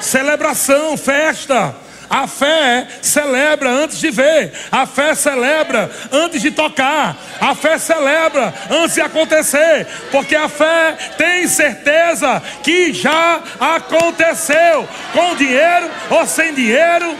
celebração, 0.00 0.96
festa. 0.96 1.74
A 2.08 2.26
fé 2.26 2.88
celebra 3.00 3.70
antes 3.70 4.00
de 4.00 4.10
ver, 4.10 4.52
a 4.72 4.84
fé 4.84 5.14
celebra 5.14 5.88
antes 6.10 6.42
de 6.42 6.50
tocar, 6.50 7.16
a 7.40 7.54
fé 7.54 7.78
celebra 7.78 8.52
antes 8.68 8.96
de 8.96 9.00
acontecer, 9.00 9.86
porque 10.10 10.34
a 10.34 10.48
fé 10.48 10.96
tem 11.16 11.46
certeza 11.46 12.42
que 12.64 12.92
já 12.92 13.40
aconteceu, 13.60 14.88
com 15.12 15.36
dinheiro 15.36 15.88
ou 16.10 16.26
sem 16.26 16.52
dinheiro, 16.52 17.16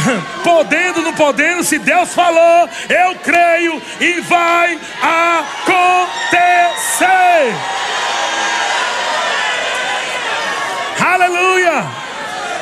podendo, 0.42 1.02
não 1.02 1.12
podendo, 1.12 1.64
se 1.64 1.78
Deus 1.78 2.14
falou, 2.14 2.68
eu 2.88 3.14
creio 3.16 3.82
e 4.00 4.20
vai 4.20 4.78
acontecer. 5.02 5.86
Aleluia! 11.04 12.06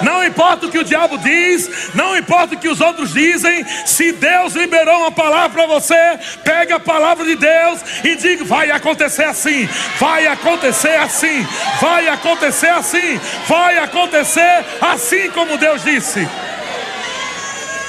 Não 0.03 0.25
importa 0.25 0.67
o 0.67 0.71
que 0.71 0.79
o 0.79 0.85
diabo 0.85 1.17
diz, 1.19 1.91
não 1.95 2.17
importa 2.17 2.55
o 2.55 2.59
que 2.59 2.69
os 2.69 2.81
outros 2.81 3.13
dizem, 3.13 3.65
se 3.87 4.13
Deus 4.13 4.55
liberou 4.55 5.01
uma 5.01 5.13
palavra 5.13 5.51
para 5.51 5.67
você, 5.67 6.19
pega 6.43 6.77
a 6.77 6.81
palavra 6.81 7.25
de 7.25 7.37
Deus 7.37 7.81
e 8.03 8.17
diga: 8.17 8.45
vai 8.45 8.71
acontecer 8.71 9.25
assim, 9.25 9.69
vai 9.99 10.27
acontecer 10.27 10.97
assim, 10.97 11.47
vai 11.81 12.09
acontecer 12.09 12.69
assim, 12.69 13.21
vai 13.49 13.79
acontecer 13.79 14.65
assim 14.81 15.31
como 15.31 15.57
Deus 15.57 15.83
disse. 15.83 16.29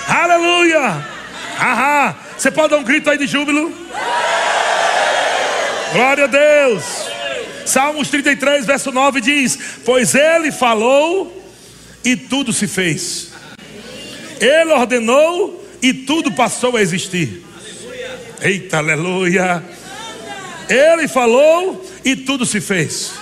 Aleluia! 0.08 1.06
Ahá! 1.58 2.16
Você 2.38 2.52
pode 2.52 2.70
dar 2.70 2.78
um 2.78 2.84
grito 2.84 3.10
aí 3.10 3.18
de 3.18 3.28
júbilo? 3.28 3.74
Glória 5.94 6.26
a 6.26 6.28
Deus! 6.28 6.84
Salmos 7.66 8.10
33, 8.10 8.66
verso 8.66 8.92
9 8.92 9.22
diz: 9.22 9.58
Pois 9.84 10.14
ele 10.14 10.52
falou 10.52 11.44
e 12.04 12.16
tudo 12.16 12.54
se 12.54 12.68
fez. 12.68 13.32
Ele 14.40 14.72
ordenou 14.72 15.66
e 15.82 15.94
tudo 15.94 16.32
passou 16.32 16.78
a 16.78 16.82
existir. 16.82 17.44
Eita, 18.42 18.78
aleluia. 18.78 19.64
Ele 20.70 21.08
falou 21.08 21.84
e 22.04 22.16
tudo 22.16 22.46
se 22.46 22.62
fez. 22.62 23.14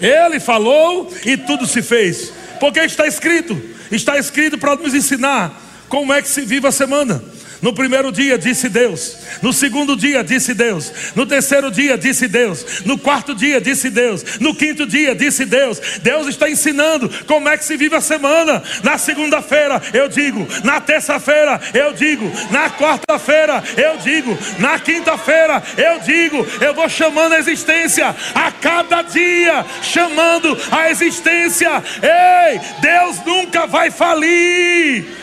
Ele 0.00 0.38
falou 0.38 1.12
e 1.24 1.36
tudo 1.36 1.66
se 1.66 1.82
fez. 1.82 2.32
Porque 2.60 2.80
está 2.80 3.06
escrito, 3.06 3.60
está 3.90 4.18
escrito 4.18 4.58
para 4.58 4.76
nos 4.76 4.94
ensinar 4.94 5.69
como 5.90 6.14
é 6.14 6.22
que 6.22 6.28
se 6.28 6.42
vive 6.42 6.66
a 6.66 6.72
semana. 6.72 7.22
No 7.60 7.74
primeiro 7.74 8.10
dia 8.10 8.38
disse 8.38 8.70
Deus, 8.70 9.18
no 9.42 9.52
segundo 9.52 9.94
dia 9.94 10.24
disse 10.24 10.54
Deus, 10.54 10.90
no 11.14 11.26
terceiro 11.26 11.70
dia 11.70 11.98
disse 11.98 12.26
Deus, 12.26 12.64
no 12.86 12.96
quarto 12.96 13.34
dia 13.34 13.60
disse 13.60 13.90
Deus, 13.90 14.38
no 14.40 14.54
quinto 14.54 14.86
dia 14.86 15.14
disse 15.14 15.44
Deus. 15.44 15.78
Deus 16.00 16.26
está 16.26 16.48
ensinando 16.48 17.10
como 17.26 17.50
é 17.50 17.58
que 17.58 17.64
se 17.64 17.76
vive 17.76 17.94
a 17.94 18.00
semana. 18.00 18.62
Na 18.82 18.96
segunda-feira 18.96 19.82
eu 19.92 20.08
digo, 20.08 20.48
na 20.64 20.80
terça-feira 20.80 21.60
eu 21.74 21.92
digo, 21.92 22.32
na 22.50 22.70
quarta-feira 22.70 23.62
eu 23.76 23.98
digo, 23.98 24.38
na 24.58 24.78
quinta-feira 24.78 25.62
eu 25.76 26.00
digo, 26.00 26.46
eu 26.62 26.72
vou 26.72 26.88
chamando 26.88 27.34
a 27.34 27.38
existência 27.38 28.16
a 28.34 28.50
cada 28.52 29.02
dia, 29.02 29.66
chamando 29.82 30.56
a 30.70 30.90
existência. 30.90 31.70
Ei, 32.02 32.58
Deus 32.80 33.22
nunca 33.26 33.66
vai 33.66 33.90
falir. 33.90 35.20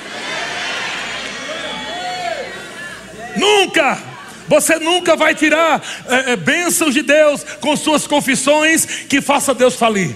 Nunca! 3.37 4.17
Você 4.47 4.79
nunca 4.79 5.15
vai 5.15 5.35
tirar 5.35 5.83
é, 6.07 6.31
é, 6.31 6.35
bênçãos 6.35 6.93
de 6.93 7.01
Deus 7.01 7.43
com 7.59 7.75
suas 7.75 8.07
confissões 8.07 8.85
que 8.85 9.19
faça 9.19 9.53
Deus 9.53 9.75
falir. 9.75 10.15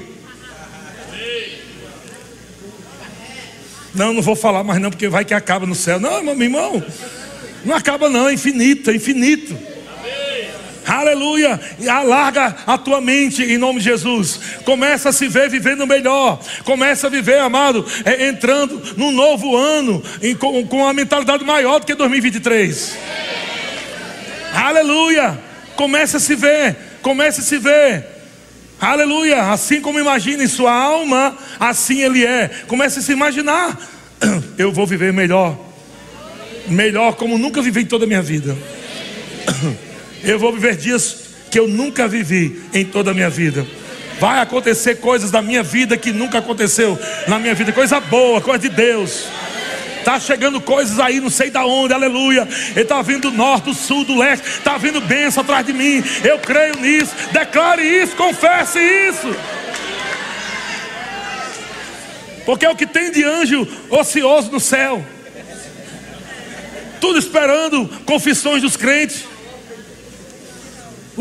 Não, 3.93 4.13
não 4.13 4.21
vou 4.21 4.37
falar 4.37 4.63
mais 4.63 4.79
não, 4.79 4.89
porque 4.89 5.09
vai 5.09 5.25
que 5.25 5.33
acaba 5.33 5.65
no 5.65 5.75
céu. 5.75 5.99
Não, 5.99 6.23
meu 6.23 6.41
irmão, 6.41 6.81
não 7.65 7.75
acaba 7.75 8.09
não, 8.09 8.29
é 8.29 8.33
infinito, 8.33 8.89
é 8.89 8.95
infinito. 8.95 9.57
Aleluia. 10.91 11.57
E 11.79 11.87
alarga 11.87 12.53
a 12.67 12.77
tua 12.77 12.99
mente 12.99 13.41
em 13.41 13.57
nome 13.57 13.79
de 13.79 13.85
Jesus. 13.85 14.41
Começa 14.65 15.07
a 15.07 15.13
se 15.13 15.29
ver 15.29 15.49
vivendo 15.49 15.87
melhor. 15.87 16.43
Começa 16.65 17.07
a 17.07 17.09
viver, 17.09 17.39
amado, 17.39 17.85
é, 18.03 18.27
entrando 18.27 18.81
num 18.97 19.09
novo 19.09 19.55
ano 19.55 20.03
em, 20.21 20.35
com, 20.35 20.67
com 20.67 20.79
uma 20.79 20.93
mentalidade 20.93 21.45
maior 21.45 21.79
do 21.79 21.85
que 21.85 21.95
2023. 21.95 22.97
Aleluia. 24.53 25.39
Começa 25.77 26.17
a 26.17 26.19
se 26.19 26.35
ver. 26.35 26.75
Começa 27.01 27.39
a 27.39 27.43
se 27.43 27.57
ver. 27.57 28.05
Aleluia. 28.79 29.43
Assim 29.43 29.79
como 29.79 29.97
imagina 29.97 30.43
em 30.43 30.47
sua 30.47 30.73
alma, 30.73 31.37
assim 31.57 32.01
ele 32.01 32.25
é. 32.25 32.51
Comece 32.67 32.99
a 32.99 33.01
se 33.01 33.13
imaginar. 33.13 33.79
Eu 34.57 34.73
vou 34.73 34.85
viver 34.85 35.13
melhor. 35.13 35.57
Melhor 36.67 37.15
como 37.15 37.37
nunca 37.37 37.61
vivi 37.61 37.83
em 37.83 37.85
toda 37.85 38.03
a 38.03 38.07
minha 38.07 38.21
vida. 38.21 38.57
Eu 40.23 40.37
vou 40.37 40.53
viver 40.53 40.75
dias 40.75 41.31
que 41.49 41.59
eu 41.59 41.67
nunca 41.67 42.07
vivi 42.07 42.61
em 42.73 42.85
toda 42.85 43.11
a 43.11 43.13
minha 43.13 43.29
vida. 43.29 43.65
Vai 44.19 44.39
acontecer 44.39 44.95
coisas 44.95 45.31
da 45.31 45.41
minha 45.41 45.63
vida 45.63 45.97
que 45.97 46.11
nunca 46.11 46.37
aconteceu 46.37 46.97
na 47.27 47.39
minha 47.39 47.55
vida, 47.55 47.71
coisa 47.71 47.99
boa, 47.99 48.39
coisa 48.39 48.59
de 48.59 48.69
Deus. 48.69 49.25
Está 49.97 50.19
chegando 50.19 50.59
coisas 50.59 50.99
aí, 50.99 51.19
não 51.19 51.29
sei 51.29 51.51
da 51.51 51.65
onde, 51.65 51.93
aleluia. 51.93 52.47
Ele 52.71 52.81
está 52.81 53.01
vindo 53.01 53.29
do 53.29 53.37
norte, 53.37 53.65
do 53.65 53.73
sul, 53.73 54.03
do 54.03 54.17
leste. 54.17 54.47
Está 54.47 54.77
vindo 54.77 54.99
bênção 55.01 55.43
atrás 55.43 55.65
de 55.65 55.73
mim. 55.73 56.03
Eu 56.23 56.39
creio 56.39 56.75
nisso. 56.77 57.13
Declare 57.31 57.83
isso, 57.83 58.15
confesse 58.15 58.79
isso. 58.79 59.35
Porque 62.45 62.65
é 62.65 62.69
o 62.69 62.75
que 62.75 62.87
tem 62.87 63.11
de 63.11 63.23
anjo 63.23 63.67
ocioso 63.89 64.51
no 64.51 64.59
céu. 64.59 65.05
Tudo 66.99 67.19
esperando 67.19 67.87
confissões 68.05 68.61
dos 68.61 68.75
crentes. 68.75 69.30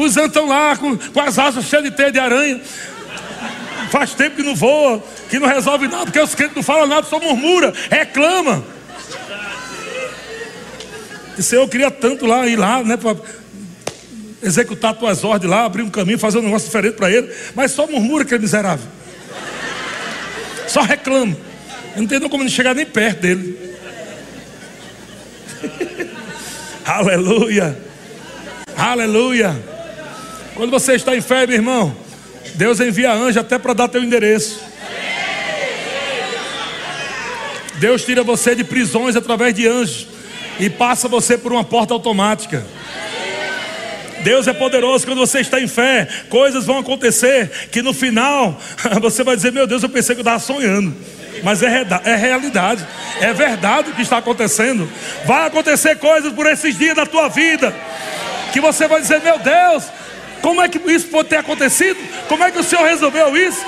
Os 0.00 0.16
anjos 0.16 0.28
estão 0.28 0.48
lá 0.48 0.74
com, 0.76 0.96
com 0.96 1.20
as 1.20 1.38
asas 1.38 1.66
cheias 1.66 1.84
de 1.84 1.90
teia 1.90 2.10
de 2.10 2.18
aranha. 2.18 2.58
Faz 3.90 4.14
tempo 4.14 4.36
que 4.36 4.42
não 4.42 4.54
voa, 4.54 5.04
que 5.28 5.38
não 5.38 5.46
resolve 5.46 5.88
nada, 5.88 6.06
porque 6.06 6.18
os 6.18 6.34
crentes 6.34 6.56
não 6.56 6.62
falam 6.62 6.86
nada, 6.86 7.06
só 7.06 7.20
murmura, 7.20 7.74
reclama. 7.90 8.64
E 11.36 11.42
Senhor, 11.42 11.62
eu 11.62 11.68
queria 11.68 11.90
tanto 11.90 12.24
lá 12.24 12.46
ir 12.46 12.56
lá, 12.56 12.82
né? 12.82 12.96
Para 12.96 13.14
executar 14.42 14.94
tuas 14.94 15.22
ordens 15.22 15.50
lá, 15.50 15.66
abrir 15.66 15.82
um 15.82 15.90
caminho, 15.90 16.18
fazer 16.18 16.38
um 16.38 16.42
negócio 16.42 16.66
diferente 16.66 16.94
para 16.94 17.10
ele, 17.10 17.30
mas 17.54 17.72
só 17.72 17.86
murmura 17.86 18.24
que 18.24 18.34
é 18.34 18.38
miserável. 18.38 18.86
Só 20.66 20.80
reclama. 20.80 21.36
Eu 21.94 22.00
não 22.02 22.08
tenho 22.08 22.30
como 22.30 22.48
chegar 22.48 22.74
nem 22.74 22.86
perto 22.86 23.20
dele. 23.20 23.76
Aleluia. 26.86 27.76
Aleluia. 28.74 29.69
Quando 30.54 30.70
você 30.70 30.94
está 30.94 31.16
em 31.16 31.20
fé, 31.20 31.46
meu 31.46 31.56
irmão, 31.56 31.96
Deus 32.54 32.80
envia 32.80 33.12
anjo 33.12 33.40
até 33.40 33.58
para 33.58 33.72
dar 33.72 33.88
teu 33.88 34.02
endereço. 34.02 34.60
Deus 37.76 38.04
tira 38.04 38.22
você 38.22 38.54
de 38.54 38.62
prisões 38.62 39.16
através 39.16 39.54
de 39.54 39.66
anjos 39.66 40.06
e 40.58 40.68
passa 40.68 41.08
você 41.08 41.38
por 41.38 41.52
uma 41.52 41.64
porta 41.64 41.94
automática. 41.94 42.64
Deus 44.22 44.46
é 44.46 44.52
poderoso 44.52 45.06
quando 45.06 45.18
você 45.18 45.40
está 45.40 45.58
em 45.58 45.66
fé, 45.66 46.06
coisas 46.28 46.66
vão 46.66 46.78
acontecer 46.78 47.50
que 47.70 47.80
no 47.80 47.94
final 47.94 48.60
você 49.00 49.24
vai 49.24 49.34
dizer: 49.34 49.50
Meu 49.50 49.66
Deus, 49.66 49.82
eu 49.82 49.88
pensei 49.88 50.14
que 50.14 50.20
eu 50.20 50.22
estava 50.22 50.38
sonhando. 50.38 50.94
Mas 51.42 51.62
é, 51.62 51.86
é 52.04 52.16
realidade, 52.16 52.86
é 53.18 53.32
verdade 53.32 53.90
o 53.90 53.94
que 53.94 54.02
está 54.02 54.18
acontecendo. 54.18 54.86
Vai 55.24 55.46
acontecer 55.46 55.96
coisas 55.96 56.32
por 56.34 56.46
esses 56.46 56.76
dias 56.76 56.94
da 56.94 57.06
tua 57.06 57.28
vida 57.28 57.74
que 58.52 58.60
você 58.60 58.86
vai 58.86 59.00
dizer: 59.00 59.22
Meu 59.22 59.38
Deus, 59.38 59.84
como 60.42 60.62
é 60.62 60.68
que 60.68 60.78
isso 60.90 61.08
pode 61.08 61.28
ter 61.28 61.36
acontecido? 61.36 61.98
Como 62.28 62.42
é 62.44 62.50
que 62.50 62.58
o 62.58 62.64
Senhor 62.64 62.84
resolveu 62.84 63.36
isso? 63.36 63.64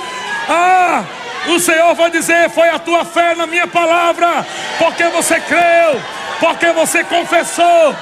Ah, 0.47 1.03
o 1.47 1.59
Senhor 1.59 1.93
vai 1.95 2.09
dizer: 2.09 2.49
Foi 2.49 2.69
a 2.69 2.79
tua 2.79 3.05
fé 3.05 3.35
na 3.35 3.45
minha 3.45 3.67
palavra, 3.67 4.45
porque 4.77 5.03
você 5.05 5.39
creu, 5.39 6.01
porque 6.39 6.71
você 6.71 7.03
confessou. 7.03 7.95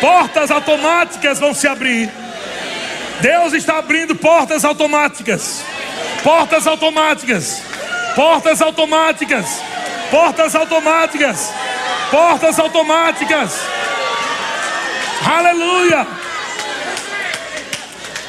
Portas 0.00 0.50
automáticas 0.50 1.38
vão 1.38 1.52
se 1.52 1.68
abrir. 1.68 2.10
Deus 3.20 3.52
está 3.52 3.78
abrindo 3.78 4.16
portas 4.16 4.64
automáticas. 4.64 5.62
Portas 6.22 6.66
automáticas. 6.66 7.62
Portas 8.14 8.62
automáticas. 8.62 9.60
Portas 10.10 10.54
automáticas. 10.54 11.52
Portas 12.10 12.58
automáticas. 12.58 13.60
Aleluia. 15.24 16.06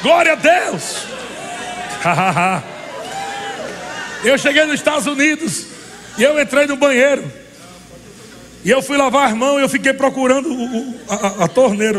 Glória 0.02 0.32
a 0.32 0.36
Deus. 0.36 1.06
eu 4.24 4.36
cheguei 4.36 4.64
nos 4.64 4.74
Estados 4.74 5.06
Unidos 5.06 5.66
e 6.18 6.22
eu 6.22 6.40
entrei 6.40 6.66
no 6.66 6.76
banheiro. 6.76 7.24
E 8.64 8.70
eu 8.70 8.82
fui 8.82 8.96
lavar 8.96 9.28
as 9.28 9.34
mãos 9.34 9.58
e 9.58 9.62
eu 9.62 9.68
fiquei 9.68 9.92
procurando 9.92 10.48
o, 10.48 10.78
o, 10.78 11.00
a, 11.08 11.44
a, 11.44 11.48
torneira. 11.48 11.98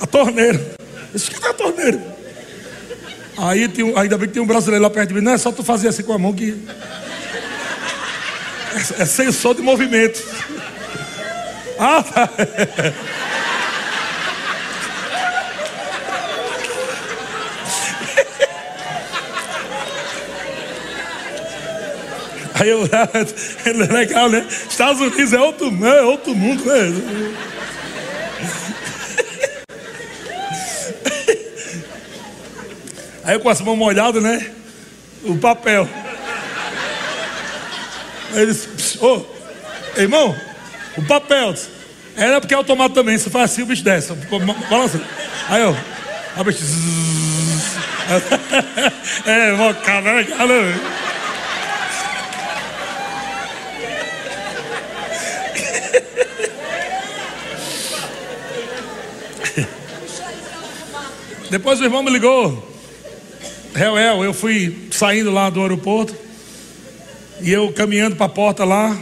A 0.00 0.06
torneira. 0.06 0.58
Eu 0.58 0.76
disse, 1.12 1.30
cadê 1.30 1.48
a 1.48 1.54
torneira? 1.54 2.16
Aí 3.38 3.68
tem, 3.68 3.96
ainda 3.96 4.18
bem 4.18 4.28
que 4.28 4.34
tem 4.34 4.42
um 4.42 4.46
brasileiro 4.46 4.82
lá 4.82 4.90
perto 4.90 5.08
de 5.08 5.14
mim. 5.14 5.20
Não 5.20 5.32
é 5.32 5.38
só 5.38 5.50
tu 5.50 5.64
fazer 5.64 5.88
assim 5.88 6.02
com 6.02 6.12
a 6.12 6.18
mão 6.18 6.32
que. 6.32 6.56
É, 8.74 9.02
é 9.02 9.06
sensor 9.06 9.54
de 9.54 9.62
movimento. 9.62 10.22
Ah, 11.84 12.00
tá. 12.00 12.30
Aí 22.62 22.70
eu, 22.70 22.88
é 23.66 23.72
legal, 23.92 24.28
né? 24.30 24.46
Estados 24.48 25.00
Unidos 25.00 25.32
é 25.32 25.40
outro, 25.40 25.66
é 25.84 26.02
outro 26.02 26.32
mundo, 26.32 26.64
né? 26.64 26.92
Aí 33.24 33.34
eu 33.34 33.40
com 33.40 33.48
as 33.48 33.60
mãos 33.60 33.76
molhadas, 33.76 34.22
né? 34.22 34.48
o 35.24 35.36
papel. 35.38 35.88
Aí 38.32 38.42
ele 38.42 38.52
disse, 38.52 39.04
ô, 39.04 39.26
irmão, 39.96 40.36
o 40.96 41.02
papel. 41.02 41.56
Era 42.16 42.40
porque 42.40 42.54
é 42.54 42.56
automático 42.56 42.94
também, 42.94 43.18
você 43.18 43.28
faz 43.28 43.50
assim, 43.50 43.62
o 43.62 43.66
bicho 43.66 43.82
desce, 43.82 44.12
balança. 44.70 45.00
Aí 45.48 45.62
eu, 45.62 45.76
a 46.36 46.44
bicho. 46.44 46.62
É, 49.24 49.52
vou 49.52 49.74
caralho. 49.74 50.26
Depois 61.52 61.78
o 61.78 61.84
irmão 61.84 62.02
me 62.02 62.10
ligou. 62.10 62.66
Réu, 63.74 64.24
eu 64.24 64.32
fui 64.32 64.88
saindo 64.90 65.30
lá 65.30 65.50
do 65.50 65.60
aeroporto. 65.60 66.16
E 67.42 67.52
eu 67.52 67.70
caminhando 67.74 68.16
para 68.16 68.24
a 68.24 68.28
porta 68.30 68.64
lá. 68.64 68.98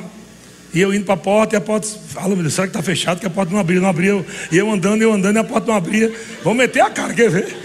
E 0.75 0.81
eu 0.81 0.93
indo 0.93 1.05
para 1.05 1.15
a 1.15 1.17
porta 1.17 1.55
e 1.55 1.59
a 1.59 1.61
porta. 1.61 1.87
Fala, 2.09 2.31
meu 2.31 2.39
Deus, 2.39 2.55
será 2.55 2.67
que 2.67 2.71
está 2.71 2.83
fechado? 2.83 3.21
Que 3.21 3.27
a 3.27 3.31
porta 3.31 3.53
não 3.53 3.61
abriu, 3.61 3.81
não 3.81 3.89
abriu. 3.89 4.27
E 4.51 4.59
eu 4.59 4.69
andando, 4.69 5.01
eu 5.01 5.13
andando 5.13 5.37
e 5.37 5.39
a 5.39 5.45
porta 5.45 5.69
não 5.69 5.77
abria. 5.77 6.13
Vamos 6.43 6.59
meter 6.59 6.81
a 6.81 6.91
cara, 6.91 7.15
quer 7.15 7.31
ver? 7.31 7.57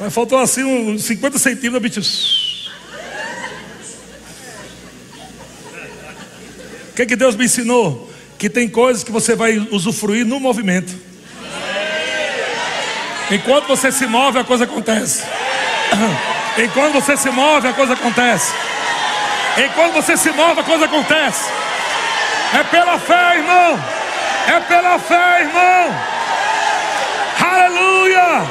Mas 0.00 0.12
faltou 0.12 0.40
assim 0.40 0.64
uns 0.64 1.04
50 1.04 1.38
centímetros, 1.38 1.80
bicho. 1.80 2.72
O 6.90 6.94
que, 6.96 7.06
que 7.06 7.14
Deus 7.14 7.36
me 7.36 7.44
ensinou? 7.44 8.12
Que 8.36 8.50
tem 8.50 8.68
coisas 8.68 9.04
que 9.04 9.12
você 9.12 9.36
vai 9.36 9.56
usufruir 9.70 10.26
no 10.26 10.40
movimento. 10.40 11.06
Enquanto 13.30 13.66
você 13.66 13.92
se 13.92 14.06
move, 14.06 14.38
a 14.38 14.44
coisa 14.44 14.64
acontece. 14.64 15.26
Enquanto 16.56 16.94
você 16.94 17.16
se 17.16 17.30
move, 17.30 17.68
a 17.68 17.72
coisa 17.72 17.92
acontece. 17.92 18.54
Enquanto 19.56 19.94
você 19.94 20.16
se 20.16 20.30
move, 20.32 20.60
a 20.60 20.64
coisa 20.64 20.86
acontece. 20.86 21.50
É 22.58 22.64
pela 22.64 22.98
fé, 22.98 23.36
irmão. 23.36 23.78
É 24.46 24.60
pela 24.60 24.98
fé, 24.98 25.40
irmão. 25.40 25.94
Aleluia. 27.40 28.46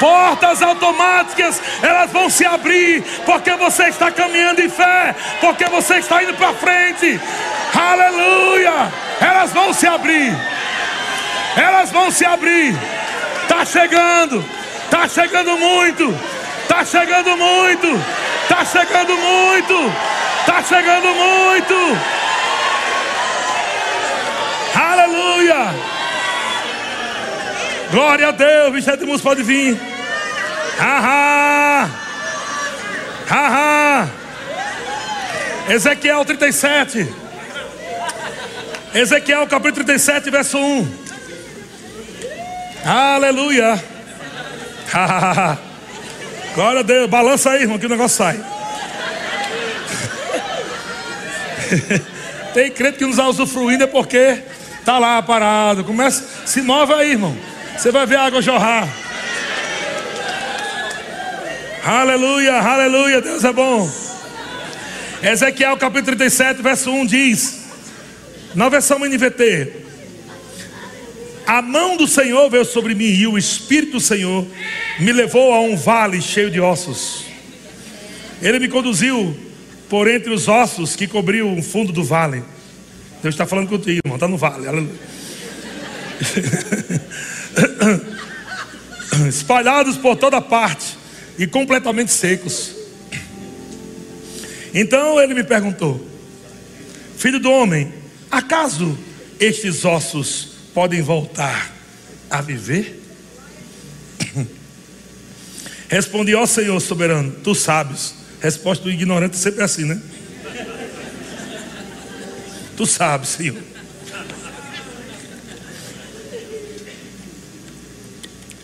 Portas 0.00 0.62
automáticas, 0.62 1.60
elas 1.82 2.10
vão 2.12 2.30
se 2.30 2.44
abrir, 2.46 3.02
porque 3.24 3.50
você 3.56 3.88
está 3.88 4.10
caminhando 4.10 4.60
em 4.60 4.68
fé, 4.68 5.14
porque 5.40 5.64
você 5.66 5.96
está 5.96 6.22
indo 6.22 6.34
para 6.34 6.52
frente. 6.54 7.20
Aleluia! 7.74 8.92
Elas 9.20 9.52
vão 9.52 9.72
se 9.72 9.86
abrir. 9.86 10.36
Elas 11.56 11.90
vão 11.90 12.10
se 12.10 12.24
abrir. 12.24 12.76
Tá 13.48 13.64
chegando. 13.64 14.44
Tá 14.90 15.08
chegando 15.08 15.56
muito. 15.56 16.18
Tá 16.68 16.84
chegando 16.84 17.36
muito. 17.36 17.88
Tá 18.48 18.64
chegando 18.64 19.16
muito. 19.16 19.92
Tá 20.46 20.62
chegando 20.62 21.08
muito. 21.08 21.74
Aleluia. 24.74 25.74
Glória 27.90 28.28
a 28.28 28.30
Deus. 28.30 28.72
Vicente 28.72 29.04
Mus 29.04 29.20
pode 29.20 29.42
vir. 29.42 29.78
Haha. 30.78 31.90
Haha. 33.28 34.08
Ezequiel 35.68 36.24
37. 36.24 37.14
Ezequiel 38.94 39.46
capítulo 39.46 39.84
37, 39.84 40.30
verso 40.30 40.58
1. 40.58 41.07
Aleluia. 42.84 43.82
Glória 46.54 46.80
a 46.80 46.82
Deus. 46.82 47.08
Balança 47.10 47.50
aí, 47.50 47.62
irmão, 47.62 47.78
que 47.78 47.86
o 47.86 47.88
negócio 47.88 48.16
sai. 48.16 48.40
Tem 52.54 52.70
crente 52.70 52.98
que 52.98 53.04
nos 53.04 53.16
está 53.16 53.28
usufruindo 53.28 53.84
é 53.84 53.86
porque 53.86 54.42
está 54.78 54.98
lá 54.98 55.22
parado. 55.22 55.84
Começa, 55.84 56.24
se 56.46 56.62
move 56.62 56.92
aí, 56.92 57.12
irmão. 57.12 57.36
Você 57.76 57.92
vai 57.92 58.06
ver 58.06 58.16
a 58.16 58.24
água 58.24 58.42
jorrar. 58.42 58.88
Aleluia, 61.84 62.58
aleluia, 62.58 63.20
Deus 63.20 63.44
é 63.44 63.52
bom. 63.52 63.90
Ezequiel 65.22 65.76
capítulo 65.76 66.16
37, 66.16 66.60
verso 66.60 66.90
1 66.90 67.06
diz: 67.06 67.58
na 68.54 68.68
versão 68.68 68.98
NVT, 68.98 69.72
a 71.48 71.60
mão 71.62 71.96
do 71.96 72.06
Senhor 72.06 72.48
veio 72.50 72.66
sobre 72.66 72.94
mim 72.94 73.06
e 73.06 73.26
o 73.26 73.38
Espírito 73.38 73.92
do 73.92 74.00
Senhor 74.00 74.46
me 75.00 75.12
levou 75.14 75.54
a 75.54 75.62
um 75.62 75.78
vale 75.78 76.20
cheio 76.20 76.50
de 76.50 76.60
ossos. 76.60 77.24
Ele 78.42 78.58
me 78.58 78.68
conduziu 78.68 79.34
por 79.88 80.06
entre 80.08 80.30
os 80.30 80.46
ossos 80.46 80.94
que 80.94 81.06
cobriam 81.06 81.58
o 81.58 81.62
fundo 81.62 81.90
do 81.90 82.04
vale. 82.04 82.44
Deus 83.22 83.34
está 83.34 83.46
falando 83.46 83.66
contigo, 83.66 84.02
irmão, 84.04 84.16
está 84.16 84.28
no 84.28 84.36
vale. 84.36 84.66
Espalhados 89.26 89.96
por 89.96 90.16
toda 90.16 90.42
parte 90.42 90.98
e 91.38 91.46
completamente 91.46 92.12
secos. 92.12 92.74
Então 94.74 95.18
ele 95.18 95.32
me 95.32 95.44
perguntou: 95.44 96.06
Filho 97.16 97.40
do 97.40 97.50
homem, 97.50 97.90
acaso 98.30 98.98
estes 99.40 99.86
ossos 99.86 100.47
podem 100.78 101.02
voltar 101.02 101.74
a 102.30 102.40
viver? 102.40 103.02
Respondi, 105.90 106.36
ó 106.36 106.46
Senhor 106.46 106.78
soberano, 106.78 107.32
tu 107.42 107.52
sabes. 107.52 108.14
Resposta 108.40 108.84
do 108.84 108.90
ignorante 108.92 109.34
é 109.34 109.38
sempre 109.40 109.64
assim, 109.64 109.84
né? 109.84 110.00
Tu 112.76 112.86
sabes, 112.86 113.30
Senhor. 113.30 113.60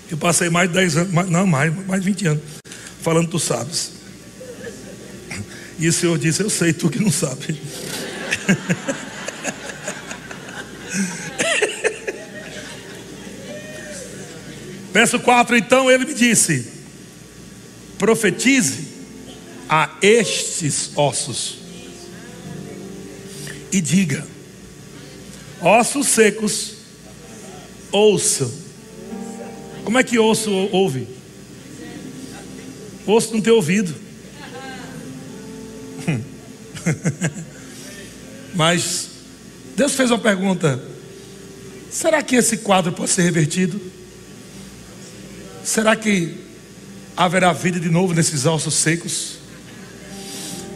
Eu 0.09 0.17
passei 0.17 0.49
mais 0.49 0.69
de 0.69 0.75
10 0.77 0.97
anos, 0.99 1.29
não 1.29 1.49
mais, 1.49 1.75
mais 1.85 2.01
de 2.01 2.07
20 2.11 2.27
anos, 2.29 2.45
falando 3.03 3.29
tu 3.29 3.41
sabes. 3.41 3.91
E 5.81 5.89
o 5.89 5.93
Senhor 5.93 6.17
disse, 6.17 6.45
eu 6.45 6.49
sei, 6.49 6.73
tu 6.73 6.89
que 6.89 7.01
não 7.01 7.11
sabe. 7.11 7.61
Verso 14.95 15.19
4: 15.19 15.57
Então 15.57 15.91
ele 15.91 16.07
me 16.07 16.15
disse: 16.15 16.69
profetize 17.99 18.85
a 19.69 19.91
estes 20.01 20.93
ossos 20.95 21.57
e 23.73 23.81
diga: 23.81 24.25
ossos 25.61 26.07
secos, 26.07 26.75
ouçam. 27.91 28.53
Como 29.83 29.99
é 29.99 30.05
que 30.05 30.17
osso 30.17 30.53
ouve? 30.71 31.09
Osso 33.05 33.35
não 33.35 33.41
tem 33.41 33.53
ouvido. 33.53 33.93
Mas 38.55 39.09
Deus 39.75 39.93
fez 39.95 40.13
uma 40.13 40.21
pergunta: 40.21 40.81
será 41.91 42.23
que 42.23 42.37
esse 42.37 42.59
quadro 42.59 42.93
pode 42.93 43.11
ser 43.11 43.23
revertido? 43.23 44.04
Será 45.65 45.97
que 45.97 46.37
haverá 47.17 47.51
vida 47.55 47.81
de 47.81 47.89
novo 47.89 48.13
nesses 48.13 48.45
ossos 48.45 48.75
secos? 48.75 49.39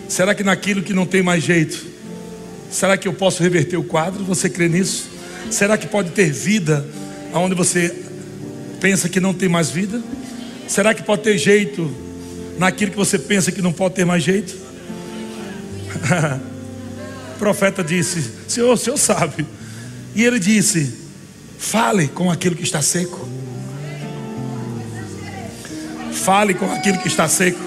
Será 0.09 0.34
que 0.34 0.43
naquilo 0.43 0.82
que 0.82 0.95
não 0.95 1.05
tem 1.05 1.22
mais 1.22 1.45
jeito, 1.45 1.84
será 2.70 2.97
que 2.97 3.07
eu 3.07 3.12
posso 3.12 3.43
reverter 3.43 3.76
o 3.76 3.84
quadro? 3.84 4.24
Você 4.24 4.49
crê 4.49 4.66
nisso? 4.66 5.11
Será 5.51 5.76
que 5.76 5.86
pode 5.86 6.12
ter 6.12 6.32
vida 6.32 6.89
aonde 7.34 7.55
você 7.55 7.95
pensa 8.80 9.11
que 9.11 9.20
não 9.20 9.34
tem 9.34 9.47
mais 9.47 9.68
vida? 9.68 10.03
Será 10.66 10.95
que 10.95 11.03
pode 11.03 11.22
ter 11.22 11.36
jeito 11.36 11.95
naquilo 12.59 12.91
que 12.91 12.97
você 12.97 13.18
pensa 13.18 13.53
que 13.53 13.61
não 13.61 13.74
pode 13.74 13.95
ter 13.95 14.07
mais 14.07 14.22
jeito? 14.22 14.57
o 17.34 17.36
profeta 17.39 17.84
disse: 17.84 18.24
Senhor, 18.49 18.72
o 18.72 18.76
senhor 18.76 18.97
sabe. 18.97 19.47
E 20.14 20.24
ele 20.24 20.39
disse: 20.39 20.95
Fale 21.59 22.09
com 22.09 22.30
aquilo 22.30 22.57
que 22.57 22.62
está 22.62 22.80
seco. 22.80 23.38
Fale 26.28 26.52
com 26.52 26.70
aquilo 26.70 26.98
que 26.98 27.08
está 27.08 27.26
seco. 27.26 27.58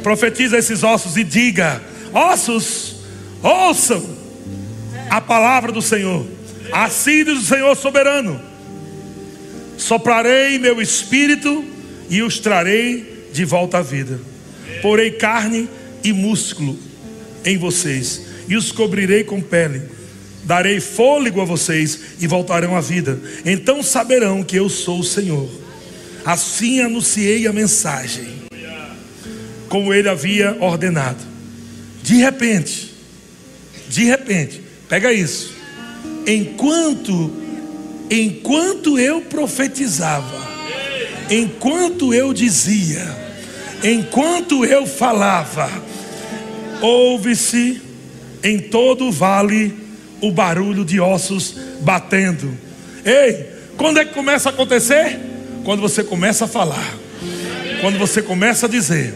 Profetiza 0.00 0.56
esses 0.58 0.84
ossos 0.84 1.16
e 1.16 1.24
diga: 1.24 1.82
Ossos, 2.12 2.98
ouçam 3.42 4.00
a 5.10 5.20
palavra 5.20 5.72
do 5.72 5.82
Senhor. 5.82 6.24
Assim 6.70 7.24
diz 7.24 7.40
o 7.40 7.44
Senhor 7.44 7.74
soberano: 7.74 8.40
Soprarei 9.76 10.56
meu 10.60 10.80
espírito 10.80 11.64
e 12.08 12.22
os 12.22 12.38
trarei 12.38 13.28
de 13.32 13.44
volta 13.44 13.78
à 13.78 13.82
vida. 13.82 14.20
Porei 14.80 15.10
carne 15.10 15.68
e 16.04 16.12
músculo 16.12 16.78
em 17.44 17.58
vocês 17.58 18.22
e 18.46 18.54
os 18.54 18.70
cobrirei 18.70 19.24
com 19.24 19.40
pele. 19.40 19.82
Darei 20.44 20.78
fôlego 20.78 21.40
a 21.40 21.44
vocês 21.44 21.98
e 22.20 22.26
voltarão 22.28 22.76
à 22.76 22.80
vida. 22.80 23.20
Então 23.44 23.82
saberão 23.82 24.44
que 24.44 24.54
eu 24.54 24.68
sou 24.68 25.00
o 25.00 25.04
Senhor 25.04 25.65
Assim 26.26 26.80
anunciei 26.80 27.46
a 27.46 27.52
mensagem, 27.52 28.26
como 29.68 29.94
ele 29.94 30.08
havia 30.08 30.56
ordenado. 30.60 31.22
De 32.02 32.16
repente, 32.16 32.92
de 33.88 34.02
repente, 34.02 34.60
pega 34.88 35.12
isso. 35.12 35.54
Enquanto 36.26 37.32
enquanto 38.10 38.98
eu 38.98 39.20
profetizava, 39.20 40.44
enquanto 41.30 42.12
eu 42.12 42.32
dizia, 42.32 43.06
enquanto 43.84 44.64
eu 44.64 44.84
falava, 44.84 45.70
ouve-se 46.80 47.80
em 48.42 48.58
todo 48.58 49.06
o 49.06 49.12
vale 49.12 49.72
o 50.20 50.32
barulho 50.32 50.84
de 50.84 50.98
ossos 50.98 51.56
batendo. 51.82 52.52
Ei, 53.04 53.46
quando 53.76 54.00
é 54.00 54.04
que 54.04 54.12
começa 54.12 54.48
a 54.48 54.52
acontecer? 54.52 55.35
Quando 55.66 55.80
você 55.80 56.04
começa 56.04 56.44
a 56.44 56.48
falar, 56.48 56.94
quando 57.80 57.98
você 57.98 58.22
começa 58.22 58.66
a 58.66 58.68
dizer, 58.68 59.12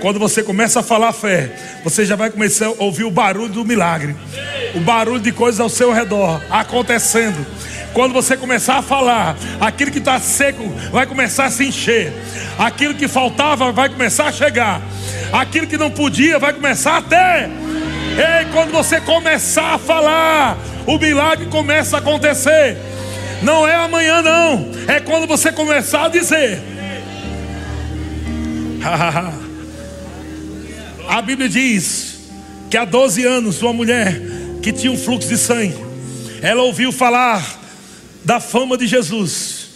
quando 0.00 0.20
você 0.20 0.40
começa 0.40 0.78
a 0.78 0.82
falar 0.84 1.12
fé, 1.12 1.50
você 1.82 2.06
já 2.06 2.14
vai 2.14 2.30
começar 2.30 2.66
a 2.66 2.74
ouvir 2.78 3.02
o 3.02 3.10
barulho 3.10 3.48
do 3.48 3.64
milagre, 3.64 4.14
o 4.76 4.78
barulho 4.78 5.18
de 5.18 5.32
coisas 5.32 5.58
ao 5.58 5.68
seu 5.68 5.92
redor 5.92 6.40
acontecendo. 6.48 7.44
Quando 7.92 8.12
você 8.12 8.36
começar 8.36 8.76
a 8.76 8.82
falar, 8.82 9.36
aquilo 9.60 9.90
que 9.90 9.98
está 9.98 10.20
seco 10.20 10.62
vai 10.92 11.08
começar 11.08 11.46
a 11.46 11.50
se 11.50 11.66
encher, 11.66 12.12
aquilo 12.56 12.94
que 12.94 13.08
faltava 13.08 13.72
vai 13.72 13.88
começar 13.88 14.26
a 14.26 14.32
chegar, 14.32 14.80
aquilo 15.32 15.66
que 15.66 15.76
não 15.76 15.90
podia 15.90 16.38
vai 16.38 16.52
começar 16.52 16.98
a 16.98 17.02
ter. 17.02 17.50
Ei, 18.16 18.46
quando 18.52 18.70
você 18.70 19.00
começar 19.00 19.74
a 19.74 19.78
falar, 19.78 20.56
o 20.86 20.96
milagre 20.98 21.46
começa 21.46 21.96
a 21.96 21.98
acontecer. 21.98 22.89
Não 23.42 23.66
é 23.66 23.74
amanhã, 23.74 24.22
não. 24.22 24.70
É 24.86 25.00
quando 25.00 25.26
você 25.26 25.50
começar 25.50 26.06
a 26.06 26.08
dizer. 26.08 26.60
a 31.08 31.22
Bíblia 31.22 31.48
diz 31.48 32.18
que 32.70 32.76
há 32.76 32.84
12 32.84 33.24
anos, 33.24 33.62
uma 33.62 33.72
mulher 33.72 34.20
que 34.62 34.72
tinha 34.72 34.92
um 34.92 34.98
fluxo 34.98 35.28
de 35.28 35.38
sangue, 35.38 35.76
ela 36.42 36.62
ouviu 36.62 36.92
falar 36.92 37.58
da 38.24 38.40
fama 38.40 38.76
de 38.76 38.86
Jesus, 38.86 39.68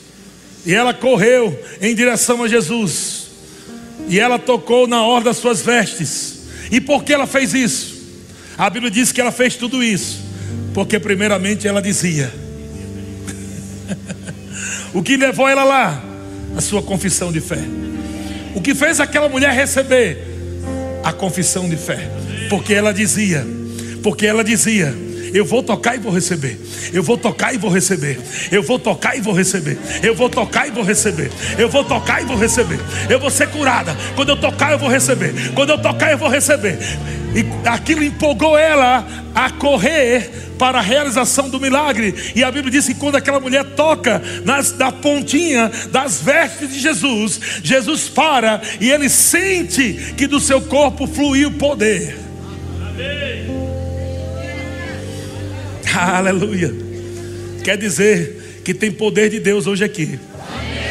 e 0.66 0.74
ela 0.74 0.94
correu 0.94 1.58
em 1.80 1.94
direção 1.94 2.42
a 2.42 2.48
Jesus, 2.48 3.28
e 4.08 4.20
ela 4.20 4.38
tocou 4.38 4.86
na 4.86 5.02
orla 5.02 5.24
das 5.24 5.38
suas 5.38 5.62
vestes. 5.62 6.34
E 6.70 6.80
por 6.80 7.04
que 7.04 7.12
ela 7.12 7.26
fez 7.26 7.54
isso? 7.54 7.94
A 8.56 8.70
Bíblia 8.70 8.90
diz 8.90 9.12
que 9.12 9.20
ela 9.20 9.32
fez 9.32 9.56
tudo 9.56 9.82
isso, 9.82 10.20
porque 10.72 10.98
primeiramente 10.98 11.66
ela 11.66 11.82
dizia: 11.82 12.32
o 14.94 15.02
que 15.02 15.16
levou 15.16 15.48
ela 15.48 15.64
lá? 15.64 16.02
A 16.56 16.60
sua 16.60 16.82
confissão 16.82 17.32
de 17.32 17.40
fé. 17.40 17.58
O 18.54 18.60
que 18.60 18.74
fez 18.74 19.00
aquela 19.00 19.28
mulher 19.28 19.52
receber? 19.52 20.18
A 21.02 21.12
confissão 21.12 21.68
de 21.68 21.76
fé. 21.76 22.08
Porque 22.48 22.72
ela 22.72 22.94
dizia, 22.94 23.44
porque 24.02 24.24
ela 24.24 24.44
dizia, 24.44 24.94
eu 25.34 25.44
vou 25.44 25.64
tocar 25.64 25.96
e 25.96 25.98
vou 25.98 26.12
receber. 26.12 26.56
Eu 26.92 27.02
vou 27.02 27.18
tocar 27.18 27.52
e 27.52 27.58
vou 27.58 27.68
receber. 27.68 28.20
Eu 28.52 28.62
vou 28.62 28.78
tocar 28.78 29.18
e 29.18 29.20
vou 29.20 29.34
receber. 29.34 29.76
Eu 30.00 30.14
vou 30.14 30.30
tocar 30.30 30.68
e 30.68 30.70
vou 30.70 30.84
receber. 30.84 31.28
Eu 31.58 31.68
vou 31.68 31.82
tocar 31.82 32.22
e 32.22 32.24
vou 32.24 32.36
receber. 32.36 32.78
Eu 33.10 33.18
vou 33.18 33.30
ser 33.30 33.48
curada. 33.48 33.96
Quando 34.14 34.28
eu 34.28 34.36
tocar, 34.36 34.70
eu 34.70 34.78
vou 34.78 34.88
receber. 34.88 35.34
Quando 35.52 35.70
eu 35.70 35.78
tocar, 35.78 36.12
eu 36.12 36.18
vou 36.18 36.28
receber. 36.28 36.78
E 37.34 37.44
aquilo 37.68 38.04
empolgou 38.04 38.56
ela 38.56 39.04
a 39.34 39.50
correr 39.50 40.30
para 40.58 40.78
a 40.78 40.82
realização 40.82 41.48
do 41.48 41.60
milagre. 41.60 42.14
E 42.34 42.42
a 42.42 42.50
Bíblia 42.50 42.72
diz 42.72 42.86
que 42.86 42.94
quando 42.94 43.16
aquela 43.16 43.40
mulher 43.40 43.64
toca 43.76 44.22
nas, 44.44 44.76
na 44.76 44.92
pontinha 44.92 45.70
das 45.90 46.20
vestes 46.20 46.72
de 46.72 46.80
Jesus, 46.80 47.40
Jesus 47.62 48.08
para 48.08 48.60
e 48.80 48.90
ele 48.90 49.08
sente 49.08 50.14
que 50.16 50.26
do 50.26 50.40
seu 50.40 50.60
corpo 50.60 51.06
fluiu 51.06 51.52
poder. 51.52 52.16
Aleluia. 55.94 56.74
Quer 57.62 57.76
dizer 57.76 58.62
que 58.64 58.74
tem 58.74 58.90
poder 58.90 59.30
de 59.30 59.40
Deus 59.40 59.66
hoje 59.66 59.84
aqui 59.84 60.18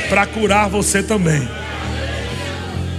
para 0.10 0.26
curar 0.26 0.70
você 0.70 1.02
também. 1.02 1.48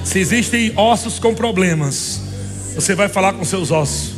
Se 0.04 0.18
existem 0.18 0.72
ossos 0.76 1.18
com 1.18 1.34
problemas, 1.34 2.20
você 2.74 2.94
vai 2.94 3.08
falar 3.08 3.32
com 3.32 3.44
seus 3.44 3.70
ossos. 3.70 4.12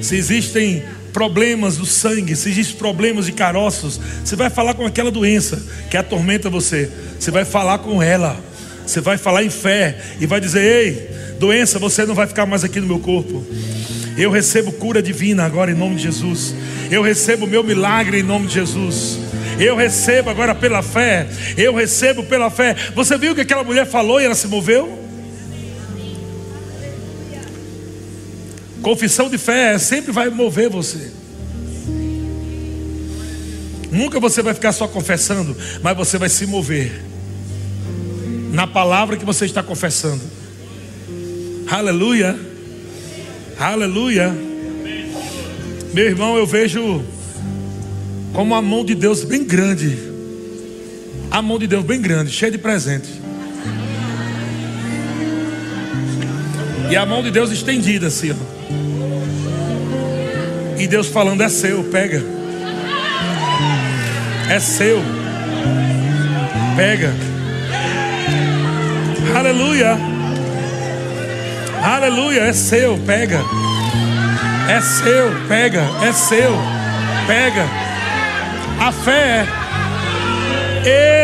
Se 0.00 0.16
existem 0.16 0.84
problemas 1.14 1.76
do 1.76 1.86
sangue, 1.86 2.34
se 2.34 2.50
existem 2.50 2.76
problemas 2.76 3.26
de 3.26 3.32
caroços, 3.32 4.00
você 4.22 4.34
vai 4.34 4.50
falar 4.50 4.74
com 4.74 4.84
aquela 4.84 5.12
doença 5.12 5.62
que 5.88 5.96
atormenta 5.96 6.50
você. 6.50 6.90
Você 7.18 7.30
vai 7.30 7.44
falar 7.44 7.78
com 7.78 8.02
ela. 8.02 8.36
Você 8.84 9.00
vai 9.00 9.16
falar 9.16 9.44
em 9.44 9.48
fé 9.48 9.96
e 10.20 10.26
vai 10.26 10.40
dizer: 10.40 10.60
Ei, 10.60 11.10
doença, 11.38 11.78
você 11.78 12.04
não 12.04 12.14
vai 12.14 12.26
ficar 12.26 12.44
mais 12.44 12.64
aqui 12.64 12.80
no 12.80 12.86
meu 12.88 12.98
corpo. 12.98 13.46
Eu 14.18 14.30
recebo 14.30 14.72
cura 14.72 15.00
divina 15.00 15.44
agora 15.44 15.70
em 15.70 15.74
nome 15.74 15.94
de 15.94 16.02
Jesus. 16.02 16.54
Eu 16.90 17.00
recebo 17.00 17.46
meu 17.46 17.62
milagre 17.62 18.18
em 18.18 18.22
nome 18.22 18.48
de 18.48 18.54
Jesus. 18.54 19.18
Eu 19.58 19.76
recebo 19.76 20.30
agora 20.30 20.54
pela 20.54 20.82
fé. 20.82 21.28
Eu 21.56 21.74
recebo 21.74 22.24
pela 22.24 22.50
fé. 22.50 22.74
Você 22.94 23.16
viu 23.16 23.32
o 23.32 23.34
que 23.34 23.40
aquela 23.40 23.64
mulher 23.64 23.86
falou 23.86 24.20
e 24.20 24.24
ela 24.24 24.34
se 24.34 24.48
moveu? 24.48 25.03
Confissão 28.84 29.30
de 29.30 29.38
fé 29.38 29.78
sempre 29.78 30.12
vai 30.12 30.28
mover 30.28 30.68
você. 30.68 31.10
Nunca 33.90 34.20
você 34.20 34.42
vai 34.42 34.52
ficar 34.52 34.72
só 34.72 34.86
confessando, 34.86 35.56
mas 35.82 35.96
você 35.96 36.18
vai 36.18 36.28
se 36.28 36.46
mover 36.46 37.02
na 38.52 38.66
palavra 38.66 39.16
que 39.16 39.24
você 39.24 39.46
está 39.46 39.62
confessando. 39.62 40.20
Aleluia. 41.66 42.38
Aleluia. 43.58 44.36
Meu 45.94 46.04
irmão, 46.04 46.36
eu 46.36 46.46
vejo 46.46 47.02
como 48.34 48.54
a 48.54 48.60
mão 48.60 48.84
de 48.84 48.94
Deus 48.94 49.24
bem 49.24 49.44
grande. 49.44 49.96
A 51.30 51.40
mão 51.40 51.58
de 51.58 51.66
Deus 51.66 51.86
bem 51.86 52.02
grande, 52.02 52.30
cheia 52.30 52.52
de 52.52 52.58
presente. 52.58 53.08
E 56.90 56.94
a 56.94 57.06
mão 57.06 57.22
de 57.22 57.30
Deus 57.30 57.50
estendida 57.50 58.08
assim, 58.08 58.32
ó. 58.32 58.53
E 60.84 60.86
Deus 60.86 61.08
falando: 61.08 61.40
é 61.40 61.48
seu, 61.48 61.82
pega. 61.84 62.22
É 64.50 64.60
seu. 64.60 65.02
Pega. 66.76 67.10
Aleluia. 69.34 69.96
Aleluia, 71.82 72.40
é 72.42 72.52
seu, 72.52 72.98
pega. 72.98 73.40
É 74.68 74.78
seu, 74.82 75.30
pega, 75.48 75.80
é 76.06 76.12
seu, 76.12 76.52
pega. 77.26 77.66
A 78.78 78.92
fé, 78.92 79.46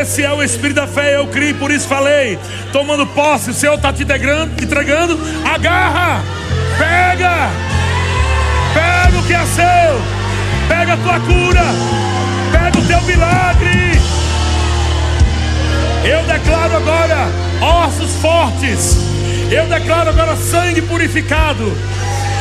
esse 0.01 0.23
é 0.23 0.33
o 0.33 0.43
espírito 0.43 0.77
da 0.77 0.87
fé, 0.87 1.17
eu 1.17 1.27
criei, 1.27 1.53
por 1.53 1.71
isso 1.71 1.87
falei. 1.87 2.39
Tomando 2.73 3.07
posse, 3.09 3.51
o 3.51 3.55
Senhor 3.55 3.75
está 3.75 3.93
te 3.93 4.05
entregando, 4.05 4.53
entregando, 4.63 5.21
agarra, 5.45 6.23
pega, 6.79 7.70
que 9.31 9.35
é 9.35 9.47
seu, 9.47 10.03
pega 10.67 10.95
a 10.95 10.97
tua 10.97 11.21
cura, 11.21 11.63
pega 12.51 12.77
o 12.77 12.85
teu 12.85 13.01
milagre. 13.03 13.93
Eu 16.05 16.25
declaro 16.25 16.77
agora 16.77 17.29
ossos 17.61 18.17
fortes, 18.17 18.97
eu 19.49 19.67
declaro 19.67 20.11
agora 20.11 20.35
sangue 20.35 20.83
purificado. 20.83 21.63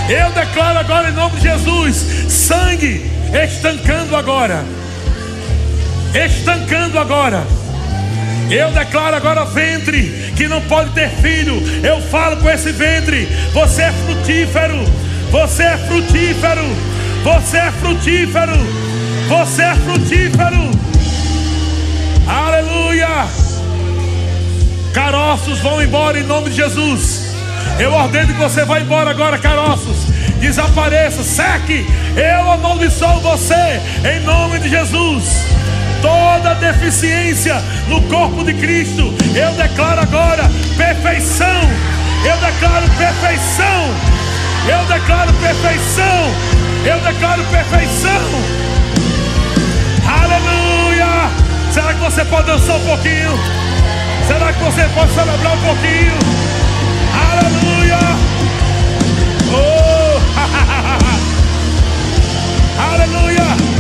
Eu 0.10 0.32
declaro 0.32 0.80
agora 0.80 1.10
em 1.10 1.14
nome 1.14 1.36
de 1.36 1.44
Jesus: 1.44 1.96
sangue 2.28 3.06
estancando 3.46 4.16
agora. 4.16 4.66
Estancando 6.16 6.98
agora. 6.98 7.46
Eu 8.50 8.72
declaro 8.72 9.16
agora 9.16 9.46
ventre 9.46 10.34
que 10.36 10.48
não 10.48 10.62
pode 10.62 10.90
ter 10.96 11.10
filho. 11.10 11.62
Eu 11.86 12.02
falo 12.02 12.38
com 12.38 12.50
esse 12.50 12.72
ventre: 12.72 13.28
você 13.54 13.84
é 13.84 13.92
frutífero. 13.92 15.09
Você 15.32 15.64
é 15.64 15.78
frutífero. 15.78 16.64
Você 17.24 17.58
é 17.58 17.72
frutífero. 17.72 18.54
Você 19.28 19.62
é 19.62 19.76
frutífero. 19.76 20.72
Aleluia. 22.28 23.28
Caroços 24.94 25.60
vão 25.60 25.82
embora 25.82 26.20
em 26.20 26.24
nome 26.24 26.50
de 26.50 26.56
Jesus. 26.56 27.30
Eu 27.78 27.94
ordeno 27.94 28.34
que 28.34 28.40
você 28.40 28.66
vá 28.66 28.80
embora 28.80 29.12
agora, 29.12 29.38
caroços. 29.38 30.08
Desapareça, 30.40 31.24
seque. 31.24 31.86
Eu 32.16 32.52
amaldiçoo 32.52 33.20
você 33.20 33.80
em 34.04 34.22
nome 34.22 34.60
de 34.60 34.70
Jesus. 34.70 35.46
Toda 36.02 36.56
deficiência 36.56 37.56
no 37.88 38.02
corpo 38.04 38.44
de 38.44 38.54
Cristo, 38.54 39.14
eu 39.36 39.52
declaro 39.52 40.02
agora 40.02 40.50
perfeição. 40.78 41.62
Eu 42.26 42.38
declaro 42.38 42.90
perfeição. 42.98 44.19
Eu 44.68 44.86
declaro 44.86 45.34
perfeição. 45.34 46.34
Eu 46.86 47.00
declaro 47.00 47.44
perfeição. 47.46 48.22
Aleluia. 50.06 51.30
Será 51.72 51.94
que 51.94 52.00
você 52.00 52.26
pode 52.26 52.48
dançar 52.48 52.76
um 52.76 52.86
pouquinho? 52.86 53.38
Será 54.28 54.52
que 54.54 54.64
você 54.64 54.84
pode 54.94 55.12
celebrar 55.14 55.54
um 55.54 55.62
pouquinho? 55.62 56.14
Aleluia. 57.32 58.00
Oh. 59.52 60.20
Aleluia. 62.94 63.79